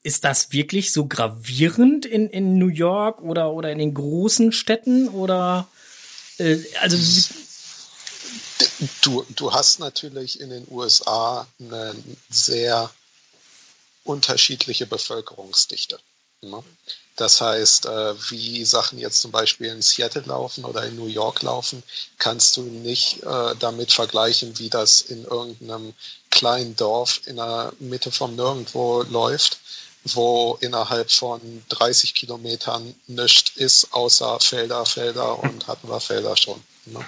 ist 0.06 0.22
das 0.22 0.52
wirklich 0.52 0.92
so 0.92 1.06
gravierend 1.06 2.06
in, 2.06 2.30
in 2.30 2.58
New 2.58 2.68
York 2.68 3.20
oder, 3.22 3.50
oder 3.50 3.72
in 3.72 3.78
den 3.78 3.92
großen 3.92 4.52
Städten? 4.52 5.08
Oder 5.08 5.66
äh, 6.38 6.58
also 6.80 6.96
du, 9.02 9.26
du 9.34 9.52
hast 9.52 9.80
natürlich 9.80 10.38
in 10.38 10.50
den 10.50 10.64
USA 10.70 11.44
eine 11.58 11.92
sehr 12.30 12.88
unterschiedliche 14.04 14.86
Bevölkerungsdichte. 14.86 15.98
Ne? 16.40 16.62
Das 17.16 17.40
heißt, 17.40 17.86
äh, 17.86 18.14
wie 18.30 18.64
Sachen 18.64 19.00
jetzt 19.00 19.20
zum 19.20 19.32
Beispiel 19.32 19.66
in 19.72 19.82
Seattle 19.82 20.22
laufen 20.22 20.64
oder 20.64 20.84
in 20.84 20.94
New 20.94 21.08
York 21.08 21.42
laufen, 21.42 21.82
kannst 22.18 22.56
du 22.56 22.62
nicht 22.62 23.24
äh, 23.24 23.56
damit 23.58 23.92
vergleichen, 23.92 24.56
wie 24.60 24.70
das 24.70 25.00
in 25.00 25.24
irgendeinem 25.24 25.94
kleinen 26.30 26.76
Dorf 26.76 27.22
in 27.26 27.36
der 27.36 27.72
Mitte 27.80 28.12
vom 28.12 28.36
Nirgendwo 28.36 29.02
läuft 29.02 29.58
wo 30.14 30.56
innerhalb 30.60 31.10
von 31.10 31.40
30 31.68 32.14
Kilometern 32.14 32.94
nichts 33.06 33.56
ist, 33.56 33.92
außer 33.92 34.38
Felder, 34.40 34.84
Felder 34.86 35.38
und 35.42 35.66
hatten 35.66 35.88
wir 35.88 36.00
Felder 36.00 36.36
schon. 36.36 36.62
Ne? 36.86 37.04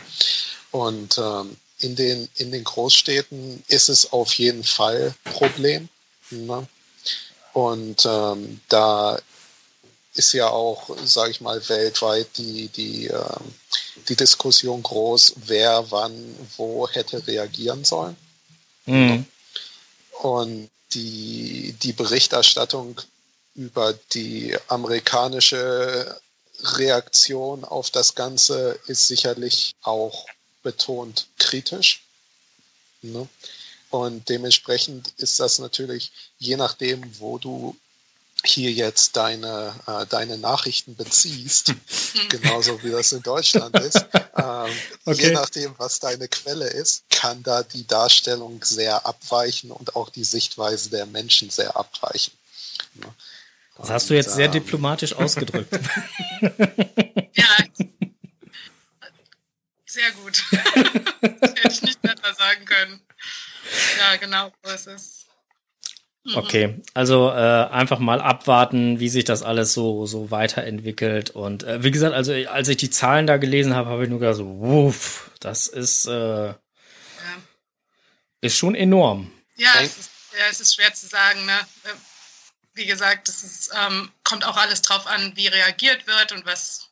Und 0.70 1.18
ähm, 1.18 1.56
in, 1.80 1.96
den, 1.96 2.28
in 2.36 2.50
den 2.52 2.64
Großstädten 2.64 3.62
ist 3.68 3.88
es 3.88 4.12
auf 4.12 4.34
jeden 4.34 4.64
Fall 4.64 5.14
Problem. 5.24 5.88
Ne? 6.30 6.66
Und 7.52 8.04
ähm, 8.04 8.60
da 8.68 9.18
ist 10.14 10.32
ja 10.32 10.48
auch, 10.48 10.90
sage 11.04 11.30
ich 11.30 11.40
mal, 11.40 11.66
weltweit 11.68 12.36
die, 12.36 12.68
die, 12.68 13.06
ähm, 13.06 13.54
die 14.08 14.16
Diskussion 14.16 14.82
groß, 14.82 15.34
wer 15.46 15.90
wann 15.90 16.34
wo 16.56 16.88
hätte 16.88 17.24
reagieren 17.26 17.84
sollen. 17.84 18.16
Mhm. 18.86 19.26
Und 20.20 20.70
die, 20.92 21.74
die 21.82 21.92
Berichterstattung 21.92 23.00
über 23.54 23.92
die 24.12 24.56
amerikanische 24.68 26.20
Reaktion 26.62 27.64
auf 27.64 27.90
das 27.90 28.14
Ganze 28.14 28.78
ist 28.86 29.06
sicherlich 29.08 29.74
auch 29.82 30.26
betont 30.62 31.28
kritisch. 31.38 32.02
Ne? 33.02 33.28
Und 33.90 34.28
dementsprechend 34.28 35.12
ist 35.16 35.40
das 35.40 35.58
natürlich, 35.58 36.12
je 36.38 36.56
nachdem, 36.56 37.02
wo 37.20 37.38
du 37.38 37.76
hier 38.44 38.70
jetzt 38.70 39.16
deine, 39.16 39.74
äh, 39.86 40.06
deine 40.06 40.38
Nachrichten 40.38 40.94
beziehst, 40.94 41.74
genauso 42.28 42.82
wie 42.82 42.90
das 42.90 43.12
in 43.12 43.22
Deutschland 43.22 43.78
ist, 43.80 44.06
ähm, 44.36 44.70
okay. 45.04 45.22
je 45.22 45.30
nachdem, 45.32 45.74
was 45.78 45.98
deine 45.98 46.28
Quelle 46.28 46.68
ist, 46.68 47.04
kann 47.10 47.42
da 47.42 47.62
die 47.62 47.86
Darstellung 47.86 48.62
sehr 48.62 49.06
abweichen 49.06 49.70
und 49.70 49.96
auch 49.96 50.08
die 50.08 50.24
Sichtweise 50.24 50.90
der 50.90 51.06
Menschen 51.06 51.50
sehr 51.50 51.76
abweichen. 51.76 52.32
Ja. 53.02 53.14
Das 53.78 53.90
hast 53.90 54.10
du 54.10 54.14
jetzt 54.14 54.34
sehr 54.34 54.46
ähm, 54.46 54.52
diplomatisch 54.52 55.12
ausgedrückt. 55.16 55.72
ja, 57.34 57.46
sehr 59.86 60.12
gut. 60.12 60.44
das 60.50 61.50
hätte 61.54 61.72
ich 61.72 61.82
nicht 61.82 62.02
besser 62.02 62.34
sagen 62.34 62.64
können. 62.64 63.00
Ja, 63.98 64.16
genau, 64.16 64.52
so 64.62 64.72
ist 64.72 64.86
es. 64.86 65.17
Mhm. 66.28 66.36
Okay, 66.36 66.82
also 66.92 67.30
äh, 67.30 67.68
einfach 67.70 68.00
mal 68.00 68.20
abwarten, 68.20 69.00
wie 69.00 69.08
sich 69.08 69.24
das 69.24 69.42
alles 69.42 69.72
so 69.72 70.04
so 70.04 70.30
weiterentwickelt. 70.30 71.30
Und 71.30 71.62
äh, 71.62 71.82
wie 71.82 71.90
gesagt, 71.90 72.14
also 72.14 72.32
als 72.32 72.68
ich 72.68 72.76
die 72.76 72.90
Zahlen 72.90 73.26
da 73.26 73.38
gelesen 73.38 73.74
habe, 73.74 73.88
habe 73.88 74.04
ich 74.04 74.10
nur 74.10 74.20
gedacht, 74.20 74.36
so, 74.36 74.60
wuff, 74.60 75.30
das 75.40 75.68
ist 75.68 76.04
äh, 76.06 76.48
ja. 76.48 76.56
ist 78.42 78.58
schon 78.58 78.74
enorm. 78.74 79.32
Ja 79.56 79.70
es, 79.80 79.96
ist, 79.96 80.10
ja, 80.38 80.44
es 80.50 80.60
ist 80.60 80.74
schwer 80.74 80.92
zu 80.92 81.06
sagen. 81.06 81.46
Ne? 81.46 81.58
Äh, 81.84 81.94
wie 82.74 82.84
gesagt, 82.84 83.30
es 83.30 83.42
ist, 83.42 83.70
ähm, 83.74 84.10
kommt 84.22 84.44
auch 84.44 84.58
alles 84.58 84.82
drauf 84.82 85.06
an, 85.06 85.32
wie 85.34 85.46
reagiert 85.46 86.06
wird 86.06 86.32
und 86.32 86.44
was 86.44 86.90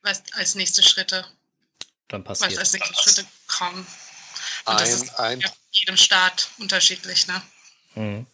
was 0.00 0.22
als 0.32 0.54
nächste 0.54 0.82
Schritte 0.82 1.26
dann 2.08 2.24
passiert. 2.24 2.52
Was 2.52 2.58
als 2.58 2.72
nächste 2.72 2.94
Schritte 2.94 3.26
kommen. 3.48 3.86
Und 4.64 4.72
ein, 4.72 4.78
das 4.78 5.02
ist 5.02 5.18
ein, 5.18 5.40
ja, 5.40 5.50
jedem 5.72 5.98
Staat 5.98 6.48
unterschiedlich, 6.56 7.26
ne? 7.26 7.42
Mhm 7.94 8.26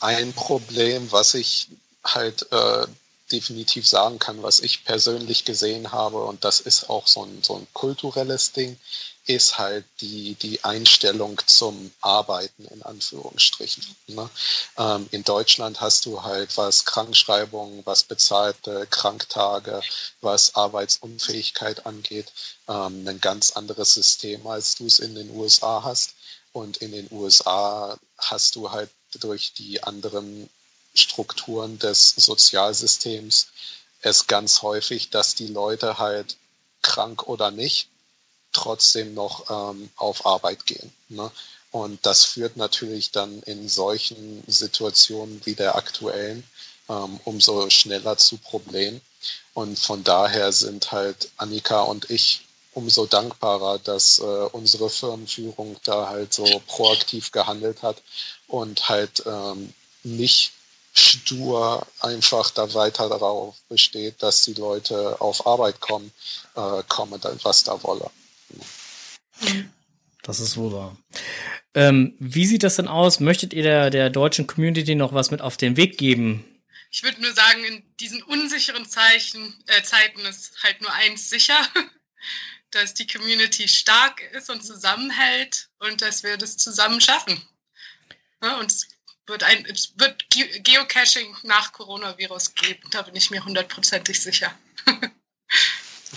ein 0.00 0.32
Problem, 0.32 1.10
was 1.12 1.34
ich 1.34 1.68
halt 2.04 2.50
äh, 2.52 2.86
definitiv 3.32 3.88
sagen 3.88 4.18
kann, 4.18 4.42
was 4.42 4.60
ich 4.60 4.84
persönlich 4.84 5.44
gesehen 5.44 5.92
habe, 5.92 6.22
und 6.24 6.44
das 6.44 6.60
ist 6.60 6.88
auch 6.88 7.06
so 7.06 7.24
ein, 7.24 7.42
so 7.42 7.56
ein 7.56 7.66
kulturelles 7.72 8.52
Ding, 8.52 8.78
ist 9.26 9.58
halt 9.58 9.84
die, 10.00 10.34
die 10.34 10.62
Einstellung 10.62 11.40
zum 11.46 11.90
Arbeiten 12.00 12.64
in 12.66 12.82
Anführungsstrichen. 12.82 13.84
Ne? 14.06 14.30
Ähm, 14.78 15.08
in 15.10 15.24
Deutschland 15.24 15.80
hast 15.80 16.06
du 16.06 16.22
halt 16.22 16.56
was 16.56 16.84
Krankschreibungen, 16.84 17.84
was 17.84 18.04
bezahlte 18.04 18.86
Kranktage, 18.88 19.80
was 20.20 20.54
Arbeitsunfähigkeit 20.54 21.86
angeht, 21.86 22.32
ähm, 22.68 23.06
ein 23.08 23.20
ganz 23.20 23.50
anderes 23.52 23.94
System, 23.94 24.46
als 24.46 24.76
du 24.76 24.86
es 24.86 25.00
in 25.00 25.16
den 25.16 25.30
USA 25.30 25.82
hast. 25.82 26.14
Und 26.52 26.78
in 26.78 26.92
den 26.92 27.08
USA 27.10 27.98
hast 28.18 28.54
du 28.56 28.70
halt 28.70 28.90
durch 29.20 29.52
die 29.52 29.82
anderen 29.82 30.48
Strukturen 30.94 31.78
des 31.78 32.10
Sozialsystems 32.10 33.48
es 34.00 34.26
ganz 34.26 34.62
häufig, 34.62 35.10
dass 35.10 35.34
die 35.34 35.48
Leute 35.48 35.98
halt 35.98 36.36
krank 36.82 37.26
oder 37.26 37.50
nicht 37.50 37.88
trotzdem 38.52 39.14
noch 39.14 39.50
ähm, 39.50 39.90
auf 39.96 40.24
Arbeit 40.24 40.64
gehen. 40.66 40.92
Ne? 41.08 41.30
Und 41.70 42.04
das 42.06 42.24
führt 42.24 42.56
natürlich 42.56 43.10
dann 43.10 43.42
in 43.42 43.68
solchen 43.68 44.42
Situationen 44.46 45.44
wie 45.44 45.54
der 45.54 45.76
aktuellen 45.76 46.42
ähm, 46.88 47.20
umso 47.24 47.68
schneller 47.68 48.16
zu 48.16 48.38
Problemen. 48.38 49.00
Und 49.52 49.78
von 49.78 50.04
daher 50.04 50.52
sind 50.52 50.92
halt 50.92 51.30
Annika 51.36 51.82
und 51.82 52.10
ich 52.10 52.45
umso 52.76 53.06
dankbarer, 53.06 53.78
dass 53.78 54.18
äh, 54.18 54.22
unsere 54.22 54.90
Firmenführung 54.90 55.76
da 55.82 56.08
halt 56.08 56.34
so 56.34 56.44
proaktiv 56.66 57.32
gehandelt 57.32 57.82
hat 57.82 58.02
und 58.48 58.88
halt 58.90 59.24
ähm, 59.26 59.72
nicht 60.02 60.52
stur 60.92 61.86
einfach 62.00 62.50
da 62.50 62.72
weiter 62.74 63.08
darauf 63.08 63.56
besteht, 63.70 64.22
dass 64.22 64.44
die 64.44 64.54
Leute 64.54 65.20
auf 65.20 65.46
Arbeit 65.46 65.80
kommen, 65.80 66.12
äh, 66.54 66.82
kommen, 66.86 67.18
was 67.42 67.64
da 67.64 67.82
wolle. 67.82 68.10
Das 70.22 70.40
ist 70.40 70.58
wohl 70.58 70.72
wahr. 70.72 70.96
Ähm, 71.72 72.14
wie 72.18 72.44
sieht 72.44 72.62
das 72.62 72.76
denn 72.76 72.88
aus? 72.88 73.20
Möchtet 73.20 73.54
ihr 73.54 73.62
der, 73.62 73.90
der 73.90 74.10
deutschen 74.10 74.46
Community 74.46 74.94
noch 74.94 75.14
was 75.14 75.30
mit 75.30 75.40
auf 75.40 75.56
den 75.56 75.78
Weg 75.78 75.96
geben? 75.96 76.44
Ich 76.90 77.02
würde 77.02 77.22
nur 77.22 77.32
sagen, 77.32 77.64
in 77.64 77.82
diesen 78.00 78.22
unsicheren 78.22 78.86
Zeichen, 78.86 79.54
äh, 79.66 79.82
Zeiten 79.82 80.20
ist 80.20 80.62
halt 80.62 80.82
nur 80.82 80.92
eins 80.92 81.30
sicher, 81.30 81.58
dass 82.70 82.94
die 82.94 83.06
Community 83.06 83.68
stark 83.68 84.22
ist 84.32 84.50
und 84.50 84.64
zusammenhält 84.64 85.68
und 85.78 86.02
dass 86.02 86.22
wir 86.22 86.36
das 86.36 86.56
zusammen 86.56 87.00
schaffen. 87.00 87.40
Ja, 88.42 88.58
und 88.58 88.70
es 88.70 88.88
wird, 89.26 89.42
ein, 89.42 89.64
es 89.66 89.92
wird 89.98 90.24
Geocaching 90.30 91.36
nach 91.42 91.72
Coronavirus 91.72 92.54
geben, 92.54 92.88
da 92.90 93.02
bin 93.02 93.16
ich 93.16 93.30
mir 93.30 93.44
hundertprozentig 93.44 94.20
sicher. 94.20 94.52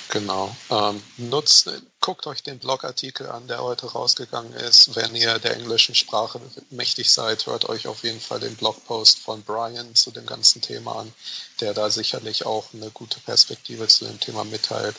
Genau. 0.10 0.56
Ähm, 0.70 1.02
nutzt, 1.18 1.70
guckt 2.00 2.26
euch 2.26 2.42
den 2.42 2.58
Blogartikel 2.58 3.28
an, 3.28 3.48
der 3.48 3.62
heute 3.62 3.92
rausgegangen 3.92 4.54
ist. 4.54 4.96
Wenn 4.96 5.16
ihr 5.16 5.38
der 5.40 5.56
englischen 5.56 5.94
Sprache 5.94 6.40
mächtig 6.72 7.12
seid, 7.12 7.46
hört 7.46 7.70
euch 7.70 7.88
auf 7.88 8.04
jeden 8.04 8.20
Fall 8.20 8.40
den 8.40 8.56
Blogpost 8.56 9.20
von 9.20 9.44
Brian 9.44 9.96
zu 9.96 10.12
dem 10.12 10.26
ganzen 10.26 10.62
Thema 10.62 11.02
an, 11.02 11.14
der 11.60 11.74
da 11.74 11.90
sicherlich 11.90 12.46
auch 12.46 12.74
eine 12.74 12.90
gute 12.92 13.20
Perspektive 13.20 13.88
zu 13.88 14.06
dem 14.06 14.20
Thema 14.20 14.44
mitteilt. 14.46 14.96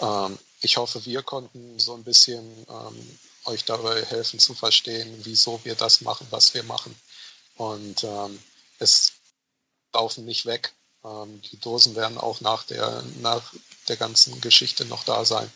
Ähm, 0.00 0.38
ich 0.60 0.76
hoffe, 0.76 1.04
wir 1.04 1.22
konnten 1.22 1.78
so 1.78 1.94
ein 1.94 2.04
bisschen 2.04 2.66
ähm, 2.68 3.18
euch 3.44 3.64
dabei 3.64 4.04
helfen 4.04 4.38
zu 4.38 4.54
verstehen, 4.54 5.20
wieso 5.24 5.60
wir 5.64 5.74
das 5.74 6.00
machen, 6.00 6.26
was 6.30 6.54
wir 6.54 6.62
machen. 6.64 6.94
Und 7.56 8.04
ähm, 8.04 8.38
es 8.78 9.12
laufen 9.92 10.24
nicht 10.24 10.46
weg. 10.46 10.74
Ähm, 11.04 11.40
die 11.42 11.58
Dosen 11.58 11.94
werden 11.94 12.18
auch 12.18 12.40
nach 12.40 12.64
der, 12.64 13.02
nach 13.20 13.52
der 13.88 13.96
ganzen 13.96 14.40
Geschichte 14.40 14.84
noch 14.84 15.04
da 15.04 15.24
sein. 15.24 15.50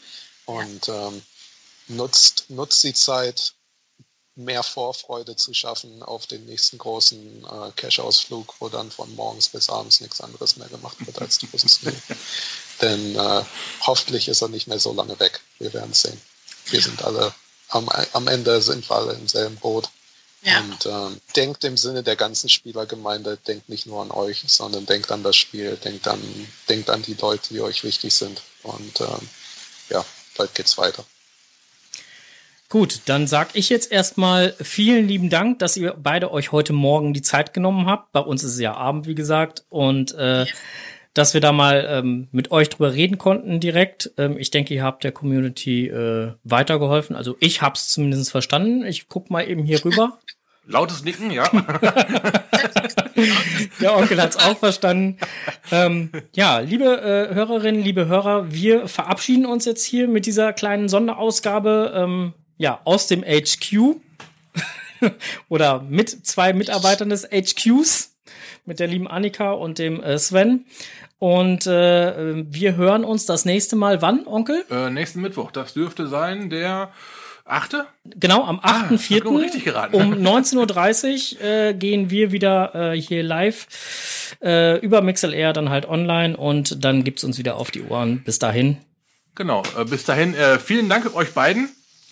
Und 0.47 0.89
ähm, 0.89 1.23
nutzt, 1.89 2.47
nutzt 2.49 2.83
die 2.85 2.95
Zeit, 2.95 3.55
mehr 4.35 4.63
Vorfreude 4.63 5.37
zu 5.37 5.53
schaffen 5.53 6.03
auf 6.03 6.27
den 6.27 6.47
nächsten 6.47 6.79
großen 6.79 7.45
äh, 7.45 7.73
Cash-Ausflug, 7.77 8.55
wo 8.61 8.69
dann 8.71 8.91
von 8.91 9.15
morgens 9.15 9.51
bis 9.51 9.69
abends 9.69 10.01
nichts 10.01 10.23
anderes 10.23 10.57
mehr 10.57 10.69
gemacht 10.69 10.97
wird 11.05 11.21
als 11.21 11.39
die 11.39 11.47
Dosen. 11.49 12.03
Denn 12.83 13.15
äh, 13.15 13.43
hoffentlich 13.83 14.29
ist 14.29 14.43
er 14.43 14.49
nicht 14.49 14.67
mehr 14.67 14.81
so 14.81 14.93
lange 14.93 15.19
weg. 15.21 15.41
Wir 15.59 15.73
werden 15.73 15.93
sehen. 15.93 16.21
Wir 16.67 16.83
sind 16.83 17.03
alle, 17.05 17.33
am, 17.69 17.89
am 18.13 18.27
Ende 18.27 18.61
sind 18.61 18.89
wir 18.89 18.97
alle 18.97 19.13
im 19.15 19.29
selben 19.29 19.57
Boot. 19.57 19.89
Ja. 20.43 20.59
Und 20.59 20.87
ähm, 20.87 21.21
denkt 21.37 21.63
im 21.63 21.77
Sinne 21.77 22.03
der 22.03 22.17
ganzen 22.17 22.49
Spielergemeinde, 22.49 23.39
denkt 23.47 23.69
nicht 23.69 23.87
nur 23.87 24.03
an 24.03 24.11
euch, 24.11 24.43
sondern 24.49 24.87
denkt 24.87 25.13
an 25.13 25.23
das 25.23 25.37
Spiel, 25.37 25.77
denkt 25.77 26.09
an, 26.09 26.21
denkt 26.69 26.91
an 26.91 27.03
die 27.03 27.15
Leute, 27.15 27.55
die 27.55 27.61
euch 27.61 27.85
wichtig 27.85 28.13
sind. 28.13 28.43
Und 28.65 29.01
ähm, 29.01 29.29
ja, 29.89 30.05
bald 30.37 30.53
geht's 30.57 30.77
weiter. 30.77 31.05
Gut, 32.69 33.03
dann 33.05 33.29
sag 33.29 33.51
ich 33.55 33.69
jetzt 33.69 33.93
erstmal 33.93 34.57
vielen 34.61 35.07
lieben 35.07 35.31
Dank, 35.31 35.59
dass 35.61 35.77
ihr 35.77 35.95
beide 35.97 36.33
euch 36.33 36.51
heute 36.51 36.73
Morgen 36.73 37.13
die 37.13 37.23
Zeit 37.23 37.53
genommen 37.53 37.87
habt. 37.87 38.11
Bei 38.13 38.21
uns 38.21 38.43
ist 38.43 38.55
es 38.55 38.61
ja 38.61 38.75
Abend, 38.75 39.07
wie 39.07 39.15
gesagt. 39.15 39.63
Und 39.69 40.13
äh, 40.15 40.45
ja 40.45 40.53
dass 41.15 41.35
wir 41.35 41.41
da 41.41 41.53
mal 41.53 41.87
ähm, 41.89 42.29
mit 42.33 42.51
euch 42.51 42.69
drüber 42.69 42.95
reden 42.95 43.19
konnten 43.19 43.61
direkt. 43.61 44.13
Ähm, 44.17 44.39
ich 44.39 44.51
denke, 44.51 44.75
ihr 44.75 44.83
habt 44.83 45.05
der 45.05 45.13
Community 45.13 45.89
äh, 45.89 46.33
weitergeholfen. 46.45 47.15
Also 47.17 47.37
ich 47.41 47.63
hab's 47.63 47.89
zumindest 47.89 48.31
verstanden. 48.31 48.85
Ich 48.85 49.09
guck 49.09 49.31
mal 49.31 49.49
eben 49.49 49.65
hier 49.65 49.85
rüber. 49.85 50.19
Lautes 50.67 51.03
Nicken, 51.03 51.33
ja. 51.33 51.49
der 53.81 53.97
Onkel 53.97 54.23
hat's 54.23 54.37
auch 54.37 54.57
verstanden. 54.57 55.19
Ähm, 55.73 56.11
ja, 56.35 56.61
liebe 56.61 56.85
äh, 56.85 57.35
Hörerinnen, 57.35 57.83
liebe 57.83 58.07
Hörer, 58.07 58.53
wir 58.53 58.87
verabschieden 58.87 59.45
uns 59.45 59.65
jetzt 59.65 59.85
hier 59.85 60.07
mit 60.07 60.25
dieser 60.25 60.53
kleinen 60.53 60.89
Sonderausgabe 60.89 61.93
ähm, 61.97 62.33
ja, 62.59 62.81
aus 62.85 63.09
dem 63.09 63.25
HQ 63.25 63.97
oder 65.49 65.83
mit 65.83 66.25
zwei 66.25 66.53
Mitarbeitern 66.53 67.11
des 67.11 67.29
HQs, 67.29 68.12
mit 68.65 68.81
der 68.81 68.87
lieben 68.87 69.09
Annika 69.09 69.53
und 69.53 69.79
dem 69.79 70.03
äh, 70.03 70.19
Sven. 70.19 70.65
Und 71.19 71.67
äh, 71.67 72.45
wir 72.53 72.77
hören 72.77 73.05
uns 73.05 73.27
das 73.27 73.45
nächste 73.45 73.77
Mal 73.77 74.03
wann, 74.03 74.27
Onkel? 74.27 74.65
Äh, 74.71 74.91
nächsten 74.91 75.21
Mittwoch. 75.21 75.53
Das 75.53 75.75
dürfte 75.75 76.09
sein 76.09 76.51
der 76.51 76.91
achte? 77.45 77.87
Genau, 78.05 78.45
am 78.45 78.61
8.4. 78.61 79.23
Ah, 79.27 79.39
richtig 79.39 79.65
geraten. 79.65 79.95
um 79.95 80.15
19.30 80.15 81.37
Uhr 81.37 81.45
äh, 81.45 81.75
gehen 81.75 82.11
wir 82.11 82.33
wieder 82.33 82.93
äh, 82.93 83.01
hier 83.01 83.23
live 83.23 83.67
äh, 84.43 84.79
über 84.79 85.03
MixLR, 85.03 85.53
dann 85.53 85.71
halt 85.71 85.89
online 85.89 86.37
und 86.37 86.85
dann 86.85 87.05
gibt's 87.05 87.25
uns 87.25 87.39
wieder 87.39 87.57
auf 87.57 87.71
die 87.71 87.83
Ohren. 87.83 88.23
Bis 88.25 88.39
dahin. 88.39 88.79
Genau, 89.35 89.63
äh, 89.79 89.85
bis 89.85 90.05
dahin. 90.05 90.35
Äh, 90.35 90.59
vielen 90.59 90.89
Dank 90.89 91.15
euch 91.15 91.33
beiden. 91.33 91.71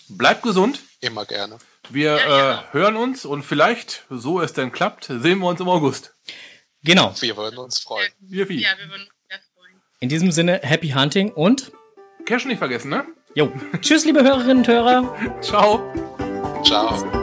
Bleibt 0.09 0.43
gesund. 0.43 0.79
Immer 1.01 1.25
gerne. 1.25 1.57
Wir 1.89 2.17
ja, 2.17 2.29
ja. 2.29 2.53
Äh, 2.53 2.63
hören 2.71 2.95
uns 2.95 3.25
und 3.25 3.43
vielleicht, 3.43 4.05
so 4.09 4.41
es 4.41 4.53
denn 4.53 4.71
klappt, 4.71 5.05
sehen 5.05 5.39
wir 5.39 5.47
uns 5.47 5.59
im 5.59 5.69
August. 5.69 6.13
Genau. 6.83 7.13
Wir 7.19 7.37
würden 7.37 7.59
uns 7.59 7.79
freuen. 7.79 8.11
Wir 8.19 8.47
viel. 8.47 8.61
Ja, 8.61 8.69
wir 8.77 8.89
würden 8.89 9.03
uns 9.03 9.11
sehr 9.29 9.39
freuen. 9.55 9.81
In 9.99 10.09
diesem 10.09 10.31
Sinne, 10.31 10.59
Happy 10.63 10.89
Hunting 10.89 11.31
und 11.31 11.71
Cash 12.25 12.45
nicht 12.45 12.59
vergessen, 12.59 12.89
ne? 12.89 13.05
Jo. 13.35 13.51
Tschüss, 13.81 14.05
liebe 14.05 14.23
Hörerinnen 14.23 14.57
und 14.57 14.67
Hörer. 14.67 15.39
Ciao. 15.41 15.81
Ciao. 16.63 17.20